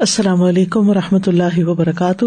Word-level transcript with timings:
السلام 0.00 0.42
علیکم 0.42 0.88
و 0.88 0.94
رحمۃ 0.94 1.18
اللہ 1.26 1.58
وبرکاتہ۔ 1.58 2.24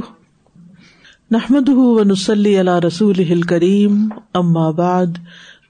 نحمد 1.31 1.70
ونسلی 1.70 2.59
علی 2.59 2.88
رسول 2.88 3.42
کریم 3.42 4.09
بعد، 4.71 5.05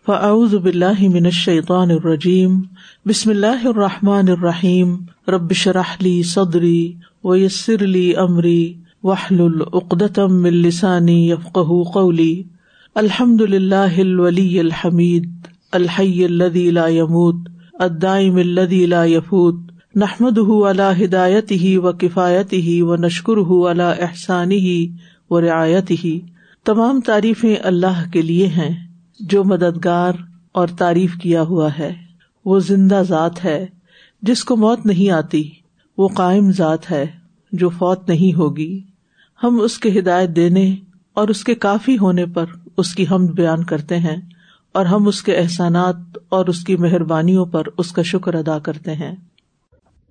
فاعوذ 0.06 0.56
باللہ 0.56 1.02
من 1.02 1.26
الشیطان 1.26 1.92
الرجیم۔ 1.92 2.62
بسم 3.06 3.30
اللہ 3.30 3.68
الرحمٰن 3.68 4.30
الرحیم۔ 4.30 4.98
ربش 5.28 5.68
رحلی 5.68 6.24
صدری 6.24 6.94
ویسر 7.24 7.82
علی 7.82 8.16
عمری 8.16 8.74
وحل 9.04 9.42
العقدم 9.42 10.44
السانی 10.44 11.30
یفق 11.30 11.60
قولی۔ 11.94 12.44
الحمد 12.96 13.42
للہ 13.42 13.94
الولی 13.98 14.60
الحمید، 14.60 15.30
الحی 15.72 16.26
الذي 16.26 16.70
لا 16.70 16.88
يموت 16.88 17.36
الدائم 17.74 18.36
الذي 18.36 18.86
لا 18.86 19.06
يفوت 19.06 19.56
نحمد 19.96 20.38
اللہ 20.38 21.04
ہدایت 21.04 21.52
ہی 21.52 21.78
و 21.78 21.92
کفایت 21.92 22.54
ہی 22.54 22.82
و 22.82 22.96
نشکر 22.96 23.34
ہُ 23.34 23.70
اللہ 23.70 23.84
احسانی 23.84 24.58
ہی 24.58 24.96
و 25.30 25.42
رعایت 25.42 25.92
ہی 25.92 26.20
تمام 26.66 27.02
تعریفیں 27.02 27.56
اللہ 27.64 28.12
کے 28.14 28.22
لیے 28.22 28.48
ہیں، 28.48 28.88
جو 29.20 29.44
مددگار 29.44 30.14
اور 30.52 30.68
تعریف 30.68 31.16
کیا 31.16 31.42
ہوا 31.42 31.70
ہے۔ 31.80 31.94
وہ 32.46 32.60
زندہ 32.60 33.02
ذات 33.08 33.46
ہے، 33.46 33.66
جس 34.22 34.44
کو 34.44 34.56
موت 34.56 34.86
نہیں 34.86 35.12
آتی، 35.12 35.50
وہ 35.98 36.08
قائم 36.08 36.52
ذات 36.52 36.92
ہے، 36.92 37.06
جو 37.52 37.70
فوت 37.70 38.10
نہیں 38.10 38.38
ہوگی۔ 38.38 38.82
ہم 39.44 39.62
اس 39.62 39.78
کے 39.78 40.00
ہدایت 40.00 40.30
دینے 40.30 40.76
اور 41.14 41.28
اس 41.28 41.44
کے 41.44 41.56
کافی 41.56 41.98
ہونے 41.98 42.26
پر 42.26 42.46
اس 42.78 42.96
کی 42.96 43.06
ہم 43.12 43.26
بیان 43.26 43.64
کرتے 43.64 43.98
ہیں 43.98 44.18
اور 44.74 44.86
ہم 44.86 45.08
اس 45.08 45.24
کے 45.24 45.36
احسانات 45.36 45.96
اور 46.30 46.46
اس 46.46 46.64
کی 46.64 46.76
مہربانیوں 46.76 47.46
پر 47.46 47.64
اس 47.78 47.92
کا 47.92 48.02
شکر 48.02 48.34
ادا 48.34 48.60
کرتے 48.60 48.96
ہیں۔ 48.96 49.16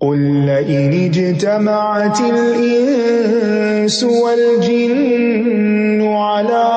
قل 0.01 0.45
لئن 0.45 0.93
اجتمعت 0.93 2.19
الإنس 2.19 4.03
والجن 4.03 6.07
على 6.07 6.71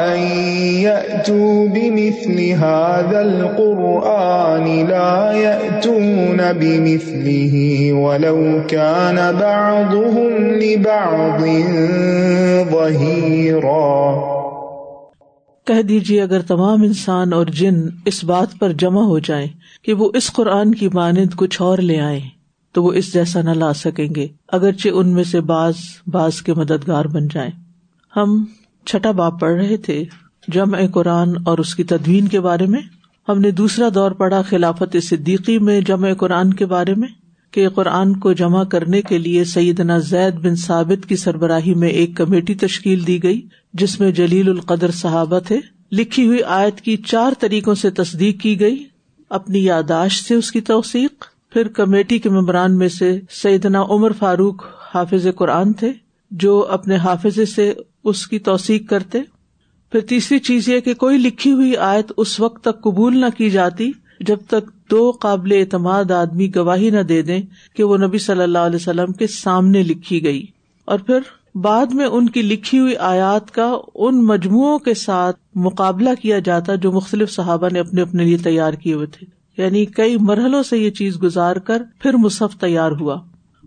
أن 0.00 0.18
يأتوا 0.82 1.68
بمثل 1.68 2.50
هذا 2.50 3.22
القرآن 3.22 4.86
لا 4.86 5.32
يأتون 5.32 6.52
بمثله 6.52 7.92
ولو 7.92 8.60
كان 8.68 9.36
بعضهم 9.40 10.32
لبعض 10.38 11.40
ظهيراً 12.70 14.33
کہہ 15.66 15.82
دیجیے 15.82 16.22
اگر 16.22 16.42
تمام 16.42 16.82
انسان 16.82 17.32
اور 17.32 17.46
جن 17.46 17.74
اس 18.04 18.24
بات 18.24 18.58
پر 18.58 18.72
جمع 18.72 19.02
ہو 19.02 19.18
جائیں 19.18 19.46
کہ 19.82 19.94
وہ 19.94 20.10
اس 20.14 20.32
قرآن 20.32 20.74
کی 20.74 20.88
مانند 20.88 21.34
کچھ 21.36 21.62
اور 21.62 21.78
لے 21.78 22.00
آئے 22.00 22.20
تو 22.72 22.84
وہ 22.84 22.92
اس 22.92 23.12
جیسا 23.12 23.42
نہ 23.42 23.50
لا 23.50 23.72
سکیں 23.72 24.08
گے، 24.16 24.28
اگرچہ 24.48 24.88
ان 24.88 25.08
میں 25.08 25.24
سے 25.24 25.40
باز 25.40 25.74
باز 26.06 26.42
کے 26.42 26.54
مددگار 26.54 27.04
بن 27.04 27.28
جائیں۔ 27.28 27.50
ہم 28.16 28.44
چھٹا 28.86 29.10
باپ 29.10 29.40
پڑھ 29.40 29.54
رہے 29.54 29.76
تھے 29.76 30.04
جمع 30.48 30.78
قرآن 30.92 31.34
اور 31.44 31.58
اس 31.58 31.74
کی 31.74 31.84
تدوین 31.84 32.28
کے 32.28 32.40
بارے 32.40 32.66
میں۔ 32.66 32.80
ہم 33.28 33.40
نے 33.40 33.50
دوسرا 33.50 33.88
دور 33.94 34.10
پڑھا 34.10 34.42
خلافت 34.42 34.96
صدیقی 35.02 35.58
میں 35.58 35.80
جمع 35.80 36.12
قرآن 36.12 36.54
کے 36.54 36.66
بارے 36.66 36.94
میں۔ 36.94 37.08
کہ 37.54 37.68
قرآن 37.68 38.16
کو 38.16 38.32
جمع 38.32 38.64
کرنے 38.64 39.02
کے 39.02 39.18
لیے 39.18 39.44
سیدنا 39.44 39.98
زید 39.98 40.34
بن 40.34 40.56
ثابت 40.56 41.08
کی 41.08 41.16
سربراہی 41.16 41.74
میں 41.74 41.88
ایک 41.88 42.16
کمیٹی 42.16 42.54
تشکیل 42.54 43.06
دی 43.06 43.22
گئی، 43.22 43.40
جس 43.74 44.00
میں 44.00 44.10
جلیل 44.10 44.48
القدر 44.48 44.90
صحابہ 44.90 45.38
تھے۔ 45.38 45.60
لکھی 45.92 46.26
ہوئی 46.26 46.42
آیت 46.42 46.80
کی 46.80 46.96
چار 46.96 47.32
طریقوں 47.38 47.74
سے 47.74 47.90
تصدیق 47.90 48.40
کی 48.40 48.60
گئی۔ 48.60 48.84
اپنی 49.30 49.64
یاداشت 49.64 50.26
سے 50.26 50.34
اس 50.34 50.52
کی 50.52 50.60
توثیق۔ 50.60 51.24
پھر 51.52 51.68
کمیٹی 51.68 52.18
کے 52.18 52.28
ممبران 52.28 52.78
میں 52.78 52.88
سے 52.88 53.20
سیدنا 53.30 53.82
عمر 53.82 54.12
فاروق 54.12 54.64
حافظ 54.94 55.26
قرآن 55.36 55.72
تھے، 55.72 55.92
جو 56.30 56.66
اپنے 56.70 56.96
حافظ 56.96 57.38
سے 57.54 57.74
اس 58.04 58.26
کی 58.26 58.38
توثیق 58.38 58.90
کرتے۔ 58.90 59.18
پھر 59.92 60.00
تیسری 60.00 60.38
چیز 60.38 60.68
یہ 60.68 60.80
کہ 60.80 60.94
کوئی 60.94 61.18
لکھی 61.18 61.52
ہوئی 61.52 61.76
آیت 61.76 62.12
اس 62.16 62.40
وقت 62.40 62.60
تک 62.62 62.82
قبول 62.82 63.20
نہ 63.20 63.26
کی 63.36 63.50
جاتی 63.50 63.90
جب 64.26 64.36
تک 64.48 64.90
دو 64.90 65.10
قابل 65.10 65.52
اعتماد 65.52 66.10
آدمی 66.10 66.50
گواہی 66.56 66.90
نہ 66.90 67.00
دے 67.00 67.22
دیں 67.22 67.42
کہ 67.76 67.84
وہ 67.84 67.96
نبی 67.96 68.18
صلی 68.18 68.42
اللہ 68.42 68.58
علیہ 68.58 68.76
وسلم 68.76 69.12
کے 69.12 69.26
سامنے 69.26 69.82
لکھی 69.82 70.24
گئی۔ 70.24 70.46
اور 70.84 70.98
پھر 70.98 71.18
بعد 71.54 71.86
میں 71.86 72.06
ان 72.06 72.28
کی 72.28 72.42
لکھی 72.42 72.78
ہوئی 72.78 72.96
آیات 72.96 73.50
کا 73.50 73.76
ان 73.94 74.24
مجموعوں 74.24 74.78
کے 74.78 74.94
ساتھ 74.94 75.36
مقابلہ 75.54 76.10
کیا 76.22 76.38
جاتا 76.38 76.74
جو 76.74 76.92
مختلف 76.92 77.30
صحابہ 77.30 77.68
نے 77.72 77.78
اپنے 77.78 78.02
اپنے 78.02 78.24
لیے 78.24 78.38
تیار 78.38 78.72
کیے 78.72 78.94
ہوئے 78.94 79.06
تھے۔ 79.06 79.26
یعنی 79.62 79.84
کئی 79.84 80.16
مرحلوں 80.20 80.62
سے 80.62 80.78
یہ 80.78 80.90
چیز 80.90 81.22
گزار 81.22 81.56
کر 81.56 81.82
پھر 81.98 82.12
مصحف 82.12 82.56
تیار 82.56 82.90
ہوا۔ 83.00 83.20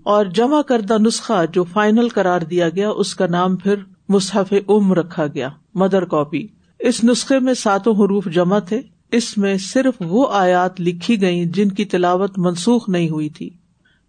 اور 0.04 0.26
جمع 0.26 0.62
کردہ 0.62 0.98
نسخہ 1.00 1.46
جو 1.54 1.64
فائنل 1.64 2.10
قرار 2.10 2.42
دیا 2.42 2.70
گیا، 2.70 2.90
اس 2.90 3.16
کا 3.16 3.28
نام 3.28 3.56
پھر 3.56 3.76
مصحف 4.10 4.54
ام 4.68 4.94
رکھا 4.94 5.28
گیا، 5.28 5.50
مدر 5.76 6.06
کاپی۔ 6.06 6.48
اس 6.80 7.04
نسخے 7.04 7.40
میں 7.40 7.54
ساتوں 7.54 7.94
حروف 7.94 8.26
جمع 8.26 8.60
تھے۔ 8.60 8.82
اس 9.12 9.38
میں 9.38 9.58
صرف 9.58 9.94
وہ 10.00 10.28
آیات 10.32 10.82
لکھی 10.82 11.22
گئی 11.22 11.46
جن 11.46 11.70
کی 11.70 11.86
تلاوت 11.86 12.38
منسوخ 12.38 12.90
نہیں 12.90 13.10
ہوئی 13.10 13.30
تھی۔ 13.30 13.50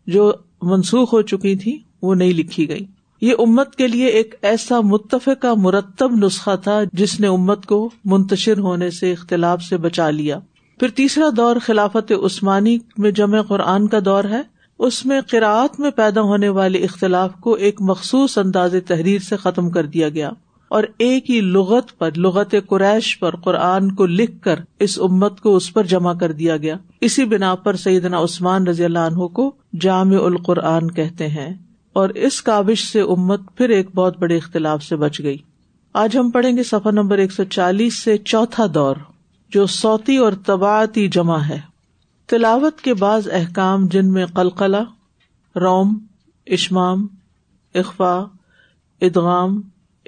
جو 0.06 0.32
منسوخ 0.62 1.14
ہو 1.14 1.22
چکی 1.22 1.56
تھی 1.56 1.78
وہ 2.02 2.14
نہیں 2.14 2.32
لکھی 2.32 2.68
گئی 2.68 2.80
یہ 3.20 3.32
امت 3.38 3.76
کے 3.76 3.86
لیے 3.86 4.06
ایک 4.06 4.34
ایسا 4.42 4.80
متفق 4.80 5.42
کا 5.42 5.54
مرتب 5.54 6.24
نسخہ 6.24 6.56
تھا 6.62 6.80
جس 6.92 7.20
نے 7.20 7.26
امت 7.26 7.66
کو 7.66 7.90
منتشر 8.04 8.58
ہونے 8.58 8.90
سے 8.90 9.12
اختلاف 9.12 9.62
سے 9.62 9.76
بچا 9.76 10.10
لیا۔ 10.10 10.38
پھر 10.80 10.88
تیسرا 10.88 11.26
دور 11.36 11.56
خلافت 11.62 12.12
عثمانی 12.24 12.78
میں 12.98 13.10
جمع 13.10 13.42
قرآن 13.42 13.88
کا 13.88 13.98
دور 14.04 14.24
ہے۔ 14.24 14.42
اس 14.78 15.06
میں 15.06 15.20
قرآت 15.30 15.80
میں 15.80 15.90
پیدا 15.90 16.20
ہونے 16.20 16.48
والے 16.48 16.78
اختلاف 16.78 17.30
کو 17.40 17.52
ایک 17.52 17.76
مخصوص 17.80 18.38
انداز 18.38 18.74
تحریر 18.86 19.18
سے 19.18 19.36
ختم 19.36 19.70
کر 19.70 19.86
دیا 19.86 20.08
گیا۔ 20.08 20.30
اور 20.68 20.84
ایک 20.98 21.30
ہی 21.30 21.40
لغت 21.40 21.98
پر، 21.98 22.10
لغت 22.16 22.54
قریش 22.66 23.18
پر 23.18 23.36
قرآن 23.36 23.94
کو 23.94 24.06
لکھ 24.06 24.42
کر 24.42 24.60
اس 24.78 24.98
امت 24.98 25.40
کو 25.40 25.56
اس 25.56 25.72
پر 25.72 25.84
جمع 25.84 26.14
کر 26.14 26.32
دیا 26.32 26.56
گیا۔ 26.56 26.76
اسی 27.00 27.24
بنا 27.24 27.54
پر 27.54 27.76
سیدنا 27.76 28.20
عثمان 28.20 28.66
رضی 28.66 28.84
اللہ 28.84 28.98
عنہ 28.98 29.26
کو 29.26 29.54
جامع 29.80 30.16
القرآن 30.16 30.90
کہتے 30.90 31.28
ہیں۔ 31.28 31.54
اور 31.92 32.08
اس 32.08 32.42
کابش 32.42 32.92
سے 32.92 33.00
امت 33.00 33.40
پھر 33.56 33.68
ایک 33.68 33.94
بہت 33.94 34.18
بڑے 34.18 34.36
اختلاف 34.36 34.82
سے 34.82 34.96
بچ 34.96 35.20
گئی۔ 35.22 35.38
آج 35.92 36.16
ہم 36.16 36.30
پڑھیں 36.30 36.56
گے 36.56 36.62
سفر 36.62 36.92
نمبر 36.92 37.18
ایک 37.18 37.32
سو 37.32 37.44
چالیس 37.44 37.94
سے 37.94 38.18
چوتھا 38.18 38.64
دور، 38.74 38.96
جو 39.48 39.66
سوتی 39.66 40.16
اور 40.16 40.32
طباعتی 40.46 41.08
جمع 41.08 41.38
ہے۔ 41.38 41.60
تلاوت 42.26 42.80
کے 42.80 42.94
بعض 42.94 43.28
احکام 43.32 43.86
جن 43.86 44.12
میں 44.12 44.26
قلقلہ، 44.26 44.82
روم، 45.56 45.98
اشمام 46.46 47.06
اقفا 47.74 48.24
ادغام 49.00 49.60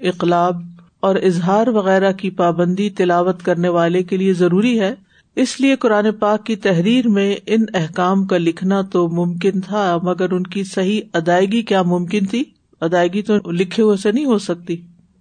اقلاب 0.02 0.62
اور 1.00 1.14
اظہار 1.14 1.66
وغیرہ 1.66 2.12
کی 2.12 2.30
پابندی 2.30 2.90
تلاوت 2.90 3.42
کرنے 3.42 3.68
والے 3.68 4.02
کے 4.02 4.16
لیے 4.16 4.32
ضروری 4.32 4.80
ہے۔ 4.80 4.94
اس 5.36 5.60
لیے 5.60 5.76
قرآن 5.76 6.06
پاک 6.18 6.46
کی 6.46 6.56
تحریر 6.56 7.08
میں 7.08 7.36
ان 7.46 7.64
احکام 7.74 8.26
کا 8.26 8.38
لکھنا 8.38 8.80
تو 8.82 9.08
ممکن 9.08 9.60
تھا، 9.60 9.98
مگر 10.02 10.32
ان 10.32 10.42
کی 10.42 10.64
صحیح 10.64 11.00
ادائیگی 11.12 11.62
کیا 11.62 11.82
ممکن 11.82 12.26
تھی؟ 12.26 12.44
ادائیگی 12.80 13.22
تو 13.22 13.50
لکھے 13.50 13.82
ہوئے 13.82 13.96
سے 13.96 14.12
نہیں 14.12 14.24
ہو 14.24 14.38
سکتی۔ 14.38 14.76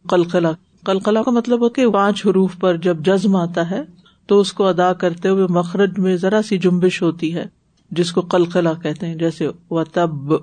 کلقلا 0.10 0.52
کلقلا 0.86 1.24
کا 1.24 1.32
مطلب 1.32 1.64
ہے 1.64 1.70
کہ 1.70 1.90
پانچ 1.90 2.26
حروف 2.26 2.58
پر 2.60 2.78
جب 2.78 2.98
جزم 3.06 3.36
آتا 3.36 3.70
ہے، 3.72 3.82
تو 4.28 4.40
اس 4.40 4.54
کو 4.54 4.66
ادا 4.66 4.94
کرتے 4.94 5.30
ہوئے 5.30 5.48
مخرج 5.50 6.00
میں 6.00 6.16
ذرا 6.18 6.42
سی 6.42 6.58
جمبش 6.58 7.02
ہوتی 7.02 7.36
ہے، 7.36 7.46
جس 7.92 8.12
کو 8.12 8.22
کلقلا 8.22 8.74
کہتے 8.74 9.08
ہیں، 9.08 9.16
جیسے 9.16 9.48
و 9.72 9.84
تب 9.84 10.34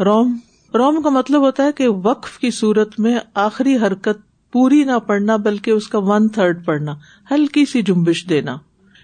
روم۔ 0.00 0.36
روم 0.74 1.02
کا 1.02 1.10
مطلب 1.10 1.40
ہوتا 1.40 1.62
ہے 1.64 1.72
کہ 1.72 1.88
وقف 1.88 2.38
کی 2.38 2.50
صورت 2.50 3.00
میں 3.00 3.18
آخری 3.34 3.76
حرکت 3.76 4.52
پوری 4.52 4.84
نہ 4.84 4.98
پڑھنا 5.06 5.36
بلکہ 5.36 5.70
اس 5.70 5.88
کا 5.88 5.98
ون 5.98 6.28
تھرڈ 6.28 6.64
پڑھنا، 6.64 6.94
ہلکی 7.30 7.64
سی 7.64 7.82
جمبش 7.82 8.26
دینا۔ 8.28 8.56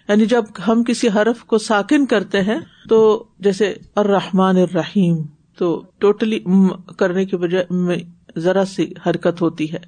یعنی 0.09 0.27
جب 0.27 0.45
ہم 0.69 0.85
کسی 0.85 1.09
حرف 1.09 1.45
کو 1.45 1.59
ساکن 1.59 2.07
کرتے 2.07 2.41
ہیں 2.41 2.59
تو 2.89 3.25
جیسے 3.39 3.75
الرحمن 3.97 4.57
الرحیم، 4.57 5.17
تو 5.59 5.83
ٹوٹلی 5.99 6.41
کرنے 6.97 7.25
کی 7.25 7.37
بجائے 7.37 7.95
ذرا 8.37 8.65
سی 8.65 8.93
حرکت 9.07 9.43
ہوتی 9.43 9.73
ہے۔ 9.73 9.79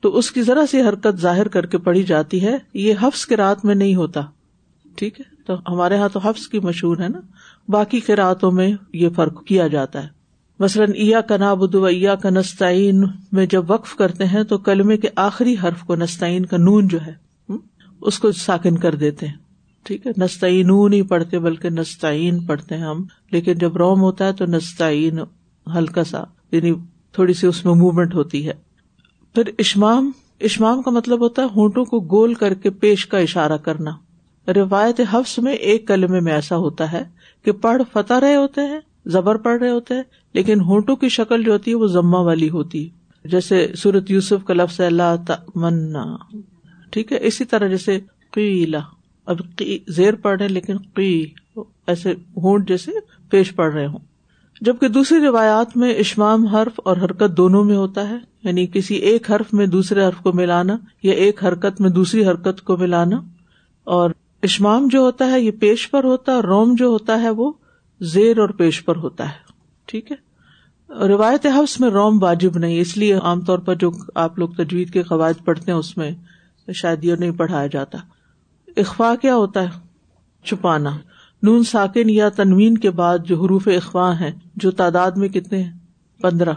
تو 0.00 0.16
اس 0.18 0.30
کی 0.30 0.42
ذرا 0.42 0.66
سی 0.70 0.80
حرکت 0.80 1.20
ظاہر 1.20 1.48
کر 1.48 1.66
کے 1.66 1.78
پڑھی 1.78 2.02
جاتی 2.02 2.46
ہے، 2.46 2.58
یہ 2.74 2.94
حفظ 3.02 3.26
کے 3.26 3.36
رات 3.36 3.64
میں 3.64 3.74
نہیں 3.74 3.94
ہوتا۔ 3.94 4.20
ٹھیک 4.96 5.20
ہے؟ 5.20 5.42
تو 5.46 5.54
ہمارے 5.68 5.96
یہاں 5.96 6.08
تو 6.12 6.18
حفظ 6.18 6.48
کی 6.48 6.60
مشہور 6.60 6.96
ہے 6.96 7.08
نا، 7.08 7.20
باقی 7.68 8.00
کے 8.00 8.16
راتوں 8.16 8.52
میں 8.52 8.72
یہ 8.92 9.08
فرق 9.08 9.44
کیا 9.44 9.66
جاتا 9.68 10.02
ہے۔ 10.02 10.15
مثلاً 10.58 10.90
ایا 10.94 11.20
کا 11.20 11.36
نابود 11.36 11.74
ایا 11.74 12.14
کا 12.14 12.30
نستعین 12.30 13.04
میں 13.32 13.46
جب 13.46 13.70
وقف 13.70 13.94
کرتے 13.94 14.24
ہیں 14.24 14.42
تو 14.42 14.58
کلمے 14.58 14.96
کے 14.96 15.08
آخری 15.16 15.56
حرف 15.62 15.82
کو 15.82 15.96
نستعین 15.96 16.46
کا 16.46 16.56
نون 16.56 16.88
جو 16.88 16.98
ہے 17.06 17.26
اس 18.00 18.18
کو 18.18 18.32
ساکن 18.32 18.78
کر 18.78 18.94
دیتے 18.94 19.26
ہیں۔ 19.26 19.34
ٹھیک 19.82 20.06
ہے؟ 20.06 20.12
نستعین 20.18 20.66
نہیں 20.90 21.02
پڑھتے، 21.02 21.38
بلکہ 21.38 21.70
نستعین 21.70 22.40
پڑھتے 22.40 22.76
ہیں 22.76 22.82
ہم۔ 22.82 23.04
لیکن 23.30 23.54
جب 23.54 23.76
روم 23.76 24.00
ہوتا 24.00 24.26
ہے 24.26 24.32
تو 24.32 24.46
نستعین 24.46 25.18
ہلکا 25.76 26.04
سا 26.04 26.24
یعنی 26.52 26.74
تھوڑی 27.12 27.32
سی 27.32 27.46
اس 27.46 27.64
میں 27.64 27.74
موومنٹ 27.74 28.14
ہوتی 28.14 28.48
ہے۔ 28.48 28.52
پھر 29.34 29.42
اشمام 29.58 30.10
اشمام 30.40 30.82
کا 30.82 30.90
مطلب 30.90 31.20
ہوتا 31.20 31.42
ہے 31.42 31.46
ہونٹوں 31.56 31.84
کو 31.84 32.00
گول 32.00 32.34
کر 32.34 32.54
کے 32.54 32.70
پیش 32.70 33.06
کا 33.06 33.18
اشارہ 33.18 33.56
کرنا۔ 33.56 33.90
روایت 34.52 35.00
حفظ 35.10 35.38
میں 35.38 35.52
ایک 35.52 35.88
کلمے 35.88 36.20
میں 36.20 36.32
ایسا 36.32 36.56
ہوتا 36.56 36.92
ہے 36.92 37.02
کہ 37.44 37.52
پڑھ 37.52 37.82
فتح 37.92 38.20
رہے 38.20 38.36
ہوتے 38.36 38.60
ہیں، 38.60 38.80
زبر 39.06 39.34
پڑھ 39.34 39.58
رہے 39.58 39.70
ہوتے 39.70 39.94
ہیں 39.94 40.02
لیکن 40.36 40.60
ہونٹوں 40.60 40.96
کی 40.96 41.08
شکل 41.08 41.42
جو 41.44 41.52
ہوتی 41.52 41.70
ہے 41.70 41.76
وہ 41.76 41.86
ضمہ 41.86 42.16
والی 42.16 42.50
ہوتی 42.50 42.88
ہے۔ 42.88 43.28
جیسے 43.28 43.72
سورت 43.76 44.10
یوسف 44.10 44.44
کا 44.44 44.54
لفظ 44.54 44.80
اللہ 44.80 45.16
تمنا 45.26 46.16
ٹھیک 46.90 47.12
ہے؟ 47.12 47.18
اسی 47.20 47.44
طرح 47.44 47.66
جیسے 47.66 48.00
قیلا 48.30 48.78
اب 49.26 49.36
زیر 49.88 50.14
پڑھ 50.14 50.38
رہے 50.38 50.48
لیکن 50.48 50.76
قی، 50.94 51.26
ایسے 51.86 52.12
ہونٹ 52.12 52.68
جیسے 52.68 52.90
پیش 53.30 53.54
پڑھ 53.54 53.74
رہے 53.74 53.86
ہوں۔ 53.86 53.98
جبکہ 54.60 54.88
دوسری 54.88 55.18
روایات 55.20 55.76
میں 55.76 55.94
اشمام 55.94 56.46
حرف 56.46 56.80
اور 56.84 56.96
حرکت 56.96 57.36
دونوں 57.36 57.64
میں 57.64 57.76
ہوتا 57.76 58.08
ہے 58.08 58.16
یعنی 58.42 58.66
کسی 58.66 58.94
ایک 58.94 59.30
حرف 59.30 59.54
میں 59.54 59.66
دوسرے 59.66 60.04
حرف 60.04 60.16
کو 60.16 60.32
ملانا 60.32 60.76
یا 61.02 61.12
ایک 61.12 61.44
حرکت 61.44 61.80
میں 61.80 61.90
دوسری 61.90 62.26
حرکت 62.26 62.62
کو 62.62 62.76
ملانا۔ 62.76 63.16
اور 63.84 64.10
اشمام 64.42 64.88
جو 64.88 65.00
ہوتا 65.00 65.30
ہے، 65.30 65.40
یہ 65.40 65.50
پیش 65.50 65.90
پر 65.90 66.04
ہوتا 66.04 66.32
ہے 66.32 66.40
روم 66.40 66.74
جو 66.78 66.86
ہوتا 66.86 67.20
ہے 67.22 67.30
وہ 67.30 67.52
زیر 68.00 68.38
اور 68.38 68.48
پیش 68.48 68.84
پر 68.84 68.96
ہوتا 68.96 69.28
ہے۔ 69.28 69.46
ٹھیک 69.86 70.12
ہے؟ 70.12 70.25
روایت 70.90 71.46
حفظ 71.46 71.80
میں 71.80 71.90
روم 71.90 72.22
واجب 72.22 72.58
نہیں، 72.58 72.80
اس 72.80 72.96
لیے 72.96 73.14
عام 73.14 73.40
طور 73.40 73.58
پر 73.58 73.74
جو 73.74 73.90
آپ 74.14 74.38
لوگ 74.38 74.48
تجوید 74.48 74.90
کے 74.90 75.02
قواعد 75.02 75.44
پڑھتے 75.44 75.72
ہیں، 75.72 75.78
اس 75.78 75.96
میں 75.96 76.10
شاید 76.74 77.04
یہ 77.04 77.14
نہیں 77.14 77.30
پڑھایا 77.30 77.66
جاتا۔ 77.66 77.98
اخوا 78.76 79.14
کیا 79.14 79.36
ہوتا 79.36 79.62
ہے؟ 79.62 79.68
چھپانا۔ 80.44 80.90
نون 81.42 81.64
ساکن 81.64 82.10
یا 82.10 82.28
تنوین 82.28 82.78
کے 82.78 82.90
بعد 82.90 83.18
جو 83.24 83.44
حروف 83.44 83.68
اخوا 83.68 84.20
ہیں، 84.20 84.30
جو 84.56 84.70
تعداد 84.70 85.10
میں 85.10 85.28
کتنے 85.28 85.62
ہیں؟ 85.62 85.72
پندرہ۔ 86.20 86.52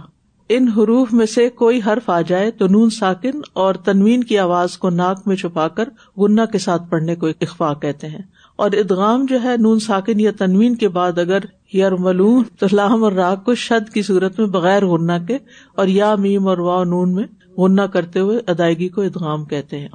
ان 0.49 0.67
حروف 0.67 1.13
میں 1.13 1.25
سے 1.25 1.49
کوئی 1.49 1.79
حرف 1.85 2.09
آ 2.09 2.21
جائے 2.21 2.51
تو 2.51 2.67
نون 2.67 2.89
ساکن 2.89 3.41
اور 3.53 3.75
تنوین 3.75 4.23
کی 4.23 4.37
آواز 4.37 4.77
کو 4.77 4.89
ناک 4.89 5.27
میں 5.27 5.35
چھپا 5.35 5.67
کر 5.67 5.89
گنا 6.17 6.45
کے 6.45 6.57
ساتھ 6.57 6.81
پڑھنے 6.89 7.15
کو 7.15 7.27
اخوا 7.27 7.73
کہتے 7.73 8.07
ہیں۔ 8.07 8.21
اور 8.55 8.71
ادغام 8.71 9.25
جو 9.25 9.43
ہے، 9.43 9.57
نون 9.57 9.79
ساکن 9.79 10.19
یا 10.19 10.31
تنوین 10.37 10.75
کے 10.75 10.87
بعد 10.87 11.17
اگر 11.17 11.39
یارملون 11.73 12.43
تو 12.59 12.65
لام 12.71 13.03
اور 13.03 13.11
راگ 13.11 13.35
کو 13.35 13.55
شد 13.55 13.93
کی 13.93 14.01
صورت 14.01 14.39
میں 14.39 14.47
بغیر 14.47 14.85
غنہ 14.85 15.25
کے 15.27 15.37
اور 15.75 15.87
یا 15.87 16.15
میم 16.15 16.47
اور 16.47 16.57
وا 16.57 16.83
نون 16.83 17.13
میں 17.13 17.23
غنہ 17.57 17.81
کرتے 17.81 18.19
ہوئے 18.19 18.39
ادائیگی 18.47 18.89
کو 18.89 19.01
ادغام 19.01 19.45
کہتے 19.45 19.79
ہیں۔ 19.79 19.87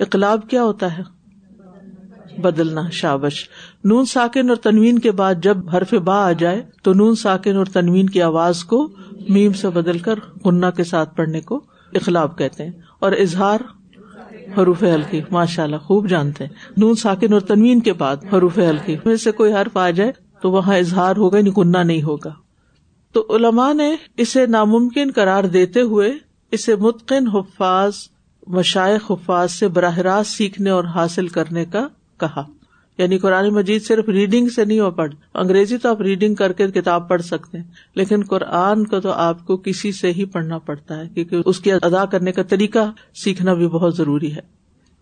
اقلاب 0.00 0.48
کیا 0.50 0.62
ہوتا 0.62 0.98
ہے؟ 0.98 1.18
بدلنا، 2.40 2.90
شابش۔ 2.90 3.48
نون 3.84 4.04
ساکن 4.04 4.48
اور 4.48 4.56
تنوین 4.56 4.98
کے 4.98 5.10
بعد 5.10 5.34
جب 5.42 5.68
حرف 5.74 5.94
با 5.94 6.28
آ 6.28 6.32
جائے، 6.32 6.62
تو 6.82 6.94
نون 6.94 7.14
ساکن 7.14 7.56
اور 7.56 7.66
تنوین 7.66 8.08
کی 8.08 8.22
آواز 8.22 8.64
کو 8.64 8.88
میم 9.28 9.52
سے 9.52 9.68
بدل 9.68 9.98
کر 9.98 10.14
گنا 10.46 10.70
کے 10.70 10.84
ساتھ 10.84 11.16
پڑھنے 11.16 11.40
کو 11.40 11.56
اخلاب 11.94 12.38
کہتے 12.38 12.64
ہیں۔ 12.64 12.72
اور 12.98 13.12
اظہار، 13.12 13.60
حروف 14.58 14.82
ہلکی 14.82 15.20
ماشاء 15.30 15.64
اللہ 15.64 15.76
خوب 15.76 16.08
جانتے 16.08 16.44
ہیں۔ 16.44 16.54
نون 16.76 16.94
ساکن 16.94 17.32
اور 17.32 17.40
تنوین 17.40 17.80
کے 17.80 17.92
بعد 17.92 18.16
حروف 18.32 18.58
ہلکی 18.58 18.96
میں 19.04 19.16
سے 19.16 19.32
کوئی 19.32 19.52
حرف 19.52 19.76
آ 19.76 19.90
جائے 19.90 20.12
تو 20.42 20.50
وہاں 20.50 20.76
اظہار 20.76 21.16
ہوگا 21.16 21.38
یعنی 21.38 21.50
نہیں 21.50 21.64
گنا 21.64 21.82
نہیں 21.82 22.02
ہوگا۔ 22.02 22.34
تو 23.12 23.26
علماء 23.30 23.72
نے 23.72 23.96
اسے 24.16 24.46
ناممکن 24.46 25.10
قرار 25.14 25.44
دیتے 25.44 25.80
ہوئے 25.80 26.12
اسے 26.50 26.76
متقن، 26.76 27.28
حفاظ، 27.28 27.94
مشائق، 28.46 29.10
حفاظ 29.10 29.52
سے 29.52 29.68
براہ 29.68 29.98
راست 29.98 30.32
سیکھنے 30.32 30.70
اور 30.70 30.84
حاصل 30.84 31.28
کرنے 31.28 31.64
کا 31.64 31.88
کہا۔ 32.20 32.44
یعنی 32.98 33.18
قرآن 33.18 33.48
مجید 33.48 33.82
صرف 33.82 34.08
ریڈنگ 34.08 34.48
سے 34.48 34.64
نہیں 34.64 34.80
ہو 34.80 34.90
پڑھ، 34.90 35.14
انگریزی 35.34 35.78
تو 35.78 35.88
آپ 35.88 36.00
ریڈنگ 36.00 36.34
کر 36.34 36.52
کے 36.52 36.66
کتاب 36.66 37.08
پڑھ 37.08 37.22
سکتے 37.22 37.58
ہیں، 37.58 37.64
لیکن 37.94 38.22
قرآن 38.22 38.84
کو 38.84 39.00
تو 39.00 39.10
آپ 39.10 39.46
کو 39.46 39.56
کسی 39.56 39.92
سے 39.92 40.12
ہی 40.12 40.24
پڑھنا 40.24 40.58
پڑتا 40.58 40.96
ہے، 40.96 41.08
کیونکہ 41.08 41.36
اس 41.46 41.60
کی 41.60 41.72
ادا 41.72 42.04
کرنے 42.04 42.32
کا 42.32 42.42
طریقہ 42.42 42.92
سیکھنا 43.14 43.54
بھی 43.54 43.68
بہت 43.68 43.96
ضروری 43.96 44.34
ہے۔ 44.34 44.40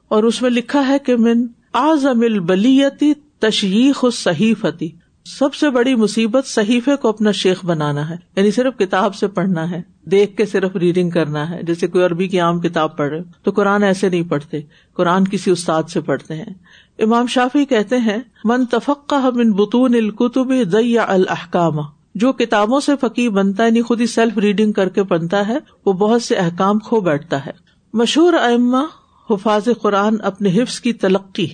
اور 0.08 0.22
اس 0.22 0.42
میں 0.42 0.50
لکھا 0.50 0.88
ہے 0.88 0.98
کہ 0.98 1.16
من 1.16 1.46
آزم 1.72 2.20
البلیتی 2.20 3.12
تشیخ 3.38 4.04
صحیفتی 4.12 4.90
سب 5.26 5.54
سے 5.54 5.70
بڑی 5.70 5.94
مصیبت 5.94 6.46
صحیفے 6.46 6.96
کو 6.96 7.08
اپنا 7.08 7.32
شیخ 7.32 7.64
بنانا 7.64 8.10
ہے۔ 8.10 8.16
یعنی 8.36 8.50
صرف 8.50 8.78
کتاب 8.78 9.14
سے 9.14 9.28
پڑھنا 9.28 9.70
ہے۔ 9.70 9.82
دیکھ 10.04 10.36
کے 10.36 10.46
صرف 10.46 10.76
ریڈنگ 10.76 11.10
کرنا 11.10 11.50
ہے۔ 11.50 11.62
جیسے 11.62 11.86
کوئی 11.86 12.04
عربی 12.04 12.28
کی 12.28 12.40
عام 12.40 12.60
کتاب 12.60 12.96
پڑھ 12.96 13.08
رہے 13.08 13.20
تو 13.42 13.50
قرآن 13.50 13.82
ایسے 13.82 14.08
نہیں 14.08 14.22
پڑھتے۔ 14.22 14.60
قرآن 14.94 15.24
کسی 15.24 15.50
استاد 15.50 15.82
سے 15.82 16.00
پڑھتے 16.00 16.34
ہیں۔ 16.34 16.54
امام 16.98 17.26
شافی 17.26 17.64
کہتے 17.64 17.98
ہیں، 17.98 18.16
من 18.44 18.64
تفقہ 18.64 19.30
من 19.34 19.52
بتون 19.52 19.94
القتب 19.94 20.52
ضیا 20.70 21.04
الحکام 21.08 21.74
جو 22.14 22.32
کتابوں 22.32 22.80
سے 22.80 22.92
فقی 23.00 23.28
بنتا 23.28 23.64
ہے 23.64 23.70
نہیں 23.70 23.82
خود 23.82 24.00
ہی 24.00 24.06
سیلف 24.06 24.38
ریڈنگ 24.38 24.72
کر 24.72 24.88
کے 24.88 25.02
بنتا 25.02 25.48
ہے، 25.48 25.58
وہ 25.86 25.92
بہت 25.92 26.22
سے 26.22 26.34
احکام 26.34 26.78
کھو 26.78 27.00
بیٹھتا 27.00 27.46
ہے۔ 27.46 27.52
مشہور 27.92 28.32
ائمہ 28.32 28.84
حفاظ 29.30 29.68
قرآن 29.82 30.16
اپنے 30.22 30.50
حفظ 30.50 30.80
کی 30.80 30.92
تلقی 30.92 31.46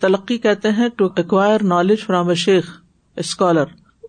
تلقی 0.00 0.38
کہتے 0.38 0.70
ہیں 0.70 0.88
to 0.96 1.08
acquire 1.16 1.62
knowledge 1.62 1.98
from 1.98 2.28
a 2.28 2.34
Sheikh 2.34 2.80
scholar, 3.18 3.64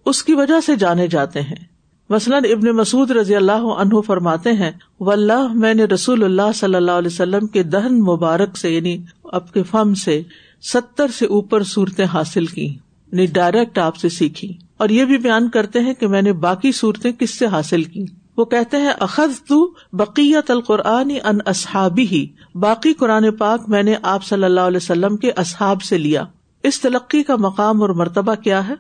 اس 0.06 0.24
کی 0.24 0.34
وجہ 0.34 0.62
سے 0.66 0.76
جانے 0.76 1.08
جاتے 1.08 1.42
ہیں۔ 1.42 1.70
مثلاً 2.10 2.44
ابن 2.52 2.70
مسعود 2.70 3.12
رضی 3.12 3.36
اللہ 3.36 3.52
عنہ 3.52 4.02
فرماتے 4.02 4.54
ہیں 4.54 4.72
و 5.00 5.12
اللہ 5.12 5.48
میں 5.54 5.74
نے 5.74 5.84
رسول 5.84 6.24
اللہ 6.24 6.52
صلی 6.56 6.76
اللہ 6.76 6.92
علیہ 6.92 7.10
وسلم 7.14 7.48
کے 7.48 7.64
دہن 7.64 8.00
مبارک 8.00 8.58
سے 8.58 8.72
یعنی 8.72 8.98
اب 9.24 9.54
کے 9.54 9.64
فم 9.64 9.94
سے، 9.94 10.22
ستر 10.62 11.08
سے 11.08 11.26
اوپر 11.26 11.64
صورتیں 11.64 12.06
حاصل 12.06 12.46
کی 12.46 12.66
یعنی 12.66 13.26
ڈائریکٹ 13.26 13.78
آپ 13.78 13.96
سے 13.96 14.10
سیکھی۔ 14.10 14.58
اور 14.78 14.90
یہ 14.90 15.06
بھی 15.06 15.18
بیان 15.18 15.50
کرتے 15.50 15.80
ہیں 15.80 15.94
کہ 15.94 16.08
میں 16.08 16.22
نے 16.22 16.34
باقی 16.34 16.72
صورتیں 16.72 17.12
کس 17.12 17.40
سے 17.40 17.46
حاصل 17.46 17.84
کی؟ 17.84 18.06
وہ 18.38 18.46
کہتے 18.46 18.78
ہیں 18.78 18.90
اخذ 19.00 19.42
تو 19.48 19.74
بقیت 19.94 20.52
القرآن 20.52 21.12
ان 21.24 21.38
اصحابی 21.46 22.08
ہی 22.08 22.28
باقی 22.56 22.94
قرآن 22.94 23.32
پاک 23.32 23.62
میں 23.68 23.84
نے 23.84 23.96
آپ 24.02 24.24
صلی 24.24 24.44
اللہ 24.44 24.62
علیہ 24.62 24.78
وسلم 24.78 25.18
کے 25.18 25.32
اصحاب 25.32 25.82
سے 25.82 25.98
لیا۔ 25.98 26.24
اس 26.64 26.82
تلقی 26.82 27.24
کا 27.24 27.36
مقام 27.36 27.82
اور 27.82 27.90
مرتبہ 27.90 28.36
کیا 28.36 28.68
ہے؟ 28.68 28.74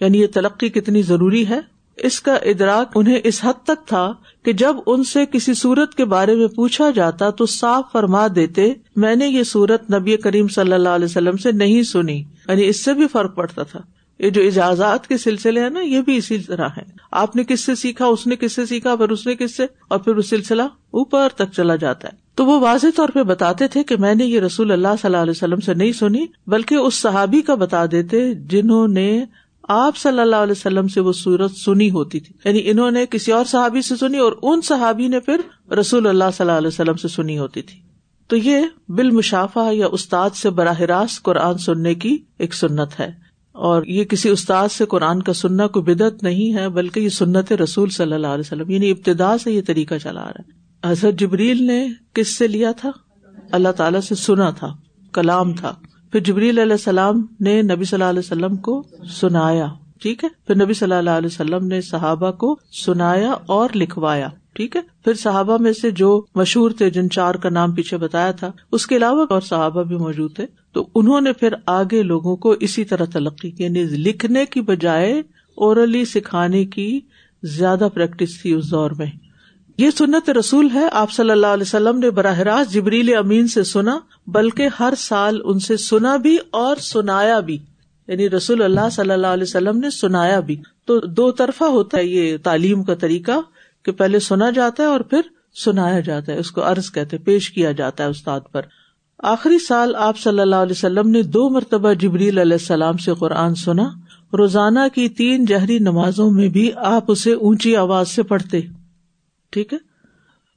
یعنی 0.00 0.20
یہ 0.20 0.26
تلقی 0.26 0.68
کتنی 0.68 1.02
ضروری 1.02 1.48
ہے؟ 1.48 1.60
اس 1.96 2.20
کا 2.20 2.34
ادراک 2.34 2.92
انہیں 2.94 3.18
اس 3.24 3.40
حد 3.44 3.64
تک 3.64 3.88
تھا 3.88 4.12
کہ 4.42 4.52
جب 4.52 4.76
ان 4.86 5.04
سے 5.04 5.26
کسی 5.26 5.54
صورت 5.54 5.94
کے 5.94 6.04
بارے 6.04 6.34
میں 6.34 6.46
پوچھا 6.46 6.90
جاتا 6.90 7.30
تو 7.30 7.46
صاف 7.46 7.84
فرما 7.92 8.26
دیتے، 8.34 8.72
میں 8.96 9.16
نے 9.16 9.26
یہ 9.28 9.42
صورت 9.42 9.94
نبی 9.94 10.16
کریم 10.16 10.48
صلی 10.48 10.72
اللہ 10.72 10.88
علیہ 10.88 11.04
وسلم 11.04 11.36
سے 11.36 11.52
نہیں 11.52 11.82
سنی۔ 11.82 12.24
یعنی 12.48 12.66
اس 12.66 12.84
سے 12.84 12.94
بھی 12.94 13.06
فرق 13.08 13.34
پڑتا 13.34 13.62
تھا۔ 13.62 13.80
یہ 14.18 14.30
جو 14.30 14.42
اجازات 14.42 15.06
کے 15.06 15.18
سلسلے 15.18 15.60
ہیں 15.60 15.70
نا، 15.70 15.80
یہ 15.80 16.00
بھی 16.00 16.16
اسی 16.16 16.38
طرح 16.38 16.68
ہے 16.76 16.82
آپ 17.10 17.36
نے 17.36 17.44
کس 17.44 17.60
سے 17.60 17.74
سیکھا، 17.74 18.06
اس 18.06 18.26
نے 18.26 18.36
کس 18.36 18.52
سے 18.52 18.66
سیکھا، 18.66 18.96
پھر 18.96 19.08
اس 19.08 19.26
نے 19.26 19.34
کس 19.34 19.56
سے؟ 19.56 19.66
اور 19.88 19.98
پھر 19.98 20.16
وہ 20.16 20.22
سلسلہ 20.22 20.62
اوپر 20.62 21.28
تک 21.34 21.52
چلا 21.56 21.76
جاتا 21.76 22.08
ہے۔ 22.08 22.16
تو 22.34 22.46
وہ 22.46 22.60
واضح 22.60 22.86
طور 22.96 23.08
پہ 23.08 23.22
بتاتے 23.22 23.68
تھے 23.68 23.82
کہ 23.84 23.96
میں 23.96 24.14
نے 24.14 24.24
یہ 24.24 24.40
رسول 24.40 24.72
اللہ 24.72 24.88
صلی 24.88 25.08
اللہ 25.08 25.16
علیہ 25.16 25.30
وسلم 25.30 25.60
سے 25.60 25.74
نہیں 25.74 25.92
سنی، 25.92 26.26
بلکہ 26.46 26.74
اس 26.74 26.94
صحابی 26.94 27.42
کا 27.42 27.54
بتا 27.54 27.86
دیتے 27.86 28.34
جنہوں 28.34 28.88
نے 28.88 29.24
آپ 29.68 29.96
صلی 29.96 30.20
اللہ 30.20 30.36
علیہ 30.36 30.52
وسلم 30.52 30.88
سے 30.88 31.00
وہ 31.00 31.12
سورت 31.12 31.50
سنی 31.50 31.90
ہوتی 31.90 32.20
تھی۔ 32.20 32.34
یعنی 32.44 32.70
انہوں 32.70 32.90
نے 32.90 33.06
کسی 33.06 33.32
اور 33.32 33.44
صحابی 33.44 33.82
سے 33.82 33.96
سنی 33.96 34.18
اور 34.18 34.32
ان 34.42 34.60
صحابی 34.60 35.08
نے 35.08 35.20
پھر 35.20 35.72
رسول 35.72 36.06
اللہ 36.06 36.24
صلی 36.32 36.46
اللہ 36.46 36.58
علیہ 36.58 36.68
وسلم 36.68 36.94
سے 36.94 37.08
سنی 37.08 37.38
ہوتی 37.38 37.62
تھی۔ 37.62 37.78
تو 38.28 38.36
یہ 38.36 38.60
بال 38.88 39.10
مشافہ 39.10 39.74
یا 39.74 39.86
استاد 39.92 40.30
سے 40.30 40.50
براہ 40.50 40.80
راست 40.80 41.22
قرآن 41.22 41.58
سننے 41.58 41.94
کی 41.94 42.18
ایک 42.38 42.54
سنت 42.54 43.00
ہے۔ 43.00 43.24
اور 43.52 43.82
یہ 43.82 44.04
کسی 44.04 44.28
استاد 44.28 44.68
سے 44.68 44.84
قرآن 44.84 45.22
کا 45.22 45.32
سننا 45.32 45.66
کوئی 45.66 45.94
بدعت 45.94 46.22
نہیں 46.22 46.54
ہے، 46.54 46.68
بلکہ 46.68 47.00
یہ 47.00 47.08
سنت 47.08 47.52
رسول 47.52 47.88
صلی 47.88 48.12
اللہ 48.12 48.26
علیہ 48.26 48.44
وسلم 48.46 48.70
یعنی 48.70 48.90
ابتدا 48.90 49.38
سے 49.38 49.52
یہ 49.52 49.60
طریقہ 49.66 49.94
چلا 50.02 50.24
رہا 50.24 50.30
ہے۔ 50.30 50.64
حضرت 50.84 51.14
جبریل 51.14 51.66
نے 51.66 51.88
کس 52.12 52.36
سے 52.36 52.46
لیا 52.46 52.72
تھا؟ 52.72 52.90
اللہ 53.52 53.68
تعالیٰ 53.68 54.00
سے 54.00 54.14
سنا 54.14 54.50
تھا، 54.50 54.76
کلام 55.12 55.52
تھا۔ 55.52 55.74
پھر 56.14 56.22
جبریل 56.22 56.58
علیہ 56.58 56.72
السلام 56.72 57.26
نے 57.40 57.62
نبی 57.62 57.84
صلی 57.84 57.96
اللہ 57.96 58.10
علیہ 58.10 58.18
وسلم 58.18 58.56
کو 58.56 58.82
سنایا، 59.10 59.66
ٹھیک 60.02 60.24
ہے؟ 60.24 60.28
پھر 60.46 60.54
نبی 60.54 60.74
صلی 60.74 60.94
اللہ 60.94 61.10
علیہ 61.10 61.26
وسلم 61.26 61.66
نے 61.66 61.80
صحابہ 61.80 62.30
کو 62.30 62.58
سنایا 62.84 63.32
اور 63.46 63.70
لکھوایا، 63.74 64.28
ٹھیک 64.52 64.76
ہے؟ 64.76 64.80
پھر 65.04 65.14
صحابہ 65.14 65.56
میں 65.60 65.72
سے 65.72 65.90
جو 65.90 66.26
مشہور 66.34 66.70
تھے، 66.70 66.90
جن 66.90 67.10
چار 67.10 67.34
کا 67.34 67.48
نام 67.48 67.72
پیچھے 67.72 67.96
بتایا 67.96 68.30
تھا، 68.30 68.50
اس 68.72 68.86
کے 68.86 68.96
علاوہ 68.96 69.26
اور 69.30 69.40
صحابہ 69.40 69.82
بھی 69.82 69.96
موجود 69.96 70.34
تھے، 70.36 70.46
تو 70.72 70.88
انہوں 70.94 71.20
نے 71.20 71.32
پھر 71.32 71.54
آگے 71.66 72.02
لوگوں 72.02 72.36
کو 72.36 72.54
اسی 72.60 72.84
طرح 72.84 73.04
تلقی 73.04 73.50
کی 73.50 73.64
یعنی 73.64 73.82
لکھنے 73.82 74.46
کی 74.46 74.60
بجائے 74.60 75.22
اورلی 75.54 76.04
سکھانے 76.04 76.64
کی 76.64 77.00
زیادہ 77.42 77.88
پریکٹس 77.94 78.42
تھی 78.42 78.52
اس 78.52 78.70
دور 78.70 78.90
میں۔ 78.90 79.23
یہ 79.78 79.90
سنت 79.90 80.30
رسول 80.30 80.68
ہے، 80.74 80.88
آپ 80.92 81.12
صلی 81.12 81.30
اللہ 81.30 81.46
علیہ 81.46 81.62
وسلم 81.62 81.98
نے 81.98 82.10
براہ 82.10 82.38
راست 82.38 82.72
جبریل 82.72 83.16
امین 83.16 83.48
سے 83.48 83.62
سنا، 83.62 83.98
بلکہ 84.26 84.68
ہر 84.80 84.92
سال 84.98 85.40
ان 85.44 85.58
سے 85.58 85.76
سنا 85.76 86.16
بھی 86.16 86.38
اور 86.50 86.76
سنایا 86.76 87.40
بھی۔ 87.40 87.58
یعنی 88.08 88.30
رسول 88.30 88.62
اللہ 88.62 88.88
صلی 88.92 89.10
اللہ 89.10 89.26
علیہ 89.26 89.42
وسلم 89.42 89.78
نے 89.78 89.90
سنایا 89.90 90.40
بھی۔ 90.40 90.56
تو 90.86 91.00
دو 91.00 91.30
طرفہ 91.30 91.64
ہوتا 91.64 91.98
ہے 91.98 92.04
یہ 92.04 92.36
تعلیم 92.42 92.82
کا 92.82 92.94
طریقہ، 92.94 93.40
کہ 93.82 93.92
پہلے 93.92 94.18
سنا 94.18 94.50
جاتا 94.50 94.82
ہے 94.82 94.88
اور 94.88 95.00
پھر 95.00 95.20
سنایا 95.64 96.00
جاتا 96.00 96.32
ہے، 96.32 96.38
اس 96.38 96.50
کو 96.50 96.62
عرض 96.62 96.90
کہتے 96.90 97.18
پیش 97.18 97.50
کیا 97.50 97.72
جاتا 97.72 98.04
ہے 98.04 98.08
استاد 98.08 98.40
پر۔ 98.52 98.62
آخری 99.18 99.58
سال 99.58 99.96
آپ 99.96 100.18
صلی 100.18 100.40
اللہ 100.40 100.56
علیہ 100.56 100.74
وسلم 100.76 101.10
نے 101.10 101.22
دو 101.22 101.50
مرتبہ 101.50 101.92
جبریل 101.92 102.38
علیہ 102.38 102.52
السلام 102.52 102.96
سے 102.96 103.12
قرآن 103.18 103.54
سنا۔ 103.54 103.88
روزانہ 104.32 104.80
کی 104.94 105.08
تین 105.08 105.44
جہری 105.44 105.78
نمازوں 105.78 106.30
میں 106.30 106.48
بھی 106.48 106.70
آپ 106.76 107.04
اسے 107.08 107.32
اونچی 107.32 107.76
آواز 107.76 108.08
سے 108.08 108.22
پڑھتے۔ 108.22 108.60
ٹھیک 109.54 109.72
ہے؟ 109.72 109.78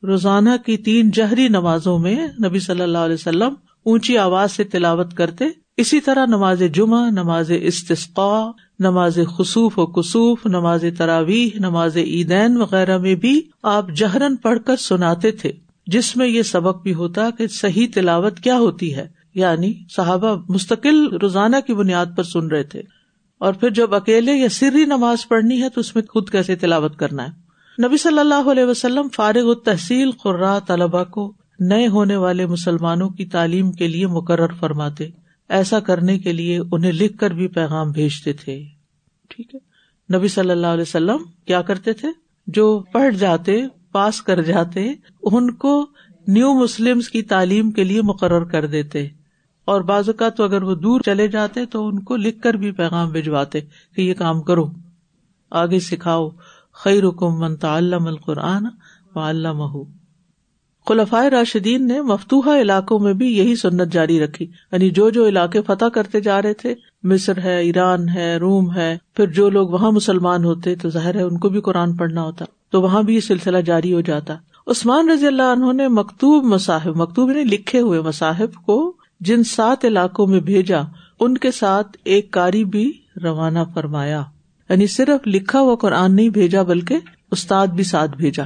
روزانہ 0.07 0.49
کی 0.65 0.77
تین 0.77 1.09
جہری 1.11 1.47
نمازوں 1.47 1.99
میں 1.99 2.27
نبی 2.45 2.59
صلی 2.59 2.81
اللہ 2.81 2.97
علیہ 2.97 3.13
وسلم 3.13 3.53
اونچی 3.83 4.17
آواز 4.17 4.51
سے 4.51 4.63
تلاوت 4.63 5.13
کرتے، 5.13 5.45
اسی 5.77 5.99
طرح 5.99 6.25
نماز 6.25 6.63
جمعہ، 6.73 7.09
نماز 7.09 7.51
استسقا 7.61 8.51
نماز 8.79 9.19
خصوف 9.37 9.79
و 9.79 9.85
کسوف، 9.85 10.45
نماز 10.45 10.85
تراویح، 10.97 11.49
نماز 11.59 11.97
عیدین 11.97 12.57
وغیرہ 12.57 12.97
میں 12.97 13.15
بھی 13.15 13.41
آپ 13.63 13.89
جہرن 13.89 14.35
پڑھ 14.35 14.59
کر 14.65 14.75
سناتے 14.75 15.31
تھے، 15.31 15.51
جس 15.87 16.15
میں 16.15 16.27
یہ 16.27 16.41
سبق 16.41 16.83
بھی 16.83 16.93
ہوتا 16.93 17.29
کہ 17.29 17.47
صحیح 17.47 17.87
تلاوت 17.93 18.39
کیا 18.39 18.57
ہوتی 18.57 18.95
ہے 18.95 19.07
یعنی 19.33 19.73
صحابہ 19.95 20.35
مستقل 20.49 21.07
روزانہ 21.07 21.55
کی 21.67 21.73
بنیاد 21.73 22.05
پر 22.17 22.23
سن 22.23 22.47
رہے 22.47 22.63
تھے۔ 22.63 22.81
اور 23.37 23.53
پھر 23.53 23.69
جب 23.69 23.95
اکیلے 23.95 24.33
یا 24.33 24.49
سری 24.49 24.85
نماز 24.85 25.27
پڑھنی 25.27 25.61
ہے 25.61 25.69
تو 25.69 25.79
اس 25.79 25.95
میں 25.95 26.03
خود 26.09 26.29
کیسے 26.29 26.55
تلاوت 26.55 26.97
کرنا 26.97 27.23
ہے؟ 27.23 27.46
نبی 27.83 27.97
صلی 27.97 28.19
اللہ 28.19 28.51
علیہ 28.51 28.65
وسلم 28.65 29.07
فارغ 29.15 29.49
التحصیل 29.49 30.11
قرا 30.11 30.59
طلبا 30.59 31.03
کو 31.03 31.33
نئے 31.59 31.87
ہونے 31.87 32.15
والے 32.15 32.45
مسلمانوں 32.45 33.09
کی 33.09 33.25
تعلیم 33.25 33.71
کے 33.71 33.87
لیے 33.87 34.07
مقرر 34.07 34.53
فرماتے۔ 34.59 35.09
ایسا 35.49 35.79
کرنے 35.79 36.19
کے 36.19 36.33
لیے 36.33 36.59
انہیں 36.71 36.91
لکھ 36.91 37.17
کر 37.17 37.31
بھی 37.31 37.47
پیغام 37.47 37.91
بھیجتے 37.91 38.33
تھے۔ 38.33 38.63
ٹھیک 39.29 39.55
ہے۔ 39.55 39.59
نبی 40.17 40.27
صلی 40.27 40.49
اللہ 40.49 40.67
علیہ 40.67 40.81
وسلم 40.81 41.17
کیا 41.45 41.61
کرتے 41.61 41.93
تھے؟ 41.93 42.07
جو 42.47 42.83
پڑھ 42.91 43.15
جاتے، 43.15 43.61
پاس 43.91 44.21
کر 44.21 44.41
جاتے، 44.41 44.93
ان 45.21 45.53
کو 45.53 45.85
نیو 46.27 46.53
مسلم 46.53 46.99
کی 46.99 47.21
تعلیم 47.21 47.71
کے 47.71 47.83
لیے 47.83 48.01
مقرر 48.01 48.43
کر 48.43 48.65
دیتے۔ 48.65 49.07
اور 49.65 49.81
بعض 49.81 50.09
اوقات 50.09 50.39
اگر 50.39 50.63
وہ 50.63 50.75
دور 50.75 51.01
چلے 51.01 51.27
جاتے 51.27 51.65
تو 51.65 51.87
ان 51.87 51.99
کو 51.99 52.15
لکھ 52.15 52.41
کر 52.41 52.53
بھی 52.53 52.71
پیغام 52.71 53.11
بھجواتے 53.11 53.59
کہ 53.95 54.01
یہ 54.01 54.13
کام 54.13 54.41
کرو، 54.41 54.69
آگے 55.51 55.79
سکھاؤ۔ 55.79 56.29
خیر 56.83 57.07
حکم 57.07 57.39
منتا 57.39 57.75
القرآن 57.75 58.65
و 59.15 59.19
علامہ 59.19 59.83
خلفائے 60.87 61.29
راشدین 61.29 61.87
نے 61.87 62.01
مفتوحا 62.01 62.61
علاقوں 62.61 62.99
میں 62.99 63.13
بھی 63.13 63.37
یہی 63.37 63.55
سنت 63.55 63.93
جاری 63.93 64.19
رکھی۔ 64.19 64.45
یعنی 64.71 64.89
جو 64.89 65.09
جو 65.09 65.27
علاقے 65.27 65.61
فتح 65.61 65.85
کرتے 65.85 66.21
جا 66.21 66.41
رہے 66.41 66.53
تھے، 66.53 66.75
مصر 67.03 67.37
ہے، 67.37 67.57
ایران 67.57 68.09
ہے، 68.09 68.37
روم 68.37 68.73
ہے، 68.75 68.97
پھر 69.13 69.27
جو 69.27 69.49
لوگ 69.49 69.67
وہاں 69.67 69.91
مسلمان 69.91 70.43
ہوتے، 70.43 70.75
تو 70.75 70.89
ظاہر 70.89 71.15
ہے 71.15 71.21
ان 71.21 71.37
کو 71.37 71.49
بھی 71.49 71.61
قرآن 71.61 71.95
پڑھنا 71.95 72.21
ہوتا۔ 72.21 72.45
تو 72.71 72.81
وہاں 72.81 73.03
بھی 73.03 73.15
یہ 73.15 73.19
سلسلہ 73.19 73.57
جاری 73.57 73.93
ہو 73.93 74.01
جاتا۔ 74.01 74.35
عثمان 74.67 75.09
رضی 75.09 75.27
اللہ 75.27 75.43
عنہ 75.43 75.73
نے 75.73 75.87
مکتوب 75.87 76.43
مصاحب 76.43 77.01
مکتوب 77.01 77.31
نے 77.31 77.43
لکھے 77.43 77.79
ہوئے 77.79 78.01
مصاحب 78.01 78.65
کو 78.65 78.93
جن 79.19 79.43
سات 79.43 79.85
علاقوں 79.85 80.27
میں 80.27 80.39
بھیجا، 80.39 80.81
ان 81.19 81.37
کے 81.37 81.51
ساتھ 81.51 81.97
ایک 82.03 82.31
کاری 82.31 82.65
بھی 82.65 82.93
روانہ 83.23 83.59
فرمایا۔ 83.73 84.23
یعنی 84.69 84.87
صرف 84.87 85.27
لکھا 85.27 85.59
ہوا 85.59 85.75
قرآن 85.75 86.15
نہیں 86.15 86.29
بھیجا 86.29 86.63
بلکہ 86.63 86.97
استاد 87.31 87.67
بھی 87.67 87.83
ساتھ 87.83 88.11
بھیجا۔ 88.17 88.43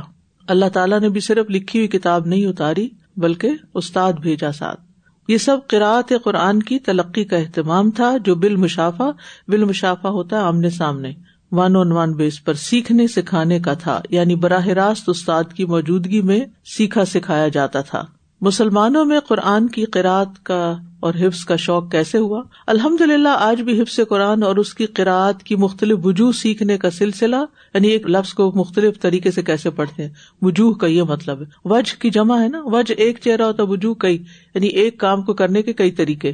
اللہ 0.47 0.65
تعالیٰ 0.73 0.99
نے 0.99 1.09
بھی 1.09 1.19
صرف 1.19 1.45
لکھی 1.49 1.79
ہوئی 1.79 1.87
کتاب 1.87 2.25
نہیں 2.25 2.45
اتاری 2.45 2.89
بلکہ 3.17 3.49
استاد 3.73 4.13
بھیجا 4.13 4.51
ساتھ۔ 4.51 4.81
یہ 5.27 5.37
سب 5.37 5.57
قرآت 5.67 6.13
قرآن 6.23 6.63
کی 6.63 6.79
تلقی 6.79 7.23
کا 7.23 7.37
اہتمام 7.37 7.91
تھا 7.91 8.17
جو 8.25 8.35
بال 8.35 8.55
مشافہ 8.55 9.11
بال 9.47 9.63
مشافہ 9.63 10.07
ہوتا 10.07 10.37
ہے 10.37 10.41
آمنے 10.41 10.69
سامنے۔ 10.69 11.13
ون 11.51 11.75
آن 11.75 11.91
ون 11.91 12.13
بیس 12.13 12.43
پر 12.43 12.53
سیکھنے 12.53 13.07
سکھانے 13.07 13.59
کا 13.59 13.73
تھا 13.73 14.01
یعنی 14.09 14.35
براہ 14.35 14.67
راست 14.67 15.09
استاد 15.09 15.43
کی 15.55 15.65
موجودگی 15.65 16.21
میں 16.21 16.39
سیکھا 16.65 17.05
سکھایا 17.05 17.47
جاتا 17.47 17.81
تھا۔ 17.81 18.05
مسلمانوں 18.41 19.05
میں 19.05 19.19
قرآن 19.19 19.67
کی 19.67 19.85
قرآت 19.85 20.43
کا 20.43 20.75
اور 20.99 21.13
حفظ 21.13 21.45
کا 21.45 21.55
شوق 21.55 21.91
کیسے 21.91 22.17
ہوا؟ 22.17 22.43
الحمد 22.67 23.01
للہ 23.01 23.29
آج 23.29 23.61
بھی 23.61 23.81
حفظ 23.81 23.99
قرآن 24.09 24.43
اور 24.43 24.55
اس 24.55 24.73
کی 24.73 24.85
قرآت 24.85 25.43
کی 25.43 25.55
مختلف 25.55 25.97
وجوہ 26.03 26.31
سیکھنے 26.31 26.77
کا 26.77 26.89
سلسلہ 26.89 27.35
یعنی 27.73 27.87
ایک 27.87 28.09
لفظ 28.09 28.33
کو 28.33 28.51
مختلف 28.55 29.01
طریقے 29.01 29.31
سے 29.31 29.41
کیسے 29.41 29.69
پڑھتے 29.69 30.03
ہیں؟ 30.03 30.09
وجوہ 30.41 30.73
کا 30.73 30.87
یہ 30.87 31.03
مطلب 31.03 31.41
ہے۔ 31.41 31.45
وج 31.65 31.93
کی 31.93 32.09
جمع 32.09 32.41
ہے 32.41 32.47
نا؟ 32.47 32.61
وج 32.65 32.93
ایک 32.97 33.19
چہرہ 33.23 33.41
ہوتا، 33.41 33.63
وجوہ 33.63 33.93
کئی 33.93 34.23
یعنی 34.55 34.67
ایک 34.67 34.97
کام 34.97 35.21
کو 35.21 35.33
کرنے 35.33 35.61
کے 35.61 35.73
کئی 35.73 35.91
طریقے۔ 35.91 36.33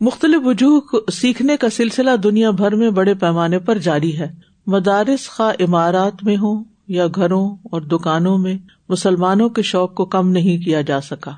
مختلف 0.00 0.40
وجوہ 0.44 0.80
سیکھنے 1.12 1.56
کا 1.56 1.70
سلسلہ 1.70 2.16
دنیا 2.16 2.50
بھر 2.50 2.74
میں 2.74 2.90
بڑے 2.90 3.14
پیمانے 3.14 3.58
پر 3.58 3.78
جاری 3.78 4.18
ہے۔ 4.18 4.32
مدارس 4.66 5.28
خا 5.28 5.52
عمارات 5.60 6.24
میں 6.24 6.36
ہوں 6.36 6.64
یا 6.88 7.06
گھروں 7.14 7.56
اور 7.64 7.80
دکانوں 7.80 8.38
میں 8.38 8.54
مسلمانوں 8.88 9.48
کے 9.48 9.62
شوق 9.62 9.94
کو 9.94 10.04
کم 10.04 10.28
نہیں 10.30 10.64
کیا 10.64 10.80
جا 10.80 11.00
سکا۔ 11.00 11.30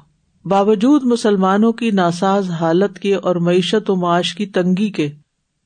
باوجود 0.44 1.04
مسلمانوں 1.04 1.72
کی 1.72 1.90
ناساز 1.90 2.50
حالت 2.50 2.98
کے 2.98 3.14
اور 3.14 3.36
معیشت 3.36 3.90
و 3.90 3.96
معاش 3.96 4.34
کی 4.34 4.46
تنگی 4.46 4.90
کے، 4.90 5.08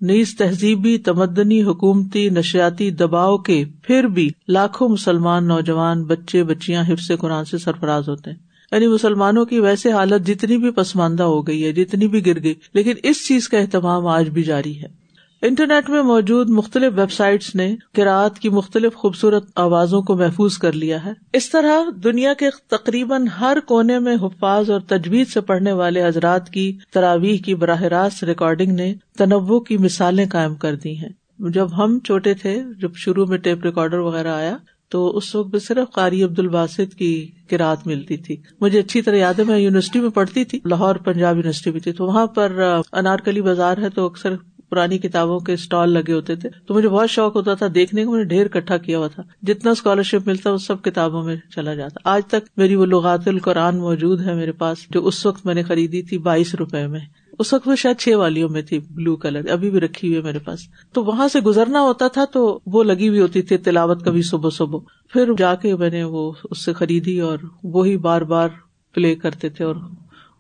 نیز 0.01 0.37
تہذیبی، 0.39 0.99
تمدنی، 0.99 1.63
حکومتی 1.63 2.29
نشیاتی 2.29 2.91
دباؤ 2.91 3.39
کے 3.39 3.65
پھر 3.83 4.05
بھی 4.05 4.31
لاکھوں 4.49 4.89
مسلمان 4.89 5.49
نوجوان 5.49 6.05
بچے، 6.05 6.45
بچیاں 6.45 6.85
حفظ 6.89 7.11
قرآن 7.21 7.45
سے 7.45 7.59
سرفراز 7.59 8.09
ہوتے 8.09 8.31
ہیں۔ 8.31 8.39
یعنی 8.73 8.87
مسلمانوں 8.87 9.45
کی 9.45 9.61
ویسے 9.61 9.93
حالت 9.93 10.27
جتنی 10.27 10.57
بھی 10.57 10.71
پسماندہ 10.71 11.23
ہو 11.23 11.47
گئی 11.47 11.65
ہے، 11.65 11.73
جتنی 11.73 12.09
بھی 12.09 12.27
گر 12.27 12.43
گئی، 12.43 12.55
لیکن 12.75 12.93
اس 13.03 13.29
چیز 13.29 13.49
کا 13.49 13.59
اہتمام 13.59 14.07
آج 14.07 14.29
بھی 14.29 14.43
جاری 14.43 14.83
ہے۔ 14.83 15.04
انٹرنیٹ 15.45 15.91
میں 15.91 16.03
موجود 16.03 16.51
مختلف 16.51 16.93
ویب 16.97 17.13
سائٹس 17.13 17.55
نے 17.55 17.77
کراط 17.97 18.39
کی 18.39 18.49
مختلف 18.49 18.95
خوبصورت 18.95 19.45
آوازوں 19.57 20.03
کو 20.03 20.17
محفوظ 20.17 20.59
کر 20.59 20.73
لیا 20.73 21.05
ہے۔ 21.05 21.13
اس 21.33 21.51
طرح 21.51 21.91
دنیا 22.05 22.35
کے 22.35 22.47
تقریباً 22.71 23.27
ہر 23.27 23.59
کونے 23.67 23.99
میں 23.99 24.17
حفاظ 24.23 24.71
اور 24.71 24.81
تجویز 24.81 25.33
سے 25.35 25.41
پڑھنے 25.41 25.73
والے 25.73 26.07
حضرات 26.07 26.51
کی 26.51 26.79
تراویح 26.93 27.39
کی 27.39 27.55
براہ 27.55 27.83
راست 27.83 28.25
ریکارڈنگ 28.25 28.73
نے 28.73 28.95
تنوع 29.19 29.61
کی 29.61 29.77
مثالیں 29.77 30.27
قائم 30.31 30.55
کر 30.55 30.75
دی 30.75 30.97
ہیں۔ 30.97 31.09
جب 31.39 31.85
ہم 31.85 31.99
چھوٹے 31.99 32.35
تھے، 32.35 32.63
جب 32.81 32.95
شروع 32.95 33.27
میں 33.27 33.39
ٹیپ 33.39 33.65
ریکارڈر 33.65 33.99
وغیرہ 33.99 34.35
آیا، 34.35 34.57
تو 34.89 35.17
اس 35.17 35.35
وقت 35.35 35.57
صرف 35.63 35.93
قاری 35.93 36.23
عبد 36.23 36.39
الباسط 36.39 36.95
کی 36.95 37.31
کراط 37.51 37.87
ملتی 37.87 38.17
تھی۔ 38.17 38.37
مجھے 38.61 38.79
اچھی 38.79 39.03
طرح 39.03 39.17
یاد 39.17 39.35
ہے، 39.35 39.45
میں 39.45 39.59
یونیورسٹی 39.59 40.01
میں 40.01 40.11
پڑھتی 40.11 40.45
تھی، 40.45 40.61
لاہور 40.65 40.97
پنجاب 40.97 41.37
یونیورسٹی 41.37 41.71
میں 41.71 41.81
تھی۔ 41.81 41.93
تو 41.93 42.07
وہاں 42.07 42.27
پر 42.27 42.79
انارکلی 42.93 43.43
بازار 43.43 43.79
ہے، 43.79 43.91
تو 43.91 44.07
اکثر 44.07 44.35
پرانی 44.75 44.99
کتابوں 44.99 45.41
کے 45.41 45.53
اسٹال 45.53 45.91
لگے 45.91 46.13
ہوتے 46.13 46.37
تھے، 46.37 46.49
تو 46.67 46.75
مجھے 46.75 46.89
بہت 46.89 47.11
شوق 47.11 47.37
ہوتا 47.37 47.55
تھا 47.55 47.67
دیکھنے 47.75 48.05
کو 48.05 48.11
میں 48.11 48.19
نے 48.19 48.25
ڈھیر 48.25 48.47
اکٹھا 48.47 48.77
کیا 48.77 48.99
ہوا 48.99 49.09
تھا۔ 49.09 49.23
جتنا 49.43 49.71
اسکالرشپ 49.71 50.29
ملتا 50.29 50.53
وہ 50.53 50.57
سب 50.57 50.83
کتابوں 50.83 51.23
میں 51.23 51.37
چلا 51.55 51.75
جاتا۔ 51.75 52.01
آج 52.05 52.23
تک 52.27 52.49
میری 52.57 52.75
وہ 52.75 52.87
لغات 52.87 53.29
القرآن 53.29 53.79
موجود 53.79 54.21
ہے 54.21 54.35
میرے 54.35 54.53
پاس، 54.53 54.79
جو 54.91 55.07
اس 55.07 55.27
وقت 55.27 55.47
میں 55.47 55.55
نے 55.55 55.63
خریدی 55.63 56.03
تھی 56.03 56.19
بائیس 56.19 56.55
روپے 56.55 56.87
میں۔ 56.87 57.01
اس 57.39 57.53
وقت 57.53 57.69
وہ 57.69 57.77
شاید 57.77 57.97
چھ 57.97 58.09
والیوں 58.09 58.49
میں 58.49 58.63
تھی 58.63 58.79
بلو 58.79 59.17
کلر 59.17 59.51
ابھی 59.51 59.71
بھی 59.71 59.81
رکھی 59.81 60.09
ہوئی 60.09 60.19
ہے 60.19 60.23
میرے 60.23 60.39
پاس۔ 60.39 60.61
تو 60.93 61.05
وہاں 61.05 61.29
سے 61.29 61.41
گزرنا 61.41 61.81
ہوتا 61.81 62.09
تھا 62.09 62.25
تو 62.25 62.61
وہ 62.67 62.85
لگی 62.85 63.09
ہوئی 63.09 63.21
ہوتی 63.21 63.43
تھی 63.43 63.57
تلاوت 63.57 64.05
کبھی 64.05 64.23
صبح 64.23 64.51
صبح۔ 64.51 64.79
پھر 65.13 65.31
جا 65.39 65.55
کے 65.55 65.77
میں 65.77 65.91
نے 65.91 66.05
وہ 66.05 66.33
اس 66.51 66.65
سے 66.65 66.73
خریدی 66.73 67.21
اور 67.21 67.39
وہی 67.63 67.97
بار 67.97 68.23
بار 68.23 68.49
پلے 68.95 69.15
کرتے 69.15 69.49
تھے 69.49 69.65
اور 69.65 69.77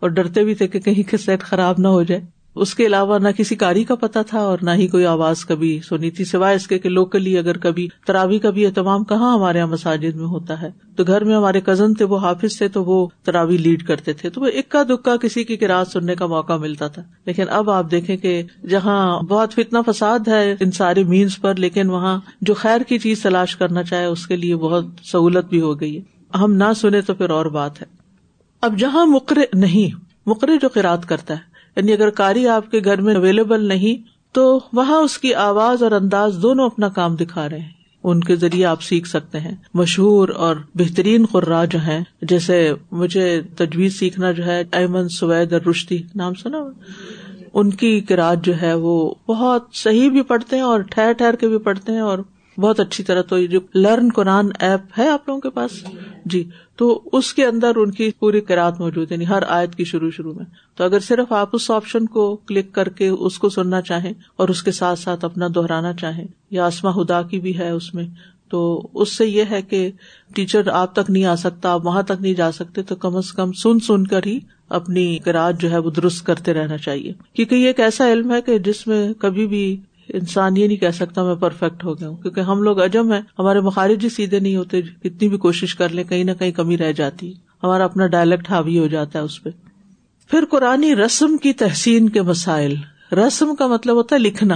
اور 0.00 0.10
ڈرتے 0.10 0.44
بھی 0.44 0.54
تھے 0.54 0.68
کہ 0.68 0.80
کہیں 0.80 1.10
کے 1.10 1.16
سیٹ 1.16 1.42
خراب 1.42 1.74
نہ 1.78 1.88
ہو 1.88 2.02
جائے۔ 2.02 2.33
اس 2.54 2.74
کے 2.74 2.86
علاوہ 2.86 3.18
نہ 3.18 3.28
کسی 3.28 3.56
کاری 3.56 3.84
کا 3.84 3.94
پتا 3.94 4.22
تھا 4.22 4.38
اور 4.38 4.58
نہ 4.62 4.70
ہی 4.70 4.88
کوئی 4.88 5.06
آواز 5.06 5.44
کبھی 5.44 5.80
سنی 5.88 6.10
تھی 6.10 6.24
سوائے 6.24 6.56
اس 6.56 6.66
کے 6.66 6.78
کہ 6.78 6.88
لوکلی 6.88 7.38
اگر 7.38 7.58
کبھی 7.58 7.88
تراوی 8.06 8.38
کا 8.38 8.50
بھی 8.50 8.66
اہتمام 8.66 9.04
کہاں 9.04 9.34
ہمارے 9.34 9.58
یہاں 9.58 9.66
مساجد 9.66 10.16
میں 10.16 10.24
ہوتا 10.24 10.62
ہے۔ 10.62 10.70
تو 10.96 11.04
گھر 11.04 11.24
میں 11.24 11.36
ہمارے 11.36 11.60
کزن 11.60 11.94
تھے، 11.94 12.04
وہ 12.04 12.18
حافظ 12.18 12.58
تھے، 12.58 12.68
تو 12.68 12.84
وہ 12.84 13.06
تراوی 13.22 13.56
لیڈ 13.56 13.86
کرتے 13.86 14.12
تھے۔ 14.12 14.30
تو 14.30 14.40
وہ 14.40 14.46
اکا 14.46 14.82
دکا 14.82 15.16
کسی 15.16 15.44
کی 15.44 15.56
کراط 15.56 15.88
سننے 15.88 16.14
کا 16.14 16.26
موقع 16.26 16.56
ملتا 16.56 16.88
تھا۔ 16.88 17.02
لیکن 17.26 17.44
اب 17.48 17.70
آپ 17.70 17.90
دیکھیں 17.90 18.16
کہ 18.16 18.42
جہاں 18.68 19.20
بہت 19.20 19.52
فتنا 19.52 19.82
فساد 19.82 20.28
ہے 20.28 20.56
ان 20.60 20.70
سارے 20.70 21.04
مینس 21.04 21.40
پر، 21.40 21.54
لیکن 21.54 21.90
وہاں 21.90 22.20
جو 22.40 22.54
خیر 22.54 22.80
کی 22.80 22.98
چیز 22.98 23.22
تلاش 23.22 23.56
کرنا 23.56 23.82
چاہے، 23.82 24.04
اس 24.04 24.26
کے 24.26 24.36
لیے 24.36 24.56
بہت 24.56 24.84
سہولت 25.12 25.44
بھی 25.44 25.60
ہو 25.60 25.80
گئی 25.80 25.98
ہے۔ 25.98 26.02
ہم 26.38 26.52
نہ 26.52 26.72
سنے 26.76 27.00
تو 27.00 27.14
پھر 27.14 27.30
اور 27.30 27.46
بات 27.46 27.80
ہے۔ 27.80 27.86
اب 28.62 28.78
جہاں 28.78 29.06
مقر 29.06 29.38
نہیں 29.54 29.96
مقرر 30.26 30.56
جو 30.62 30.68
قرآد 30.68 30.98
کرتا 30.98 31.34
ہے 31.34 31.53
یعنی 31.76 31.92
اگر 31.92 32.10
کاری 32.10 32.48
آپ 32.48 32.70
کے 32.70 32.80
گھر 32.84 33.00
میں 33.00 33.14
اویلیبل 33.14 33.64
نہیں، 33.64 34.08
تو 34.32 34.60
وہاں 34.72 34.96
اس 34.96 35.18
کی 35.18 35.34
آواز 35.34 35.82
اور 35.82 35.92
انداز 35.92 36.38
دونوں 36.42 36.66
اپنا 36.66 36.88
کام 36.88 37.14
دکھا 37.14 37.48
رہے 37.48 37.58
ہیں۔ 37.58 37.68
ان 38.04 38.20
کے 38.20 38.36
ذریعے 38.36 38.64
آپ 38.64 38.82
سیکھ 38.82 39.08
سکتے 39.08 39.40
ہیں۔ 39.40 39.54
مشہور 39.74 40.28
اور 40.28 40.56
بہترین 40.74 41.26
قرا 41.26 41.64
جو 41.64 41.78
ہے 41.86 42.02
جیسے 42.22 42.72
مجھے 42.92 43.42
تجویز 43.56 43.98
سیکھنا 43.98 44.32
جو 44.32 44.44
ہے، 44.44 44.62
ایمن 44.72 45.08
سوید 45.08 45.52
اور 45.52 45.60
رشتی 45.60 46.02
نام 46.14 46.34
سنا 46.34 46.58
ان 47.54 47.70
کی 47.70 48.00
کراط 48.00 48.44
جو 48.44 48.62
ہے، 48.62 48.74
وہ 48.74 49.14
بہت 49.28 49.64
صحیح 49.74 50.10
بھی 50.10 50.22
پڑھتے 50.22 50.56
ہیں 50.56 50.62
اور 50.62 50.80
ٹھہر 50.80 51.12
ٹھہر 51.12 51.34
کے 51.34 51.48
بھی 51.48 51.58
پڑھتے 51.58 51.92
ہیں 51.92 52.00
اور 52.00 52.18
بہت 52.58 52.80
اچھی 52.80 53.04
طرح 53.04 53.22
تو 53.22 53.46
جو 53.46 53.60
لرن 53.74 54.08
قرآن 54.14 54.48
ایپ 54.60 54.80
ہے 54.98 55.08
آپ 55.08 55.28
لوگوں 55.28 55.40
کے 55.40 55.50
پاس؟ 55.50 55.84
جی 56.24 56.48
تو 56.76 57.02
اس 57.12 57.34
کے 57.34 57.46
اندر 57.46 57.76
ان 57.76 57.90
کی 57.90 58.10
پوری 58.18 58.40
کراط 58.40 58.80
موجود 58.80 59.10
ہے 59.10 59.14
یعنی 59.14 59.28
ہر 59.28 59.42
آیت 59.48 59.74
کی 59.74 59.84
شروع 59.84 60.10
شروع 60.10 60.34
میں۔ 60.34 60.44
تو 60.74 60.84
اگر 60.84 61.00
صرف 61.00 61.32
آپ 61.32 61.48
اس 61.52 61.70
آپشن 61.70 62.06
کو 62.06 62.36
کلک 62.36 62.72
کر 62.72 62.88
کے 62.88 63.08
اس 63.08 63.38
کو 63.38 63.48
سننا 63.48 63.80
چاہیں 63.80 64.12
اور 64.36 64.48
اس 64.48 64.62
کے 64.62 64.70
ساتھ 64.70 64.98
ساتھ 64.98 65.24
اپنا 65.24 65.48
دہرانا 65.54 65.92
چاہیں، 65.92 66.26
یا 66.50 66.66
آسما 66.66 67.02
ہدا 67.02 67.22
کی 67.22 67.40
بھی 67.40 67.58
ہے 67.58 67.70
اس 67.70 67.94
میں، 67.94 68.06
تو 68.48 68.88
اس 68.94 69.12
سے 69.12 69.26
یہ 69.26 69.44
ہے 69.50 69.62
کہ 69.62 69.90
ٹیچر 70.34 70.68
آپ 70.68 70.94
تک 70.94 71.10
نہیں 71.10 71.24
آ 71.24 71.34
سکتا، 71.34 71.72
آپ 71.72 71.86
وہاں 71.86 72.02
تک 72.02 72.20
نہیں 72.20 72.34
جا 72.34 72.52
سکتے، 72.52 72.82
تو 72.82 72.96
کم 72.96 73.16
از 73.16 73.32
کم 73.32 73.52
سن 73.52 73.78
سن 73.78 74.06
کر 74.06 74.20
ہی 74.26 74.38
اپنی 74.68 75.18
کراط 75.18 75.60
جو 75.60 75.70
ہے 75.70 75.78
وہ 75.78 75.90
درست 75.90 76.26
کرتے 76.26 76.54
رہنا 76.54 76.78
چاہیے۔ 76.78 77.12
کیونکہ 77.32 77.54
یہ 77.54 77.66
ایک 77.66 77.80
ایسا 77.80 78.12
علم 78.12 78.32
ہے 78.32 78.42
کہ 78.42 78.58
جس 78.58 78.86
میں 78.86 79.12
کبھی 79.14 79.46
بھی 79.46 79.80
انسان 80.14 80.56
یہ 80.56 80.66
نہیں 80.66 80.76
کہہ 80.76 80.90
سکتا 80.90 81.24
میں 81.24 81.34
پرفیکٹ 81.34 81.84
ہو 81.84 82.00
گیا 82.00 82.08
ہوں، 82.08 82.16
کیونکہ 82.16 82.40
ہم 82.40 82.62
لوگ 82.62 82.80
اجم 82.80 83.12
ہے 83.12 83.20
ہمارے 83.38 83.60
مخارج 83.60 84.04
ہی 84.04 84.08
سیدھے 84.08 84.38
نہیں 84.38 84.56
ہوتے 84.56 84.82
کتنی 84.82 85.28
بھی 85.28 85.38
کوشش 85.38 85.74
کر 85.74 85.88
لیں، 85.88 86.04
کہیں 86.04 86.24
نہ 86.24 86.30
کہیں 86.38 86.52
کمی 86.52 86.78
رہ 86.78 86.92
جاتی 86.92 87.32
ہمارا 87.32 87.84
اپنا 87.84 88.06
ڈائلیکٹ 88.06 88.50
حاوی 88.50 88.78
ہو 88.78 88.86
جاتا 88.86 89.18
ہے 89.18 89.24
اس 89.24 89.42
پہ۔ 89.42 89.50
پھر 90.30 90.44
قرآن 90.50 90.84
رسم 90.84 91.36
کی 91.36 91.52
تحسین 91.52 92.08
کے 92.08 92.22
مسائل۔ 92.22 92.74
رسم 93.12 93.54
کا 93.54 93.66
مطلب 93.66 93.96
ہوتا 93.96 94.16
ہے 94.16 94.20
لکھنا، 94.20 94.54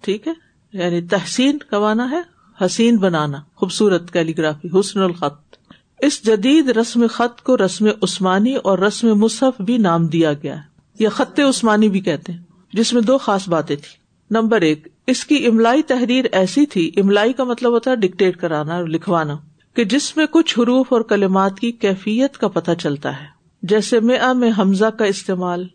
ٹھیک 0.00 0.28
ہے؟ 0.28 0.32
یعنی 0.72 1.00
تحسین 1.00 1.58
کا 1.58 1.78
مانا 1.78 2.10
ہے، 2.10 2.20
حسین 2.64 2.96
بنانا، 2.96 3.38
خوبصورت 3.54 4.12
کیلیگرافی، 4.12 4.68
حسن 4.80 5.00
الخط۔ 5.00 5.56
اس 5.98 6.26
جدید 6.26 6.68
رسم 6.68 7.06
خط 7.10 7.40
کو 7.40 7.56
رسم 7.56 7.86
عثمانی 8.02 8.54
اور 8.54 8.78
رسم 8.78 9.14
مصحف 9.14 9.60
بھی 9.60 9.76
نام 9.76 10.06
دیا 10.06 10.32
گیا 10.32 10.56
ہے۔ 10.56 10.62
یا 10.98 11.08
خط 11.08 11.40
عثمانی 11.40 11.88
بھی 11.88 12.00
کہتے 12.00 12.32
ہیں، 12.32 12.40
جس 12.72 12.92
میں 12.92 13.02
دو 13.02 13.18
خاص 13.18 13.48
باتیں 13.48 13.76
تھی 13.76 13.99
نمبر 14.30 14.60
ایک، 14.60 14.88
اس 15.06 15.24
کی 15.24 15.46
املائی 15.46 15.82
تحریر 15.82 16.24
ایسی 16.32 16.66
تھی، 16.66 16.90
املائی 16.96 17.32
کا 17.32 17.44
مطلب 17.44 17.72
ہوتا 17.72 17.90
ہے 17.90 17.96
ڈکٹیٹ 17.96 18.36
کرانا 18.36 18.74
اور 18.74 18.86
لکھوانا، 18.86 19.36
کہ 19.74 19.84
جس 19.84 20.16
میں 20.16 20.26
کچھ 20.30 20.58
حروف 20.58 20.92
اور 20.92 21.00
کلمات 21.00 21.58
کی 21.60 21.72
کیفیت 21.72 22.38
کا 22.38 22.48
پتہ 22.48 22.70
چلتا 22.78 23.20
ہے۔ 23.20 23.26
جیسے 23.62 24.00
میں 24.00 24.18
میں 24.34 24.50
حمزہ 24.58 24.86
کا 24.86 25.04
استعمال، 25.04 25.66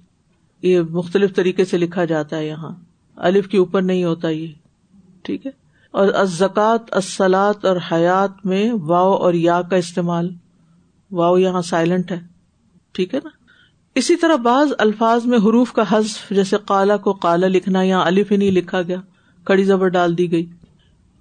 یہ 0.61 0.81
مختلف 0.81 1.35
طریقے 1.35 1.65
سے 1.65 1.77
لکھا 1.77 2.05
جاتا 2.05 2.37
ہے 2.37 2.47
یہاں۔ 2.47 2.71
الف 3.15 3.47
کے 3.47 3.57
اوپر 3.57 3.81
نہیں 3.81 4.03
ہوتا 4.03 4.29
یہ، 4.29 4.47
ٹھیک 5.21 5.45
ہے؟ 5.45 5.51
اور 5.91 6.07
ازکات 6.13 6.95
اسلات 6.95 7.65
اور 7.65 7.77
حیات 7.91 8.45
میں 8.45 8.71
واؤ 8.71 9.13
اور 9.13 9.33
یا 9.33 9.61
کا 9.61 9.75
استعمال 9.75 10.33
واؤ 11.11 11.37
یہاں 11.37 11.61
سائلنٹ 11.61 12.11
ہے، 12.11 12.19
ٹھیک 12.91 13.13
ہے 13.13 13.19
نا؟ 13.23 13.44
اسی 13.95 14.15
طرح 14.15 14.35
بعض 14.35 14.67
الفاظ 14.77 15.25
میں 15.25 15.37
حروف 15.37 15.73
کا 15.73 15.83
حذف، 15.89 16.29
جیسے 16.31 16.57
کالا 16.67 16.97
کو 16.97 17.13
کالا 17.13 17.47
لکھنا 17.47 17.81
یا 17.81 17.99
الف 17.99 18.31
ہی 18.31 18.37
نہیں 18.37 18.51
لکھا 18.51 18.81
گیا، 18.81 18.97
کڑی 19.43 19.63
زبر 19.63 19.87
ڈال 19.87 20.17
دی 20.17 20.31
گئی۔ 20.31 20.45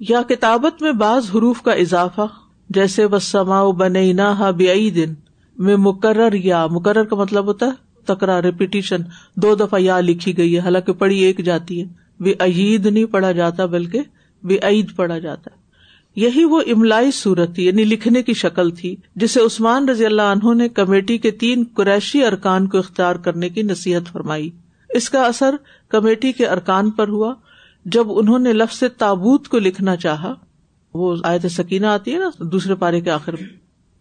یا 0.00 0.22
کتابت 0.22 0.82
میں 0.82 0.92
بعض 0.92 1.30
حروف 1.34 1.62
کا 1.62 1.72
اضافہ، 1.72 2.26
جیسے 2.70 3.04
وہ 3.04 3.18
سما 3.18 3.70
بنینا 3.70 4.38
ہا 4.38 4.50
بے 4.50 4.90
دن 4.90 5.14
میں 5.58 5.76
مقرر 5.76 6.32
یا، 6.32 6.66
مقرر 6.66 7.04
کا 7.04 7.16
مطلب 7.16 7.44
ہوتا 7.44 7.66
ہے 7.66 7.70
تکرار 8.04 8.42
ریپیٹیشن 8.42 9.00
دو 9.36 9.54
دفعہ 9.54 9.80
یا 9.80 10.00
لکھی 10.00 10.38
گئی 10.38 10.54
ہے، 10.54 10.58
حالانکہ 10.58 10.92
پڑھی 10.92 11.18
ایک 11.18 11.38
جاتی 11.38 11.82
ہے۔ 11.82 11.86
بے 12.20 12.34
عید 12.40 12.86
نہیں 12.86 13.04
پڑھا 13.04 13.32
جاتا، 13.32 13.66
بلکہ 13.66 14.00
بے 14.42 14.58
عید 14.62 14.96
پڑھا 14.96 15.18
جاتا 15.18 15.50
ہے۔ 15.54 15.63
یہی 16.16 16.44
وہ 16.44 16.60
املائی 16.66 17.10
صورت 17.10 17.54
تھی 17.54 17.66
یعنی 17.66 17.84
لکھنے 17.84 18.22
کی 18.22 18.34
شکل 18.34 18.70
تھی، 18.70 18.96
جسے 19.16 19.40
عثمان 19.40 19.88
رضی 19.88 20.06
اللہ 20.06 20.22
عنہ 20.22 20.54
نے 20.54 20.68
کمیٹی 20.68 21.18
کے 21.18 21.30
تین 21.30 21.64
قریشی 21.74 22.24
ارکان 22.24 22.68
کو 22.68 22.78
اختیار 22.78 23.16
کرنے 23.16 23.48
کی 23.48 23.62
نصیحت 23.62 24.12
فرمائی۔ 24.12 24.50
اس 24.88 25.10
کا 25.10 25.22
اثر 25.22 25.54
کمیٹی 25.88 26.32
کے 26.32 26.46
ارکان 26.46 26.90
پر 26.90 27.08
ہوا۔ 27.08 27.34
جب 27.84 28.06
انہوں 28.08 28.38
نے 28.38 28.52
لفظ 28.52 28.82
تابوت 28.98 29.48
کو 29.48 29.58
لکھنا 29.58 29.96
چاہا، 29.96 30.34
وہ 30.94 31.16
آیت 31.22 31.46
سکینہ 31.50 31.86
آتی 31.86 32.12
ہے 32.12 32.18
نا، 32.18 32.30
دوسرے 32.38 32.74
پارے 32.74 33.00
کے 33.00 33.10
آخر 33.10 33.32
میں۔ 33.32 33.48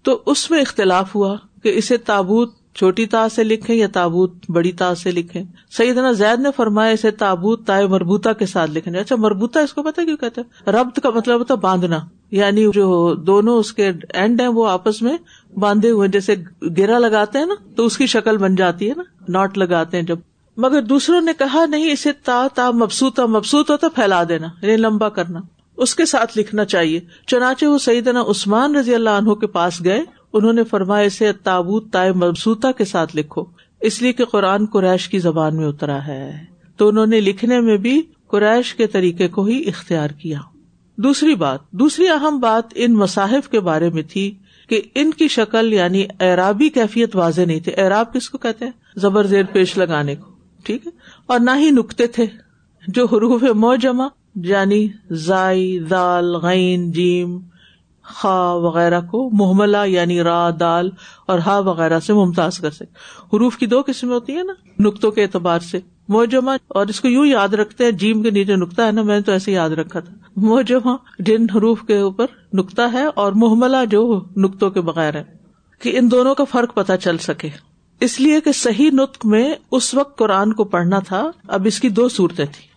تو 0.01 0.22
اس 0.25 0.51
میں 0.51 0.62
اختلاف 0.62 1.15
ہوا 1.15 1.36
کہ 1.63 1.70
اسے 1.70 1.98
تابوت 1.98 2.62
چھوٹی 2.75 3.06
تا 3.06 3.30
سے 3.30 3.44
لکھیں 3.44 3.75
یا 3.75 3.88
تابوت، 3.94 4.34
بڑی 4.50 4.72
تا 4.72 4.96
سے 4.96 5.12
لکھیں۔ 5.12 5.44
سیدنا 5.72 6.12
زید 6.12 6.39
نے 6.39 6.50
فرمایا، 6.56 6.92
اسے 6.92 7.12
تابوت 7.12 7.68
تائے 7.68 7.88
مربوتا 7.88 8.34
کے 8.34 8.46
ساتھ 8.46 8.72
لکھنے۔ 8.72 9.00
اچھا 9.00 9.15
مربوتا 9.15 9.60
اس 9.60 9.74
کو 9.74 9.84
پتا 9.84 10.03
کیوں 10.03 10.18
کہتے 10.18 10.42
ہیں؟ 10.42 10.70
ربط 10.72 11.00
کا 11.03 11.10
مطلب 11.10 11.39
ہوتا 11.39 11.56
باندھنا۔ 11.56 12.00
یعنی 12.32 12.68
جو 12.74 13.15
دونوں 13.15 13.58
اس 13.58 13.74
کے 13.74 13.92
اینڈ 14.13 14.42
ہیں، 14.42 14.48
وہ 14.48 14.68
آپس 14.68 15.01
میں 15.01 15.18
باندھے 15.58 15.89
ہوئے 15.89 16.08
جیسے 16.08 16.36
گرا 16.77 17.00
لگاتے 17.00 17.39
ہیں 17.39 17.46
نا، 17.46 17.53
تو 17.75 17.86
اس 17.86 17.98
کی 17.98 18.06
شکل 18.06 18.38
بن 18.38 18.56
جاتی 18.56 18.89
ہے 18.89 18.94
نا 18.98 19.03
ناٹ 19.30 19.58
لگاتے 19.58 19.98
ہیں 19.98 20.03
جب۔ 20.03 20.20
مگر 20.58 20.82
دوسروں 20.82 21.22
نے 21.22 21.32
کہا، 21.38 21.65
نہیں، 21.65 21.92
اسے 21.92 22.12
تا 22.24 22.48
تا 22.53 22.72
مبسوتا 22.72 23.25
مبسوط 23.25 23.72
ہوتا 23.72 23.89
پھیلا 23.89 24.24
دینا 24.30 24.48
یعنی 24.62 24.77
لمبا 24.77 25.10
کرنا۔ 25.10 25.39
اس 25.77 25.96
کے 25.96 26.06
ساتھ 26.06 26.38
لکھنا 26.38 26.65
چاہیے۔ 26.65 27.00
چنانچہ 27.27 27.65
وہ 27.65 27.77
سیدنا 27.77 28.22
عثمان 28.22 28.75
رضی 28.75 28.96
اللہ 28.96 29.10
عنہ 29.10 29.34
کے 29.34 29.48
پاس 29.48 29.84
گئے۔ 29.86 30.01
انہوں 30.34 30.54
نے 30.54 30.63
فرمایا، 30.63 31.06
اسے 31.06 31.34
تابوت 31.34 31.92
تائے 31.92 32.12
مبسوتا 32.12 32.72
کے 32.72 32.86
ساتھ 32.86 33.16
لکھو۔ 33.16 33.44
اس 33.82 34.02
لیے 34.02 34.13
کہ 34.13 34.25
قرآن 34.25 34.66
قریش 34.66 35.10
کی 35.10 35.20
زبان 35.20 35.56
میں 35.56 35.68
اترا 35.68 36.08
ہے۔ 36.08 36.54
تو 36.78 36.88
انہوں 36.88 37.06
نے 37.06 37.20
لکھنے 37.20 37.60
میں 37.60 37.78
بھی 37.78 38.02
قریش 38.28 38.75
کے 38.75 38.88
طریقے 38.88 39.28
کو 39.28 39.46
ہی 39.46 39.68
اختیار 39.68 40.10
کیا۔ 40.10 40.40
دوسری 40.98 41.36
بات، 41.36 41.72
دوسری 41.72 42.08
اہم 42.08 42.40
بات 42.40 42.74
ان 42.75 42.94
مصاحف 42.94 43.50
کے 43.50 43.60
بارے 43.60 43.90
میں 43.90 44.04
تھی 44.10 44.36
کہ 44.70 44.82
ان 44.96 45.12
کی 45.12 45.28
شکل 45.28 45.74
یعنی 45.74 46.06
اعرابی 46.20 46.69
کیفیت 46.69 47.15
واضح 47.15 47.41
نہیں 47.41 47.60
تھی۔ 47.60 47.72
اعراب 47.78 48.13
کس 48.13 48.30
کو 48.30 48.38
کہتے 48.38 48.65
ہیں؟ 48.65 48.72
زبر 48.96 49.28
زیر 49.28 49.43
پیش 49.54 49.78
لگانے 49.78 50.15
کو، 50.15 50.32
ٹھیک 50.63 50.88
ہے؟ 50.88 50.91
اور 51.26 51.39
نہ 51.39 51.52
ہی 51.58 51.69
نقطے 51.69 52.08
تھے 52.08 52.26
جو 52.88 53.06
حروف 53.06 53.43
موجمہ 53.43 54.04
یعنی 54.36 54.88
زائی، 55.12 55.80
دال، 55.80 56.36
غین، 56.36 56.91
جیم 56.91 57.39
خا 58.04 58.54
وغیرہ 58.54 59.02
کو 59.02 59.30
محملہ 59.34 59.86
یعنی 59.88 60.24
را 60.24 60.50
دال 60.60 60.89
اور 61.26 61.39
ہا 61.39 61.60
وغیرہ 61.60 62.00
سے 62.00 62.13
ممتاز 62.13 62.58
کر 62.58 62.72
سکے۔ 62.72 63.36
حروف 63.36 63.58
کی 63.58 63.66
دو 63.66 63.82
قسمیں 63.88 64.13
ہوتی 64.13 64.36
ہیں 64.36 64.44
نا، 64.44 64.54
نقطوں 64.80 65.12
کے 65.12 65.24
اعتبار 65.24 65.60
سے۔ 65.60 65.80
موجمہ، 66.08 66.52
اور 66.68 66.88
اس 66.88 67.02
کو 67.02 67.08
یوں 67.08 67.26
یاد 67.26 67.54
رکھتے 67.54 67.84
ہیں، 67.84 67.92
جیم 67.92 68.24
کے 68.24 68.30
نیچے 68.30 68.56
نقطہ 68.56 68.82
ہے 68.82 68.92
نا، 68.92 69.02
میں 69.02 69.16
نے 69.16 69.22
تو 69.22 69.32
ایسے 69.32 69.52
یاد 69.52 69.70
رکھا 69.70 70.00
تھا۔ 70.00 70.13
موجمہ، 70.36 70.96
جن 71.20 71.50
حروف 71.56 71.82
کے 71.82 71.98
اوپر 71.98 72.26
نقطہ 72.54 72.82
ہے 72.94 73.06
اور 73.06 73.32
محملہ 73.32 73.86
جو 73.92 74.22
نقطوں 74.38 74.70
کے 74.70 74.82
بغیر 74.82 75.16
ہے، 75.16 75.24
کہ 75.80 75.98
ان 75.98 76.12
دونوں 76.12 76.36
کا 76.36 76.44
فرق 76.44 76.74
پتہ 76.74 76.94
چل 77.02 77.18
سکے۔ 77.18 77.50
اس 78.00 78.20
لیے 78.20 78.42
کہ 78.42 78.52
صحیح 78.52 78.92
نطق 78.92 79.26
میں 79.26 79.54
اس 79.72 79.94
وقت 79.94 80.18
قرآن 80.18 80.54
کو 80.54 80.63
پڑھنا 80.63 81.00
تھا، 81.00 81.32
اب 81.48 81.66
اس 81.66 81.80
کی 81.80 81.89
دو 81.89 82.10
صورتیں 82.10 82.46
تھی 82.46 82.74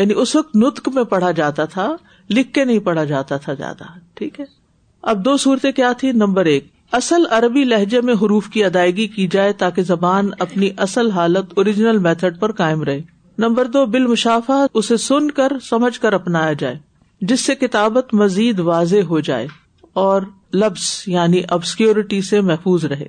یعنی 0.00 0.14
اس 0.16 0.36
وقت 0.36 0.56
نطق 0.56 0.88
میں 0.88 1.04
پڑھا 1.04 1.30
جاتا 1.30 1.64
تھا، 1.64 1.96
لکھ 2.30 2.52
کے 2.52 2.64
نہیں 2.64 2.78
پڑھا 2.78 3.04
جاتا 3.04 3.36
تھا 3.36 3.54
زیادہ۔ 3.54 3.84
ٹھیک 4.14 4.40
ہے؟ 4.40 4.65
اب 5.06 5.24
دو 5.24 5.36
صورتیں 5.36 5.72
کیا 5.72 5.92
تھی 5.92 6.12
نمبر 6.12 6.44
ایک، 6.44 6.66
اصل 6.92 7.22
عربی 7.30 7.64
لہجے 7.64 8.00
میں 8.00 8.14
حروف 8.14 8.48
کی 8.48 8.64
ادائیگی 8.64 9.06
کی 9.06 9.28
جائے 9.28 9.52
تاکہ 9.52 9.82
زبان 9.82 10.30
اپنی 10.38 10.70
اصل 10.76 11.10
حالت 11.10 11.52
اوریجنل 11.54 11.98
میتھڈ 11.98 12.40
پر 12.40 12.52
قائم 12.52 12.82
رہے۔ 12.82 13.02
نمبر 13.38 13.64
دو 13.64 13.86
بال 13.86 14.06
مشافہ 14.06 14.66
اسے 14.74 14.96
سن 14.96 15.30
کر، 15.30 15.52
سمجھ 15.62 16.00
کر 16.00 16.12
اپنایا 16.12 16.52
جائے، 16.52 16.78
جس 17.20 17.40
سے 17.40 17.54
کتابت 17.54 18.14
مزید 18.14 18.60
واضح 18.60 19.02
ہو 19.08 19.20
جائے 19.20 19.46
اور 19.92 20.22
لفظ 20.54 21.02
یعنی 21.06 21.42
ابسکیورٹی 21.48 22.22
سے 22.22 22.40
محفوظ 22.40 22.84
رہے۔ 22.84 23.06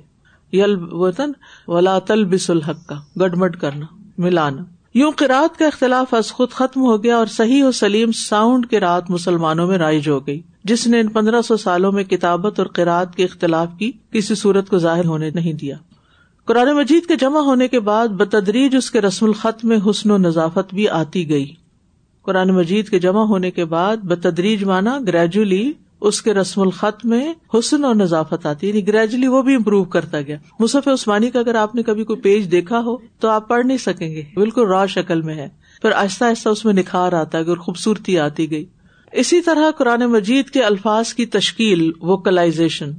یل 0.52 0.76
وطن 0.80 1.32
ولا 1.68 1.98
تل 1.98 2.24
بس 2.24 2.50
الحق 2.50 2.88
کا 2.88 2.94
گڈمڈ 3.20 3.56
کرنا، 3.56 3.86
ملانا۔ 4.18 4.62
یوں 4.94 5.12
قرآد 5.16 5.58
کا 5.58 5.66
اختلاف 5.66 6.14
از 6.14 6.32
خود 6.32 6.50
ختم 6.50 6.80
ہو 6.80 7.02
گیا 7.02 7.16
اور 7.16 7.26
صحیح 7.26 7.64
و 7.64 7.72
سلیم 7.72 8.12
ساؤنڈ 8.12 8.66
کی 8.66 8.80
رات 8.80 9.10
مسلمانوں 9.10 9.66
میں 9.66 9.78
رائج 9.78 10.08
ہو 10.08 10.26
گئی۔ 10.26 10.40
جس 10.68 10.86
نے 10.86 11.00
ان 11.00 11.08
پندرہ 11.08 11.42
سو 11.42 11.56
سالوں 11.56 11.92
میں 11.92 12.04
کتابت 12.04 12.58
اور 12.58 12.66
قرآد 12.66 13.06
کے 13.16 13.24
اختلاف 13.24 13.68
کی، 13.78 13.92
کسی 14.10 14.34
صورت 14.34 14.68
کو 14.68 14.78
ظاہر 14.78 15.04
ہونے 15.04 15.30
نہیں 15.30 15.52
دیا۔ 15.52 15.76
قرآن 16.44 16.76
مجید 16.76 17.06
کے 17.06 17.16
جمع 17.16 17.40
ہونے 17.40 17.68
کے 17.68 17.80
بعد 17.80 18.08
بتدریج 18.08 18.76
اس 18.76 18.90
کے 18.90 19.00
رسم 19.00 19.26
الخط 19.26 19.64
میں 19.64 19.78
حسن 19.90 20.10
و 20.10 20.18
نظافت 20.18 20.74
بھی 20.74 20.88
آتی 20.88 21.28
گئی۔ 21.28 21.52
قرآن 22.22 22.48
مجید 22.48 22.88
کے 22.88 22.98
جمع 22.98 23.20
ہونے 23.20 23.50
کے 23.50 23.64
بعد 23.64 23.96
بتدریج 23.96 24.64
مانا 24.64 24.98
گریجولی 25.06 25.72
اس 26.00 26.22
کے 26.22 26.34
رسم 26.34 26.60
الخط 26.60 27.04
میں 27.04 27.34
حسن 27.54 27.84
اور 27.84 27.94
نظافت 27.94 28.46
آتی۔ 28.46 28.68
یعنی 28.68 28.86
گریجولی 28.86 29.26
وہ 29.26 29.42
بھی 29.42 29.54
امپروو 29.54 29.84
کرتا 29.84 30.20
گیا۔ 30.20 30.36
مصف 30.60 30.88
عثمانی 30.88 31.30
کا 31.30 31.38
اگر 31.38 31.54
آپ 31.54 31.74
نے 31.74 31.82
کبھی 31.82 32.04
کوئی 32.04 32.20
پیج 32.20 32.50
دیکھا 32.50 32.80
ہو، 32.80 32.96
تو 33.20 33.28
آپ 33.28 33.48
پڑھ 33.48 33.66
نہیں 33.66 33.78
سکیں 33.78 34.10
گے۔ 34.10 34.22
بالکل 34.34 34.66
را 34.66 34.86
شکل 34.86 35.22
میں 35.22 35.34
ہے۔ 35.34 35.48
پھر 35.82 35.92
آہستہ 35.92 36.24
آہستہ 36.24 36.48
اس 36.48 36.64
میں 36.64 36.74
نکھار 36.74 37.12
آتا 37.12 37.42
گیا 37.42 37.48
اور 37.48 37.56
خوبصورتی 37.56 38.18
آتی 38.18 38.50
گئی۔ 38.50 38.64
اسی 39.12 39.40
طرح 39.40 39.70
قرآن 39.70 40.00
مجید 40.00 40.50
کے 40.50 40.62
الفاظ 40.62 41.14
کی 41.14 41.26
تشکیل 41.26 41.92
ووکلائزیشن 42.00 42.90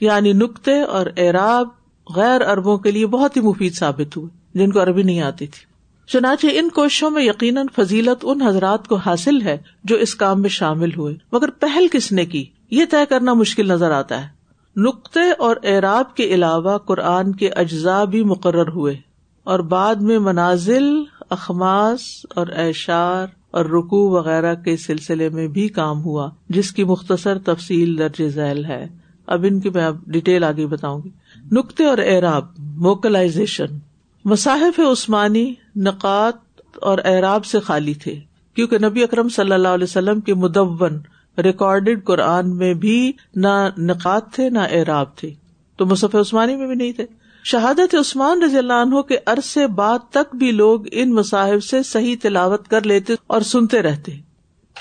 یعنی 0.00 0.32
نقطے 0.32 0.80
اور 0.80 1.06
اعراب 1.16 1.68
غیر 2.16 2.40
اربوں 2.40 2.78
کے 2.78 2.90
لیے 2.90 3.06
بہت 3.06 3.36
ہی 3.36 3.40
مفید 3.42 3.74
ثابت 3.74 4.16
ہوئے، 4.16 4.58
جن 4.58 4.72
کو 4.72 4.82
عربی 4.82 5.02
نہیں 5.02 5.20
آتی 5.20 5.46
تھی۔ 5.46 5.66
چنانچہ 6.08 6.46
ان 6.52 6.68
کوششوں 6.68 7.10
میں 7.10 7.22
یقیناً 7.22 7.66
فضیلت 7.76 8.18
ان 8.22 8.42
حضرات 8.42 8.88
کو 8.88 8.94
حاصل 8.94 9.42
ہے 9.42 9.58
جو 9.84 9.96
اس 9.96 10.14
کام 10.14 10.40
میں 10.40 10.48
شامل 10.48 10.94
ہوئے۔ 10.94 11.14
مگر 11.32 11.50
پہل 11.50 11.86
کس 11.92 12.12
نے 12.12 12.26
کی؟ 12.26 12.44
یہ 12.70 12.84
طے 12.90 13.06
کرنا 13.08 13.34
مشکل 13.34 13.68
نظر 13.68 13.90
آتا 13.90 14.22
ہے۔ 14.22 14.28
نقطے 14.76 15.32
اور 15.38 15.56
اعراب 15.64 16.16
کے 16.16 16.24
علاوہ 16.24 16.78
قرآن 16.78 17.32
کے 17.32 17.48
اجزاء 17.48 18.04
بھی 18.04 18.24
مقرر 18.24 18.68
ہوئے 18.68 18.96
اور 19.44 19.58
بعد 19.58 19.94
میں 19.94 20.18
منازل، 20.18 20.84
اخماس 21.30 22.26
اور 22.34 22.46
اعشار 22.56 23.26
اور 23.50 23.64
رکو 23.64 24.10
وغیرہ 24.10 24.54
کے 24.54 24.76
سلسلے 24.76 25.28
میں 25.28 25.48
بھی 25.48 25.68
کام 25.68 26.04
ہوا، 26.04 26.30
جس 26.48 26.72
کی 26.72 26.84
مختصر 26.84 27.38
تفصیل 27.38 27.98
درج 27.98 28.28
ذیل 28.28 28.64
ہے۔ 28.64 28.86
اب 29.26 29.46
ان 29.48 29.60
کی 29.60 29.70
میں 29.70 29.90
ڈیٹیل 30.06 30.44
آگے 30.44 30.66
بتاؤں 30.66 31.00
گی۔ 31.04 31.10
نقطے 31.52 31.84
اور 31.84 31.98
اعراب 31.98 32.44
موکلائزیشن 32.58 33.78
مصاحف 34.24 34.80
عثمانی 34.80 35.54
نقات 35.76 36.60
اور 36.76 36.98
اعراب 37.04 37.44
سے 37.44 37.60
خالی 37.60 37.94
تھے، 37.94 38.20
کیونکہ 38.54 38.78
نبی 38.78 39.02
اکرم 39.02 39.28
صلی 39.28 39.52
اللہ 39.52 39.68
علیہ 39.68 39.84
وسلم 39.84 40.20
کے 40.20 40.34
مدون 40.34 40.98
ریکارڈیڈ 41.38 42.04
قرآن 42.04 42.56
میں 42.56 42.74
بھی 42.74 43.12
نہ 43.36 43.68
نقات 43.78 44.32
تھے 44.32 44.50
نہ 44.50 44.58
اعراب 44.58 45.16
تھے۔ 45.16 45.30
تو 45.76 45.86
مصف 45.86 46.14
عثمانی 46.14 46.56
میں 46.56 46.66
بھی 46.66 46.74
نہیں 46.74 46.92
تھے۔ 46.92 47.06
شہادت 47.44 47.94
عثمان 47.94 48.42
رضی 48.42 48.58
اللہ 48.58 48.72
عنہ 48.72 49.02
کے 49.02 49.16
عرصے 49.26 49.66
بعد 49.66 49.98
تک 50.10 50.36
بھی 50.36 50.52
لوگ 50.52 50.80
ان 50.92 51.14
مصاحب 51.14 51.64
سے 51.64 51.82
صحیح 51.82 52.16
تلاوت 52.22 52.68
کر 52.68 52.86
لیتے 52.86 53.14
اور 53.26 53.40
سنتے 53.40 53.82
رہتے۔ 53.82 54.12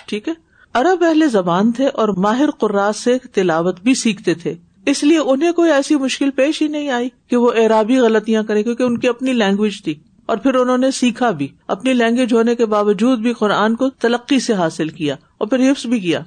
ٹھیک 0.07 0.27
ہے؟ 0.27 0.33
ارب 0.75 1.03
اہل 1.03 1.29
زبان 1.31 1.71
تھے 1.71 1.87
اور 1.87 2.09
ماہر 2.09 2.51
قرآ 2.51 2.91
سے 2.91 3.17
تلاوت 3.33 3.81
بھی 3.81 3.93
سیکھتے 3.93 4.33
تھے۔ 4.33 4.53
اس 4.85 5.03
لیے 5.03 5.17
انہیں 5.17 5.51
کوئی 5.51 5.71
ایسی 5.71 5.95
مشکل 5.95 6.31
پیش 6.31 6.61
ہی 6.61 6.67
نہیں 6.67 6.89
آئی 6.89 7.09
کہ 7.27 7.37
وہ 7.37 7.51
اعرابی 7.55 7.97
غلطیاں 7.97 8.43
کرے 8.43 8.63
کیونکہ 8.63 8.83
ان 8.83 8.97
کی 8.97 9.07
اپنی 9.07 9.33
لینگویج 9.33 9.83
تھی۔ 9.83 9.95
اور 10.25 10.37
پھر 10.37 10.55
انہوں 10.55 10.77
نے 10.77 10.91
سیکھا 10.91 11.31
بھی۔ 11.31 11.47
اپنی 11.67 11.93
لینگویج 11.93 12.33
ہونے 12.33 12.55
کے 12.55 12.65
باوجود 12.65 13.19
بھی 13.19 13.33
قرآن 13.33 13.75
کو 13.75 13.89
تلقی 13.89 14.39
سے 14.39 14.53
حاصل 14.53 14.89
کیا 14.89 15.15
اور 15.37 15.47
پھر 15.47 15.71
حفظ 15.71 15.85
بھی 15.85 15.99
کیا۔ 15.99 16.19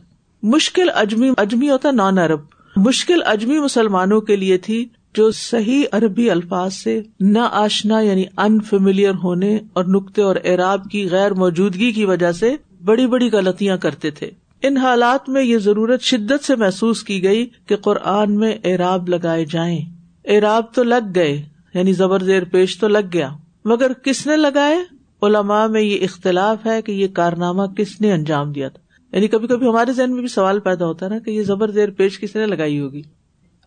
مشکل 0.43 0.91
اجمی 0.95 1.31
اجمی 1.37 1.71
ہوتا 1.71 1.91
نان 1.91 2.19
ارب 2.19 2.41
مشکل 2.77 3.21
اجمی 3.27 3.59
مسلمانوں 3.59 4.21
کے 4.21 4.37
لیے 4.37 4.59
تھی۔ 4.59 4.89
جو 5.15 5.31
صحیح 5.31 5.85
عربی 5.93 6.31
الفاظ 6.31 6.75
سے 6.75 7.03
نہ 7.21 7.49
آشنا 7.53 8.01
یعنی 8.01 8.25
انفیملیئر 8.37 9.13
ہونے 9.23 9.59
اور 9.73 9.85
نقطے 9.85 10.23
اور 10.23 10.37
اعراب 10.45 10.85
کی 10.85 11.09
غیر 11.11 11.35
موجودگی 11.35 11.93
کی 11.93 12.05
وجہ 12.05 12.33
سے 12.33 12.57
بڑی 12.85 13.07
بڑی 13.07 13.31
غلطیاں 13.31 13.77
کرتے 13.77 14.11
تھے۔ 14.11 14.31
ان 14.63 14.77
حالات 14.77 15.29
میں 15.29 15.43
یہ 15.43 15.59
ضرورت 15.59 16.03
شدت 16.03 16.45
سے 16.45 16.57
محسوس 16.57 17.03
کی 17.03 17.23
گئی 17.23 17.49
کہ 17.67 17.77
قرآن 17.77 18.35
میں 18.35 18.55
اعراب 18.65 19.09
لگائے 19.09 19.45
جائیں۔ 19.45 19.79
اعراب 20.25 20.75
تو 20.75 20.83
لگ 20.83 21.09
گئے 21.15 21.43
یعنی 21.75 21.93
زبر 21.93 22.23
زیر 22.23 22.45
پیش 22.45 22.79
تو 22.79 22.89
لگ 22.89 23.13
گیا، 23.13 23.31
مگر 23.65 23.93
کس 23.93 24.27
نے 24.27 24.37
لگائے؟ 24.37 24.77
علماء 25.23 25.67
میں 25.67 25.81
یہ 25.81 25.99
اختلاف 26.03 26.67
ہے 26.67 26.83
کہ 26.83 26.93
یہ 26.93 27.07
کارنامہ 27.09 27.63
کس 27.63 28.01
نے 28.01 28.13
انجام 28.13 28.53
دیا 28.53 28.69
تھا۔ 28.69 29.17
یعنی 29.17 29.29
کبھی 29.29 29.49
کبھی 29.49 29.69
ہمارے 29.69 29.93
ذہن 29.93 30.11
میں 30.13 30.21
بھی 30.21 30.29
سوال 30.29 30.61
پیدا 30.61 30.87
ہوتا 30.87 31.07
ہے 31.07 31.11
نا 31.11 31.19
کہ 31.19 31.31
یہ 31.31 31.43
زبر 31.43 31.71
زیر 31.71 31.91
پیش 31.91 32.21
کس 32.21 32.37
نے 32.37 32.47
لگائی 32.47 32.81
ہوگی؟ 32.81 33.03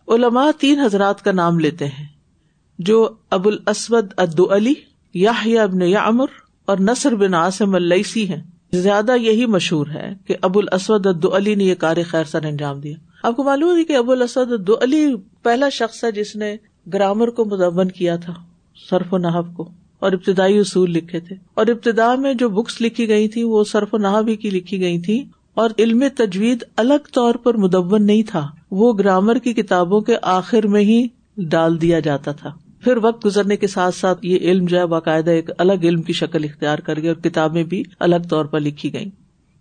علماء 0.08 0.50
تین 0.58 0.80
حضرات 0.80 1.22
کا 1.22 1.32
نام 1.32 1.58
لیتے 1.60 1.86
ہیں، 1.86 2.06
جو 2.78 3.08
ابو 3.30 3.48
الاسود 3.48 4.12
ادو 4.16 4.44
علی 4.54 4.74
یا 5.14 5.32
ابن 5.62 5.82
یامر 5.82 6.26
اور 6.64 6.78
نصر 6.80 7.14
بن 7.14 7.34
عاصم 7.34 7.74
السی 7.74 8.28
ہیں۔ 8.28 8.42
زیادہ 8.72 9.16
یہی 9.16 9.46
مشہور 9.46 9.86
ہے 9.86 10.12
کہ 10.26 10.36
ابو 10.42 10.58
الاسود 10.58 11.06
ادو 11.06 11.36
علی 11.36 11.54
نے 11.54 11.64
یہ 11.64 11.74
کار 11.74 11.96
خیر 12.10 12.24
سر 12.24 12.44
انجام 12.44 12.80
دیا۔ 12.80 12.96
آپ 13.22 13.36
کو 13.36 13.44
معلوم 13.44 13.76
ہے 13.76 13.84
کہ 13.84 13.96
ابو 13.96 14.12
الاسود 14.12 14.52
ادو 14.52 14.74
علی 14.80 15.06
پہلا 15.42 15.68
شخص 15.68 16.04
ہے 16.04 16.12
جس 16.12 16.36
نے 16.36 16.56
گرامر 16.92 17.30
کو 17.30 17.44
مدون 17.44 17.90
کیا 17.90 18.16
تھا 18.16 18.34
سرف 18.90 19.12
و 19.14 19.18
نحب 19.18 19.54
کو، 19.56 19.68
اور 19.98 20.12
ابتدائی 20.12 20.58
اصول 20.58 20.90
لکھے 20.90 21.20
تھے۔ 21.20 21.36
اور 21.54 21.66
ابتدا 21.66 22.14
میں 22.14 22.34
جو 22.34 22.48
بکس 22.48 22.80
لکھی 22.80 23.08
گئی 23.08 23.28
تھی 23.28 23.42
وہ 23.42 23.64
سرف 23.64 23.94
و 23.94 23.98
نحب 23.98 24.28
ہی 24.28 24.36
کی 24.36 24.50
لکھی 24.50 24.80
گئی 24.80 25.00
تھی 25.00 25.24
اور 25.56 25.70
علم 25.78 26.04
تجوید 26.16 26.64
الگ 26.76 27.08
طور 27.12 27.34
پر 27.34 27.56
مدون 27.56 28.06
نہیں 28.06 28.22
تھا۔ 28.22 28.48
وہ 28.70 28.92
گرامر 28.92 29.38
کی 29.38 29.54
کتابوں 29.54 30.00
کے 30.00 30.16
آخر 30.22 30.66
میں 30.66 30.80
ہی 30.80 31.06
ڈال 31.36 31.80
دیا 31.80 32.00
جاتا 32.00 32.32
تھا۔ 32.32 32.52
پھر 32.80 32.96
وقت 32.96 33.26
گزرنے 33.26 33.56
کے 33.56 33.66
ساتھ 33.66 33.94
ساتھ 33.94 34.26
یہ 34.26 34.38
علم 34.40 34.66
جو 34.66 34.78
ہے 34.78 34.86
باقاعدہ 34.86 35.30
ایک 35.30 35.50
الگ 35.58 35.72
علم 35.82 36.02
کی 36.02 36.12
شکل 36.12 36.44
اختیار 36.44 36.78
کر 36.78 36.96
گئی 36.96 37.08
اور 37.08 37.16
کتابیں 37.16 37.64
بھی 37.64 37.82
الگ 38.00 38.28
طور 38.30 38.44
پر 38.44 38.60
لکھی 38.60 38.92
گئی 38.92 39.10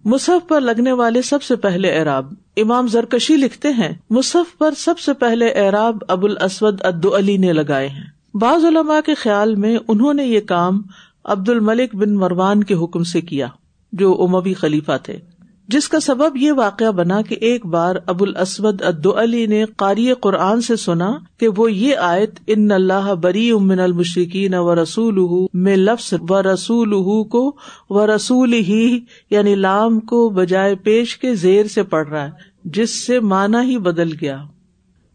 مصحف 0.06 0.48
پر 0.48 0.62
لگنے 0.62 0.92
والے 0.92 1.22
سب 1.22 1.44
سے 1.44 1.56
پہلے 1.56 1.92
اعراب۔ 1.92 2.34
امام 2.58 2.88
زرکشی 2.88 3.36
لکھتے 3.36 3.68
ہیں، 3.68 3.94
مصحف 4.10 4.58
پر 4.58 4.72
سب 4.78 5.00
سے 5.00 5.14
پہلے 5.14 5.48
اعراب 5.48 5.98
ابو 6.08 6.28
الاسود 6.28 6.82
ادو 6.82 7.18
علی 7.18 7.38
نے 7.38 7.54
لگائے 7.54 7.88
ہیں۔ 7.88 8.38
بعض 8.38 8.66
علماء 8.66 9.00
کے 9.06 9.14
خیال 9.14 9.56
میں 9.56 9.78
انہوں 9.88 10.14
نے 10.14 10.24
یہ 10.24 10.40
کام 10.40 10.82
عبد 11.24 11.50
الملک 11.50 11.96
بن 11.96 12.16
مروان 12.16 12.64
کے 12.64 12.74
حکم 12.74 13.04
سے 13.04 13.22
کیا، 13.22 13.48
جو 13.94 14.22
اموی 14.22 14.54
خلیفہ 14.54 14.92
تھے۔ 15.04 15.35
جس 15.68 15.90
کا 15.90 16.00
سبب 16.00 16.38
یہ 16.38 16.52
واقعہ 16.52 16.92
بنا 16.92 17.22
کہ 17.22 17.36
ایک 17.42 17.66
بار 17.66 17.96
ابو 18.06 18.24
الاسود 18.24 18.82
ادو 18.82 19.12
علی 19.12 19.46
نے 19.46 19.66
قاری 19.78 20.14
قرآن 20.14 20.62
سے 20.62 20.76
سنا 20.76 21.12
کہ 21.40 21.48
وہ 21.58 21.72
یہ 21.72 21.96
آیت، 21.96 22.40
ان 22.48 22.72
اللہ 22.72 23.14
بری 23.22 23.52
امن 23.52 23.80
المشرقین 23.80 24.54
و 24.54 24.76
رسول 24.84 25.48
میں 25.54 25.76
لفظ 25.76 26.14
و 26.30 26.54
رسول 26.54 26.94
کو 27.30 27.56
و 27.90 28.16
رسول 28.16 28.54
ہی 28.54 29.00
یعنی 29.30 29.56
لام 29.56 30.00
کو 30.00 30.30
بجائے 30.30 30.76
پیش 30.76 31.18
کے 31.18 31.36
زیر 31.36 31.66
سے 31.66 31.84
پڑھ 31.84 32.10
رہا 32.10 32.26
ہے، 32.26 32.32
جس 32.66 33.06
سے 33.06 33.20
مانا 33.20 33.64
ہی 33.64 33.78
بدل 33.78 34.12
گیا۔ 34.22 34.44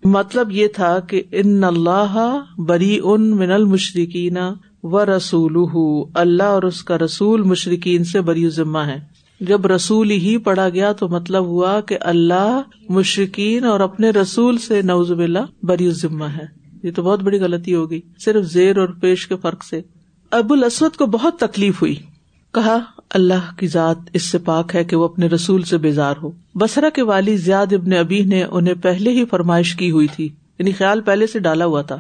مطلب 0.05 0.53
یہ 0.53 0.67
تھا 0.67 0.99
کہ 0.99 1.23
ان 1.33 1.65
اللہ 1.65 2.45
بری 2.59 2.99
ان 3.05 3.31
من 3.31 3.53
المشرقین 3.53 4.37
و 4.83 5.05
رسول 5.07 5.57
اللہ 6.15 6.43
اور 6.43 6.63
اس 6.63 6.83
کا 6.85 6.99
رسول 6.99 7.43
مشرقین 7.43 8.05
سے 8.05 8.21
بری 8.21 8.49
ذمہ 8.49 8.79
ہے۔ 8.79 9.20
جب 9.41 9.67
رسول 9.67 10.11
ہی 10.11 10.39
پڑھا 10.39 10.69
گیا 10.69 10.93
تو 10.93 11.09
مطلب 11.09 11.45
ہوا 11.45 11.81
کہ 11.81 11.97
اللہ 12.01 12.61
مشرقین 12.89 13.65
اور 13.65 13.81
اپنے 13.81 14.11
رسول 14.11 14.59
سے 14.59 14.83
نوز 14.83 15.13
بلا 15.13 15.45
بری 15.63 15.91
ذمہ 15.91 16.25
ہے۔ 16.25 16.61
یہ 16.83 16.91
تو 16.97 17.03
بہت 17.03 17.23
بڑی 17.23 17.41
غلطی 17.41 17.75
ہوگی 17.75 18.01
صرف 18.19 18.45
زیر 18.45 18.79
اور 18.79 18.89
پیش 19.01 19.27
کے 19.27 19.37
فرق 19.37 19.65
سے۔ 19.65 19.81
ابو 20.31 20.55
الاسود 20.55 20.97
کو 20.97 21.07
بہت 21.07 21.37
تکلیف 21.37 21.83
ہوئی۔ 21.83 21.95
کہا، 22.55 22.79
اللہ 23.11 23.59
کی 23.59 23.67
ذات 23.67 23.97
اس 24.13 24.23
سے 24.23 24.39
پاک 24.39 24.75
ہے 24.75 24.85
کہ 24.85 24.97
وہ 24.97 25.05
اپنے 25.05 25.27
رسول 25.27 25.63
سے 25.63 25.79
بیزار 25.79 26.15
ہو۔ 26.23 26.31
بسرا 26.55 26.89
کے 26.89 27.03
والی 27.03 27.37
زیاد 27.37 27.73
ابن 27.73 27.93
ابی 27.93 28.25
نے 28.25 28.45
انہیں 28.45 28.75
پہلے 28.75 29.11
ہی 29.11 29.25
فرمائش 29.25 29.77
کی 29.77 29.91
ہوئی 29.91 30.07
تھی 30.07 30.29
یعنی 30.59 30.73
خیال 30.73 31.01
پہلے 31.01 31.27
سے 31.27 31.39
ڈالا 31.39 31.65
ہوا 31.65 31.83
تھا 31.83 31.99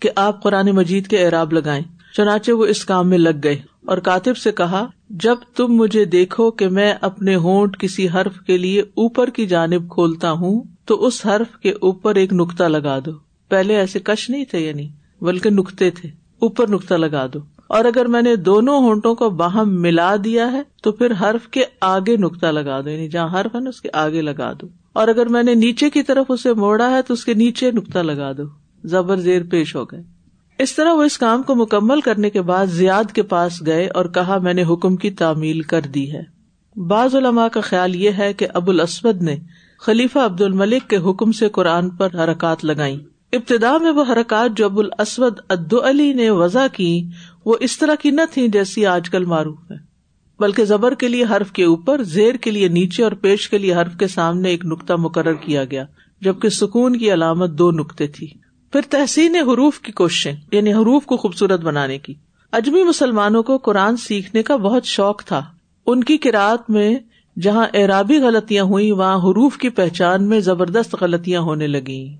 کہ 0.00 0.10
آپ 0.16 0.42
قرآن 0.42 0.70
مجید 0.70 1.06
کے 1.06 1.24
اعراب 1.24 1.52
لگائیں۔ 1.52 1.97
چنانچہ 2.16 2.52
وہ 2.52 2.64
اس 2.64 2.84
کام 2.84 3.08
میں 3.08 3.18
لگ 3.18 3.38
گئے 3.44 3.60
اور 3.86 3.98
کاتب 3.98 4.36
سے 4.36 4.52
کہا، 4.52 4.86
جب 5.10 5.36
تم 5.56 5.66
مجھے 5.66 6.04
دیکھو 6.04 6.50
کہ 6.50 6.68
میں 6.68 6.94
اپنے 7.00 7.36
ہونٹ 7.36 7.78
کسی 7.78 8.08
حرف 8.08 8.40
کے 8.40 8.58
لیے 8.58 8.80
اوپر 8.80 9.30
کی 9.30 9.46
جانب 9.46 9.88
کھولتا 9.88 10.32
ہوں، 10.32 10.62
تو 10.84 11.06
اس 11.06 11.26
حرف 11.26 11.58
کے 11.58 11.70
اوپر 11.70 12.14
ایک 12.14 12.32
نقطہ 12.32 12.64
لگا 12.64 12.98
دو۔ 12.98 13.10
پہلے 13.48 13.76
ایسے 13.76 13.98
کش 13.98 14.30
نہیں 14.30 14.44
تھے 14.44 14.58
یعنی 14.58 14.88
بلکہ 15.20 15.50
نقطے 15.50 15.90
تھے۔ 15.90 16.08
اوپر 16.38 16.70
نقطہ 16.70 16.94
لگا 16.94 17.26
دو۔ 17.34 17.38
اور 17.66 17.84
اگر 17.84 18.06
میں 18.06 18.22
نے 18.22 18.36
دونوں 18.36 18.78
ہونٹوں 18.78 19.14
کو 19.14 19.30
باہم 19.30 19.80
ملا 19.80 20.16
دیا 20.24 20.52
ہے، 20.52 20.62
تو 20.82 20.92
پھر 20.92 21.12
حرف 21.20 21.48
کے 21.48 21.64
آگے 21.80 22.16
نقطہ 22.16 22.46
لگا 22.46 22.80
دو۔ 22.80 22.90
یعنی 22.90 23.08
جہاں 23.08 23.40
حرف 23.40 23.54
ہے 23.54 23.60
نا، 23.60 23.68
اس 23.68 23.80
کے 23.80 23.88
آگے 23.92 24.22
لگا 24.22 24.52
دو۔ 24.52 24.66
اور 24.92 25.08
اگر 25.08 25.26
میں 25.26 25.42
نے 25.42 25.54
نیچے 25.54 25.90
کی 25.90 26.02
طرف 26.02 26.26
اسے 26.28 26.52
موڑا 26.52 26.90
ہے، 26.90 27.02
تو 27.02 27.14
اس 27.14 27.24
کے 27.24 27.34
نیچے 27.34 27.70
نقطہ 27.70 27.98
لگا 27.98 28.32
دو۔ 28.32 28.42
زبر 28.84 29.16
زیر 29.16 29.42
پیش 29.50 29.76
ہو 29.76 29.84
گئے۔ 29.84 30.17
اس 30.58 30.74
طرح 30.74 30.92
وہ 30.92 31.02
اس 31.02 31.18
کام 31.18 31.42
کو 31.42 31.54
مکمل 31.54 32.00
کرنے 32.00 32.30
کے 32.30 32.42
بعد 32.42 32.66
زیاد 32.66 33.12
کے 33.12 33.22
پاس 33.22 33.66
گئے 33.66 33.88
اور 33.88 34.04
کہا 34.04 34.38
میں 34.38 34.54
نے 34.54 34.62
حکم 34.62 34.96
کی 34.96 35.10
تعمیل 35.10 35.60
کر 35.60 35.80
دی 35.80 36.12
ہے۔ 36.12 36.22
بعض 36.80 37.14
علماء 37.14 37.48
کا 37.48 37.60
خیال 37.60 37.96
یہ 37.96 38.10
ہے 38.18 38.32
کہ 38.32 38.46
ابو 38.54 38.70
الاسود 38.70 39.22
نے 39.22 39.36
خلیفہ 39.78 40.18
عبد 40.18 40.40
الملک 40.40 40.90
کے 40.90 40.96
حکم 40.96 41.32
سے 41.32 41.48
قرآن 41.48 41.90
پر 41.90 42.08
حرکات 42.14 42.64
لگائی 42.64 43.04
ابتدا 43.32 43.78
میں 43.78 43.90
وہ 43.90 44.04
حرکات 44.12 44.56
جو 44.56 44.64
ابو 44.64 44.80
الاسود 44.80 45.38
ادو 45.48 45.88
علی 45.88 46.12
نے 46.12 46.30
وضع 46.30 46.66
کی، 46.72 47.08
وہ 47.44 47.56
اس 47.60 47.78
طرح 47.78 47.94
کی 47.94 48.10
نہ 48.10 48.20
تھی 48.30 48.48
جیسی 48.48 48.86
آج 48.86 49.10
کل 49.10 49.24
معروف 49.24 49.70
ہے۔ 49.70 49.76
بلکہ 50.38 50.64
زبر 50.64 50.94
کے 50.94 51.08
لیے 51.08 51.24
حرف 51.24 51.52
کے 51.52 51.64
اوپر، 51.64 52.02
زیر 52.02 52.34
کے 52.34 52.50
لیے 52.50 52.68
نیچے 52.68 53.02
اور 53.02 53.12
پیش 53.12 53.48
کے 53.48 53.58
لیے 53.58 53.74
حرف 53.74 53.96
کے 53.98 54.06
سامنے 54.06 54.48
ایک 54.48 54.66
نقطہ 54.66 54.92
مقرر 54.92 55.34
کیا 55.34 55.64
گیا، 55.64 55.84
جبکہ 56.20 56.48
سکون 56.48 56.96
کی 56.96 57.12
علامت 57.12 57.50
دو 57.50 57.70
نقطے 57.70 58.06
تھی۔ 58.06 58.47
پھر 58.72 58.80
تحسین 58.90 59.36
حروف 59.36 59.80
کی 59.80 59.92
کوششیں 59.92 60.32
یعنی 60.52 60.72
حروف 60.72 61.04
کو 61.04 61.16
خوبصورت 61.16 61.60
بنانے 61.60 61.98
کی۔ 61.98 62.14
اجمی 62.52 62.84
مسلمانوں 62.84 63.42
کو 63.42 63.58
قرآن 63.58 63.96
سیکھنے 63.96 64.42
کا 64.42 64.56
بہت 64.56 64.84
شوق 64.84 65.24
تھا۔ 65.24 65.44
ان 65.86 66.04
کی 66.04 66.16
کراط 66.16 66.70
میں 66.70 66.96
جہاں 67.40 67.66
اعرابی 67.74 68.18
غلطیاں 68.18 68.64
ہوئی 68.64 68.92
وہاں 68.92 69.16
حروف 69.16 69.56
کی 69.56 69.68
پہچان 69.68 70.24
میں 70.24 70.40
زبردست 70.40 70.96
غلطیاں 71.00 71.40
ہونے 71.40 71.66
لگی 71.66 72.16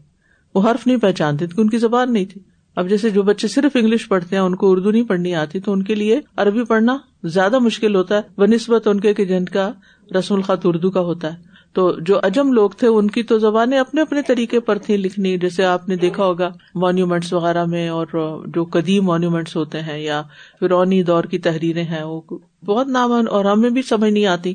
وہ 0.55 0.71
حرف 0.71 0.87
نہیں 0.87 0.97
پہچانتے 0.97 1.47
تھے 1.47 1.63
ان 1.63 1.71
کی 1.71 1.79
زبان 1.79 2.13
نہیں 2.13 2.25
تھی۔ 2.25 2.41
اب 2.77 2.89
جیسے 2.89 3.11
جو 3.11 3.23
بچے 3.23 3.49
صرف 3.49 3.77
انگلش 3.77 4.09
پڑھتے 4.09 4.37
ہیں، 4.37 4.43
ان 4.43 4.55
کو 4.55 4.73
اردو 4.73 4.91
نہیں 4.91 5.03
پڑھنی 5.03 5.35
آتی، 5.35 5.61
تو 5.61 5.73
ان 5.73 5.83
کے 5.83 5.95
لیے 5.95 6.21
عربی 6.37 6.65
پڑھنا 6.65 6.99
زیادہ 7.25 7.59
مشکل 7.59 7.97
ہوتا 7.97 8.17
ہے۔ 8.17 8.21
بہ 8.39 8.47
نسبت 8.47 8.89
ان 8.89 9.01
کے 9.01 9.15
جن 9.15 9.45
کا 9.45 9.73
رسم 10.19 10.35
الخط 10.35 10.61
اردو 10.65 10.91
کا 10.91 11.01
ہوتا 11.01 11.33
ہے۔ 11.33 11.58
تو 11.79 11.93
جو 12.01 12.21
اجم 12.23 12.53
لوگ 12.53 12.71
تھے، 12.71 12.87
ان 12.87 13.11
کی 13.11 13.23
تو 13.23 13.39
زبانیں 13.39 13.79
اپنے 13.79 14.01
اپنے 14.01 14.23
طریقے 14.23 14.61
پر 14.61 14.79
تھیں 14.79 14.97
لکھنی، 14.97 15.39
جیسے 15.39 15.65
آپ 15.65 15.89
نے 15.89 15.97
دیکھا 15.97 16.25
ہوگا 16.25 16.51
مونیومینٹس 16.75 17.33
وغیرہ 17.33 17.65
میں 17.65 17.89
اور 17.89 18.07
جو 18.47 18.65
قدیم 18.65 19.05
مونیومینٹس 19.05 19.57
ہوتے 19.57 19.81
ہیں 19.81 19.99
یا 19.99 20.23
فرونی 20.61 21.03
دور 21.03 21.25
کی 21.25 21.39
تحریریں 21.39 21.85
ہیں، 21.85 22.03
وہ 22.03 22.21
بہت 22.67 22.89
نام 22.89 23.13
اور 23.13 23.45
ہمیں 23.45 23.71
بھی 23.71 23.83
سمجھ 23.83 24.13
نہیں 24.13 24.27
آتی۔ 24.27 24.55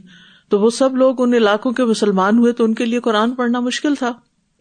تو 0.49 0.59
وہ 0.59 0.69
سب 0.69 0.95
لوگ 0.95 1.21
ان 1.21 1.33
علاقوں 1.33 1.71
کے 1.71 1.83
مسلمان 1.83 2.37
ہوئے 2.37 2.53
تو 2.53 2.63
ان 2.63 2.73
کے 2.73 2.85
لیے 2.85 2.99
قرآن 2.99 3.31
پڑھنا 3.31 3.59
مشکل 3.59 3.95
تھا۔ 3.95 4.13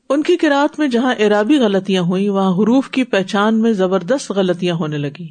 ان 0.08 0.22
کی 0.22 0.36
کراط 0.36 0.78
میں 0.78 0.88
جہاں 0.88 1.14
ارابی 1.18 1.58
غلطیاں 1.58 2.02
ہوئی 2.02 2.28
وہاں 2.28 2.52
حروف 2.52 2.90
کی 2.90 3.04
پہچان 3.04 3.60
میں 3.60 3.72
زبردست 3.72 4.30
غلطیاں 4.30 4.74
ہونے 4.74 4.98
لگی 4.98 5.28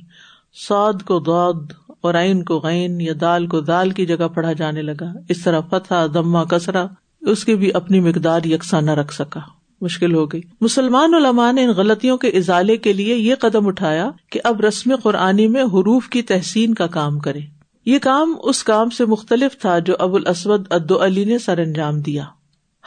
سعد 0.67 1.03
کو 1.03 1.19
دود 1.19 1.71
اور 2.01 2.13
عین 2.13 2.43
کو 2.43 2.57
غین 2.59 3.01
یا 3.01 3.13
دال 3.21 3.47
کو 3.47 3.59
دال 3.59 3.89
کی 3.89 4.05
جگہ 4.05 4.27
پڑھا 4.27 4.53
جانے 4.53 4.81
لگا۔ 4.81 5.13
اس 5.29 5.43
طرح 5.43 5.59
فتح 5.69 6.05
دما 6.13 6.43
کسرا 6.43 6.85
اس 7.21 7.45
کی 7.45 7.55
بھی 7.55 7.71
اپنی 7.73 7.99
مقدار 7.99 8.43
یکساں 8.43 8.81
نہ 8.81 8.91
رکھ 8.91 9.13
سکا۔ 9.13 9.39
مشکل 9.81 10.13
ہو 10.13 10.25
گئی۔ 10.25 10.41
مسلمان 10.61 11.13
علماء 11.13 11.51
نے 11.51 11.63
ان 11.63 11.69
غلطیوں 11.69 12.17
کے 12.17 12.27
ازالے 12.27 12.77
کے 12.77 12.93
لیے 12.93 13.15
یہ 13.15 13.35
قدم 13.39 13.67
اٹھایا 13.67 14.11
کہ 14.29 14.39
اب 14.43 14.61
رسم 14.61 14.95
قرآنی 14.95 15.47
میں 15.47 15.63
حروف 15.63 16.09
کی 16.09 16.21
تحسین 16.21 16.73
کا 16.73 16.87
کام 16.87 17.19
کرے 17.19 17.39
یہ 17.85 17.99
کام 17.99 18.35
اس 18.43 18.63
کام 18.63 18.89
سے 18.89 19.05
مختلف 19.05 19.61
تھا 19.61 19.79
جو 19.79 19.95
ابو 19.99 20.15
الاسود 20.15 20.65
ادو 20.69 21.05
علی 21.05 21.25
نے 21.25 21.37
سر 21.37 21.57
انجام 21.57 21.99
دیا۔ 21.99 22.23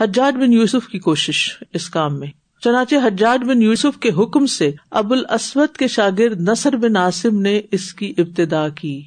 حجاج 0.01 0.35
بن 0.35 0.53
یوسف 0.53 0.89
کی 0.89 0.99
کوشش 0.99 1.59
اس 1.73 1.91
کام 1.91 2.19
میں۔ 2.19 2.29
چنانچہ 2.61 2.95
حجاج 2.95 3.45
بن 3.45 3.63
یوسف 3.63 3.99
کے 4.01 4.11
حکم 4.11 4.47
سے 4.47 4.71
ابو 4.91 5.15
الاسود 5.15 5.77
کے 5.77 5.89
شاگرد 5.89 6.49
نصر 6.49 6.77
بن 6.77 6.97
عاصم 6.97 7.41
نے 7.41 7.61
اس 7.71 7.95
کی 7.95 8.15
ابتدا 8.19 8.69
کی۔ 8.69 9.03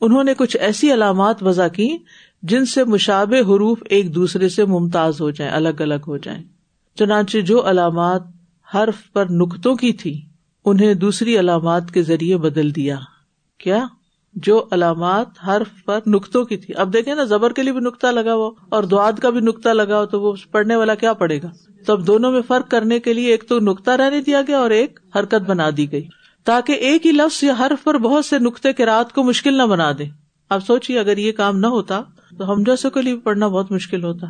انہوں 0.00 0.24
نے 0.24 0.34
کچھ 0.34 0.56
ایسی 0.56 0.92
علامات 0.92 1.42
وضع 1.42 1.68
کی 1.68 1.96
جن 2.42 2.64
سے 2.64 2.84
مشاب 2.84 3.34
حروف 3.34 3.78
ایک 3.84 4.14
دوسرے 4.14 4.48
سے 4.48 4.64
ممتاز 4.64 5.20
ہو 5.20 5.30
جائیں، 5.30 5.52
الگ 5.52 5.68
الگ 5.78 6.04
ہو 6.06 6.16
جائیں۔ 6.16 6.42
چنانچہ 6.98 7.38
جو 7.38 7.70
علامات 7.70 8.22
حرف 8.74 9.12
پر 9.12 9.26
نقطوں 9.30 9.74
کی 9.74 9.92
تھی، 9.92 10.20
انہیں 10.64 10.94
دوسری 10.94 11.38
علامات 11.38 11.90
کے 11.90 12.02
ذریعے 12.02 12.36
بدل 12.36 12.74
دیا۔ 12.74 12.98
کیا؟ 13.58 13.86
جو 14.34 14.64
علامات 14.70 15.26
حرف 15.48 15.84
پر 15.84 15.98
نقطوں 16.06 16.44
کی 16.44 16.56
تھی۔ 16.56 16.74
اب 16.76 16.92
دیکھیں 16.92 17.14
نا، 17.14 17.24
زبر 17.24 17.52
کے 17.52 17.62
لیے 17.62 17.72
بھی 17.72 17.80
نقطہ 17.80 18.06
لگا 18.06 18.34
ہوا، 18.34 18.50
اور 18.68 18.84
دعاد 18.84 19.12
کا 19.12 19.30
بھی 19.30 19.40
نقطہ 19.40 19.68
لگا 19.68 20.00
ہو 20.00 20.06
تو 20.06 20.20
وہ 20.20 20.34
پڑھنے 20.50 20.76
والا 20.76 20.94
کیا 20.94 21.12
پڑے 21.12 21.42
گا؟ 21.42 21.50
تو 21.86 21.92
اب 21.92 22.06
دونوں 22.06 22.32
میں 22.32 22.40
فرق 22.46 22.70
کرنے 22.70 23.00
کے 23.00 23.12
لیے 23.12 23.30
ایک 23.30 23.48
تو 23.48 23.60
نقطہ 23.60 23.90
رہنے 23.90 24.20
دیا 24.20 24.42
گیا 24.48 24.58
اور 24.58 24.70
ایک 24.70 25.00
حرکت 25.16 25.42
بنا 25.46 25.70
دی 25.76 25.92
گئی۔ 25.92 26.08
تاکہ 26.44 26.72
ایک 26.72 27.06
ہی 27.06 27.12
لفظ 27.12 27.44
یا 27.44 27.54
حرف 27.60 27.84
پر 27.84 27.98
بہت 27.98 28.24
سے 28.24 28.38
نقطے 28.38 28.72
کے 28.72 28.86
رات 28.86 29.12
کو 29.12 29.22
مشکل 29.22 29.54
نہ 29.54 29.62
بنا 29.62 29.92
دے 29.98 30.04
اب 30.48 30.66
سوچیے، 30.66 30.98
اگر 30.98 31.18
یہ 31.18 31.32
کام 31.32 31.58
نہ 31.58 31.66
ہوتا 31.66 32.02
تو 32.38 32.52
ہم 32.52 32.62
جیسے 32.62 32.90
کے 32.90 33.02
لیے 33.02 33.16
پڑھنا 33.16 33.48
بہت 33.48 33.72
مشکل 33.72 34.04
ہوتا۔ 34.04 34.26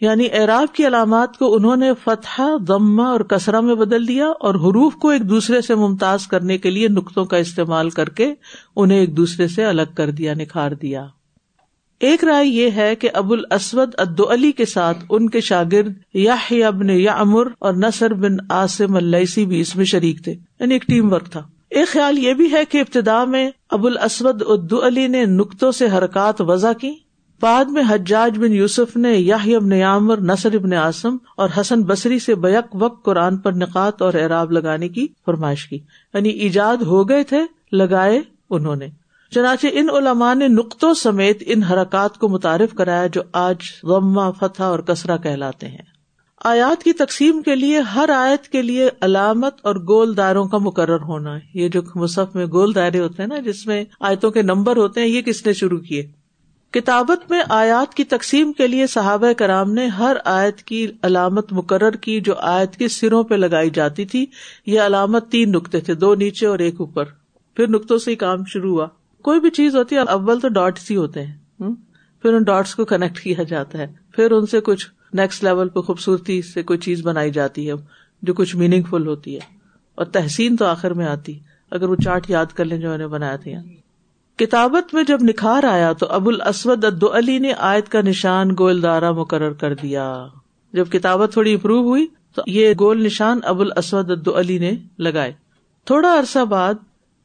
یعنی 0.00 0.26
اعراب 0.32 0.74
کی 0.74 0.86
علامات 0.86 1.38
کو 1.38 1.54
انہوں 1.54 1.76
نے 1.76 1.92
فتح، 2.04 2.42
ضمہ 2.68 3.02
اور 3.02 3.20
کسرا 3.20 3.60
میں 3.60 3.74
بدل 3.74 4.08
دیا 4.08 4.26
اور 4.26 4.54
حروف 4.54 4.94
کو 4.94 5.08
ایک 5.08 5.28
دوسرے 5.28 5.60
سے 5.60 5.74
ممتاز 5.74 6.26
کرنے 6.26 6.58
کے 6.58 6.70
لیے 6.70 6.88
نقطوں 6.88 7.24
کا 7.24 7.36
استعمال 7.36 7.90
کر 7.90 8.08
کے 8.08 8.34
انہیں 8.76 8.98
ایک 8.98 9.16
دوسرے 9.16 9.48
سے 9.48 9.64
الگ 9.64 9.82
کر 9.96 10.10
دیا، 10.10 10.34
نکھار 10.34 10.70
دیا۔ 10.70 11.06
ایک 12.00 12.24
رائے 12.24 12.46
یہ 12.46 12.70
ہے 12.76 12.94
کہ 12.94 13.08
ابو 13.14 13.34
الاسود 13.34 13.90
ادو 13.98 14.32
علی 14.32 14.52
کے 14.52 14.64
ساتھ 14.64 14.98
ان 15.10 15.30
کے 15.30 15.40
شاگرد 15.40 15.92
یا 16.14 16.36
ابن 16.66 16.90
یا 16.90 17.12
امر 17.12 17.46
اور 17.58 17.74
نصر 17.74 18.14
بن 18.14 18.36
آسم 18.48 18.96
السی 18.96 19.46
بھی 19.46 19.60
اس 19.60 19.76
میں 19.76 19.84
شریک 19.84 20.24
تھے۔ 20.24 20.32
یعنی 20.32 20.74
ایک 20.74 20.82
ٹیم 20.82 21.12
ورک 21.12 21.30
تھا۔ 21.30 21.42
ایک 21.70 21.88
خیال 21.88 22.18
یہ 22.18 22.34
بھی 22.34 22.52
ہے 22.52 22.64
کہ 22.64 22.78
ابتدا 22.78 23.24
میں 23.24 23.50
ابو 23.70 23.86
الاسود 23.86 24.42
ادو 24.46 24.86
علی 24.86 25.06
نے 25.06 25.24
نقطوں 25.24 25.72
سے 25.72 25.86
حرکات 25.86 26.40
وضع 26.40 26.72
کی 26.72 26.94
بعد 27.42 27.64
میں 27.64 27.82
حجاج 27.88 28.38
بن 28.38 28.52
یوسف 28.52 28.96
نے 28.96 29.14
یاہی 29.14 29.54
ابن 29.54 29.72
عامر 29.72 30.20
نصر 30.20 30.54
ابن 30.54 30.72
اعظم 30.72 31.16
اور 31.36 31.48
حسن 31.60 31.82
بصری 31.82 32.18
سے 32.18 32.34
بیک 32.34 32.74
وقت 32.74 33.04
قرآن 33.04 33.36
پر 33.36 33.52
نقات 33.52 34.02
اور 34.02 34.14
اعراب 34.14 34.52
لگانے 34.52 34.88
کی 34.88 35.06
فرمائش 35.26 35.68
کی۔ 35.68 35.78
یعنی 36.14 36.28
ایجاد 36.28 36.76
ہو 36.76 37.08
گئے 37.08 37.22
تھے، 37.22 37.40
لگائے 37.72 38.20
انہوں 38.50 38.76
نے۔ 38.76 38.86
چنانچہ 39.30 39.66
ان 39.72 39.90
علماء 39.90 40.34
نے 40.34 40.48
نقطوں 40.48 40.94
سمیت 40.94 41.42
ان 41.46 41.62
حرکات 41.62 42.18
کو 42.18 42.28
متعارف 42.28 42.74
کرایا 42.74 43.06
جو 43.06 43.22
آج 43.32 43.56
غمہ 43.82 44.30
فتح 44.40 44.62
اور 44.62 44.78
کسرا 44.78 45.16
کہلاتے 45.16 45.68
ہیں۔ 45.68 45.92
آیات 46.44 46.82
کی 46.82 46.92
تقسیم 46.92 47.42
کے 47.42 47.54
لیے 47.54 47.80
ہر 47.80 48.08
آیت 48.08 48.48
کے 48.48 48.62
لیے 48.62 48.88
علامت 49.00 49.54
اور 49.62 49.74
گول 49.74 50.16
دائروں 50.16 50.44
کا 50.44 50.58
مقرر 50.58 51.00
ہونا۔ 51.00 51.38
یہ 51.54 51.68
جو 51.68 51.80
مصحف 51.94 52.34
میں 52.34 52.46
گول 52.46 52.74
دائرے 52.74 52.98
ہوتے 52.98 53.22
ہیں 53.22 53.28
نا، 53.28 53.38
جس 53.38 53.66
میں 53.66 53.84
آیتوں 54.00 54.30
کے 54.30 54.42
نمبر 54.42 54.76
ہوتے 54.76 55.00
ہیں، 55.00 55.08
یہ 55.08 55.22
کس 55.22 55.46
نے 55.46 55.52
شروع 55.52 55.78
کیے؟ 55.78 56.21
کتابت 56.72 57.30
میں 57.30 57.42
آیات 57.48 57.94
کی 57.94 58.04
تقسیم 58.04 58.52
کے 58.52 58.66
لیے 58.66 58.86
صحابہ 58.86 59.32
کرام 59.32 59.72
نے 59.72 59.86
ہر 59.86 60.16
آیت 60.24 60.62
کی 60.62 60.92
علامت 61.02 61.52
مقرر 61.52 61.90
کی 61.90 62.20
جو 62.20 62.34
آیت 62.36 62.76
کے 62.76 62.88
سروں 62.88 63.24
پہ 63.24 63.34
لگائی 63.34 63.70
جاتی 63.70 64.04
تھی۔ 64.04 64.26
یہ 64.66 64.80
علامت 64.80 65.30
تین 65.30 65.52
نقطے 65.52 65.80
تھے، 65.80 65.94
دو 65.94 66.14
نیچے 66.14 66.46
اور 66.46 66.58
ایک 66.58 66.74
اوپر۔ 66.78 67.04
پھر 67.54 67.68
نقطوں 67.68 67.98
سے 67.98 68.10
ہی 68.10 68.16
کام 68.16 68.44
شروع 68.44 68.74
ہوا۔ 68.74 68.86
کوئی 69.22 69.40
بھی 69.40 69.50
چیز 69.50 69.76
ہوتی 69.76 69.96
ہے، 69.96 70.00
اول 70.00 70.40
تو 70.40 70.48
ڈاٹس 70.48 70.90
ہی 70.90 70.96
ہوتے 70.96 71.26
ہیں 71.26 71.34
پھر 72.22 72.34
ان 72.34 72.42
ڈاٹس 72.42 72.74
کو 72.74 72.84
کنیکٹ 72.84 73.20
کیا 73.20 73.42
جاتا 73.42 73.78
ہے۔ 73.78 73.86
پھر 74.10 74.30
ان 74.30 74.46
سے 74.46 74.60
کچھ 74.60 74.88
نیکسٹ 75.12 75.44
لیول 75.44 75.68
پہ 75.68 75.80
خوبصورتی 75.80 76.42
سے 76.42 76.62
کوئی 76.62 76.78
چیز 76.78 77.06
بنائی 77.06 77.30
جاتی 77.30 77.68
ہے، 77.68 77.74
جو 78.22 78.34
کچھ 78.34 78.56
میننگ 78.56 78.82
فل 78.82 79.06
ہوتی 79.06 79.34
ہے۔ 79.34 79.40
اور 79.94 80.06
تحسین 80.06 80.56
تو 80.56 80.64
آخر 80.64 80.90
میں 80.90 81.06
آتی، 81.06 81.38
اگر 81.70 81.88
وہ 81.88 81.96
چارٹ 82.04 82.30
یاد 82.30 82.46
کر 82.46 82.64
لیں 82.64 82.78
جو 82.78 82.92
انہیں 82.92 83.08
بنایا 83.08 83.36
تھا۔ 83.36 83.50
کتابت 84.38 84.94
میں 84.94 85.04
جب 85.04 85.18
نکھار 85.22 85.64
آیا 85.64 85.92
تو 85.92 86.06
ابو 86.06 86.28
الاسود 86.28 86.84
ادو 86.84 87.06
علی 87.06 87.38
نے 87.38 87.52
آیت 87.52 87.88
کا 87.88 88.00
نشان 88.00 88.50
گول 88.58 88.82
دارا 88.82 89.12
مقرر 89.12 89.52
کر 89.52 89.74
دیا۔ 89.74 90.26
جب 90.72 90.88
کتابت 90.90 91.32
تھوڑی 91.32 91.52
امپروو 91.52 91.88
ہوئی 91.88 92.06
تو 92.34 92.42
یہ 92.46 92.74
گول 92.80 93.04
نشان 93.04 93.40
ابو 93.44 93.60
الاسود 93.60 94.10
ادو 94.10 94.38
علی 94.38 94.58
نے 94.58 94.72
لگائے۔ 94.98 95.32
تھوڑا 95.84 96.18
عرصہ 96.18 96.44
بعد 96.44 96.74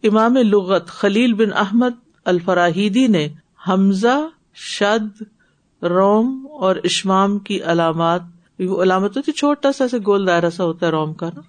امام 0.04 0.38
لغت 0.38 0.88
خلیل 0.88 1.34
بن 1.34 1.54
احمد 1.54 1.92
الفراہیدی 2.26 3.08
نے 3.08 3.28
حمزہ، 3.68 4.28
شد، 4.56 5.24
روم 5.84 6.48
اور 6.52 6.76
اشمام 6.84 7.40
کی 7.40 7.62
علامات، 7.62 8.22
وہ 8.60 8.84
علامت 8.84 9.18
ہوتی 9.18 9.32
چھوٹا 9.32 9.72
سا 9.72 9.86
گول 10.06 10.28
دائرہ 10.28 10.50
سا 10.50 10.64
ہوتا 10.64 10.86
ہے 10.86 10.92
روم 10.92 11.14
کا 11.14 11.30
نا 11.36 11.42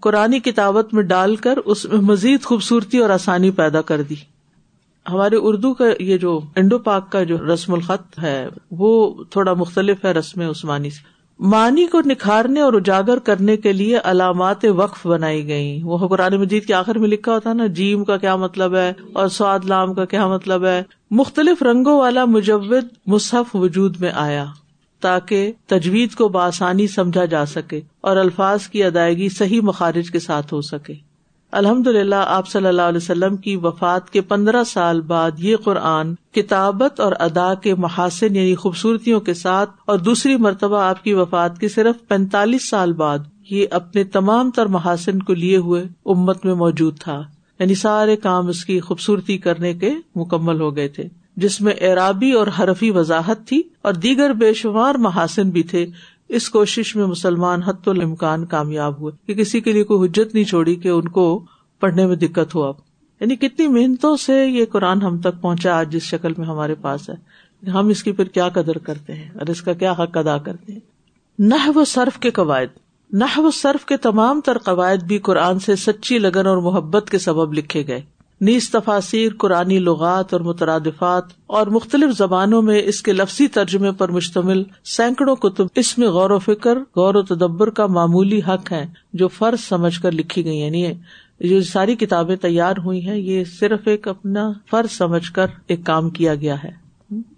قرآن 0.00 0.40
کتابت 0.40 0.94
میں 0.94 1.02
ڈال 1.02 1.36
کر 1.36 1.56
اس 1.64 1.84
میں 1.84 2.00
مزید 2.00 2.42
خوبصورتی 2.42 2.98
اور 2.98 3.10
آسانی 3.10 3.50
پیدا 3.50 3.82
کر 3.82 4.02
دی۔ 4.02 4.14
ہمارے 5.12 5.36
اردو 5.36 5.74
کا 5.74 5.84
یہ 6.00 6.16
جو 6.18 6.40
انڈو 6.56 6.78
پاک 6.78 7.10
کا 7.12 7.22
جو 7.22 7.36
رسم 7.54 7.74
الخط 7.74 8.18
ہے، 8.22 8.48
وہ 8.70 9.24
تھوڑا 9.24 9.54
مختلف 9.54 10.04
ہے 10.04 10.12
رسم 10.12 10.40
عثمانی 10.40 10.90
سے۔ 10.90 11.12
معنی 11.38 11.86
کو 11.86 12.00
نکھارنے 12.06 12.60
اور 12.60 12.72
اجاگر 12.72 13.18
کرنے 13.18 13.56
کے 13.56 13.72
لیے 13.72 13.98
علامات 14.04 14.64
وقف 14.76 15.06
بنائی 15.06 15.46
گئی 15.48 15.80
وہ 15.82 16.08
قرآن 16.08 16.34
مجید 16.34 16.64
کے 16.64 16.74
آخر 16.74 16.98
میں 16.98 17.08
لکھا 17.08 17.32
ہوتا 17.32 17.52
نا، 17.52 17.66
جیم 17.66 18.04
کا 18.04 18.16
کیا 18.16 18.36
مطلب 18.36 18.74
ہے 18.74 18.92
اور 19.12 19.28
سواد 19.28 19.64
لام 19.64 19.94
کا 19.94 20.04
کیا 20.04 20.26
مطلب 20.28 20.64
ہے۔ 20.64 20.82
مختلف 21.10 21.62
رنگوں 21.62 21.98
والا 22.00 22.24
مجود 22.24 22.72
مصحف 23.06 23.56
وجود 23.56 24.00
میں 24.00 24.10
آیا 24.14 24.44
تاکہ 25.00 25.52
تجوید 25.66 26.14
کو 26.14 26.28
بآسانی 26.28 26.86
سمجھا 26.86 27.24
جا 27.24 27.46
سکے 27.46 27.80
اور 28.00 28.16
الفاظ 28.16 28.68
کی 28.68 28.84
ادائیگی 28.84 29.28
صحیح 29.28 29.60
مخارج 29.60 30.10
کے 30.10 30.18
ساتھ 30.18 30.54
ہو 30.54 30.60
سکے۔ 30.60 30.94
الحمد 31.56 31.86
للہ 31.86 32.14
آپ 32.14 32.48
صلی 32.48 32.66
اللہ 32.66 32.82
علیہ 32.82 32.96
وسلم 32.96 33.36
کی 33.36 33.56
وفات 33.56 34.10
کے 34.10 34.20
پندرہ 34.20 34.64
سال 34.64 35.00
بعد 35.00 35.30
یہ 35.38 35.56
قرآن 35.56 36.14
کتابت 36.14 37.00
اور 37.00 37.12
ادا 37.18 37.54
کے 37.54 37.74
محاسن 37.74 38.36
یعنی 38.36 38.54
خوبصورتیوں 38.54 39.20
کے 39.20 39.34
ساتھ 39.34 39.70
اور 39.86 39.98
دوسری 39.98 40.36
مرتبہ 40.36 40.82
آپ 40.82 41.04
کی 41.04 41.14
وفات 41.14 41.58
کے 41.58 41.68
صرف 41.68 42.08
پینتالیس 42.08 42.68
سال 42.68 42.92
بعد 42.92 43.18
یہ 43.50 43.66
اپنے 43.70 44.04
تمام 44.04 44.50
تر 44.50 44.66
محاسن 44.66 45.18
کو 45.18 45.34
لیے 45.34 45.56
ہوئے 45.56 45.84
امت 46.06 46.44
میں 46.44 46.54
موجود 46.54 46.98
تھا۔ 46.98 47.22
یعنی 47.58 47.74
سارے 47.74 48.16
کام 48.16 48.48
اس 48.48 48.64
کی 48.64 48.80
خوبصورتی 48.80 49.38
کرنے 49.38 49.74
کے 49.74 49.90
مکمل 50.14 50.60
ہو 50.60 50.76
گئے 50.76 50.88
تھے۔ 50.88 51.04
جس 51.36 51.60
میں 51.60 51.72
اعرابی 51.80 52.32
اور 52.32 52.46
حرفی 52.46 52.90
وضاحت 52.90 53.46
تھی 53.46 53.62
اور 53.82 53.92
دیگر 53.92 54.32
بے 54.32 54.54
شمار 54.54 54.94
محاسن 54.94 55.50
بھی 55.50 55.62
تھے 55.62 55.86
اس 56.28 56.50
کوشش 56.50 56.96
میں 56.96 57.06
مسلمان 57.06 57.62
حت 57.62 57.88
الامکان 57.88 58.46
کامیاب 58.46 59.00
ہوئے 59.00 59.12
کہ 59.26 59.34
کسی 59.34 59.60
کے 59.60 59.72
لیے 59.72 59.84
کوئی 59.84 60.08
حجت 60.08 60.34
نہیں 60.34 60.44
چھوڑی 60.44 60.76
کہ 60.76 60.88
ان 60.88 61.08
کو 61.08 61.44
پڑھنے 61.80 62.06
میں 62.06 62.16
دقت 62.16 62.54
ہوا 62.54 62.72
یعنی 63.20 63.36
کتنی 63.36 63.68
محنتوں 63.68 64.16
سے 64.16 64.46
یہ 64.46 64.64
قرآن 64.64 65.02
ہم 65.02 65.18
تک 65.18 65.40
پہنچا 65.40 65.78
آج 65.78 65.92
جس 65.92 66.02
شکل 66.02 66.32
میں 66.38 66.46
ہمارے 66.46 66.74
پاس 66.74 67.10
ہے 67.10 67.44
ہم 67.70 67.88
اس 67.88 68.02
کی 68.02 68.12
پھر 68.12 68.24
کیا 68.24 68.48
قدر 68.48 68.78
کرتے 68.78 69.12
ہیں 69.12 69.28
اور 69.28 69.50
اس 69.50 69.62
کا 69.62 69.72
کیا 69.72 69.92
حق 69.92 70.16
ادا 70.16 70.38
کرتے 70.38 70.72
ہیں۔ 70.72 70.80
نہ 71.38 71.54
وہ 71.74 71.84
صرف 71.84 72.18
کے 72.18 72.30
قواعد۔ 72.30 72.78
نہ 73.12 73.24
وہ 73.36 73.50
صرف 73.50 73.84
کے 73.84 73.96
تمام 73.96 74.40
تر 74.40 74.58
قواعد 74.58 74.96
بھی 74.96 75.18
قرآن 75.18 75.58
سے 75.58 75.76
سچی 75.76 76.18
لگن 76.18 76.46
اور 76.46 76.56
محبت 76.56 77.10
کے 77.10 77.18
سبب 77.18 77.54
لکھے 77.54 77.86
گئے۔ 77.86 78.02
نیز 78.40 78.70
تفاصیر 78.70 79.32
قرآنی 79.38 79.78
لغات 79.78 80.32
اور 80.32 80.40
مترادفات 80.40 81.24
اور 81.46 81.66
مختلف 81.66 82.16
زبانوں 82.16 82.62
میں 82.62 82.82
اس 82.84 83.02
کے 83.02 83.12
لفظی 83.12 83.48
ترجمے 83.48 83.92
پر 83.92 84.08
مشتمل 84.08 84.62
سینکڑوں 84.84 85.36
کتب 85.36 85.66
اس 85.74 85.98
میں 85.98 86.08
غور 86.08 86.30
و 86.30 86.38
فکر، 86.38 86.78
غور 86.96 87.14
و 87.14 87.22
تدبر 87.22 87.70
کا 87.70 87.86
معمولی 87.86 88.40
حق 88.48 88.72
ہے 88.72 88.86
جو 89.12 89.28
فرض 89.28 89.60
سمجھ 89.60 90.00
کر 90.00 90.12
لکھی 90.12 90.44
گئی 90.44 90.58
یعنی 90.58 90.92
جو 91.40 91.62
ساری 91.62 91.96
کتابیں 91.96 92.36
تیار 92.36 92.74
ہوئی 92.84 93.08
ہیں، 93.08 93.16
یہ 93.16 93.44
صرف 93.44 93.80
ایک 93.86 94.08
اپنا 94.08 94.52
فرض 94.70 94.92
سمجھ 94.92 95.32
کر 95.32 95.46
ایک 95.66 95.84
کام 95.84 96.10
کیا 96.10 96.34
گیا 96.34 96.62
ہے۔ 96.64 96.70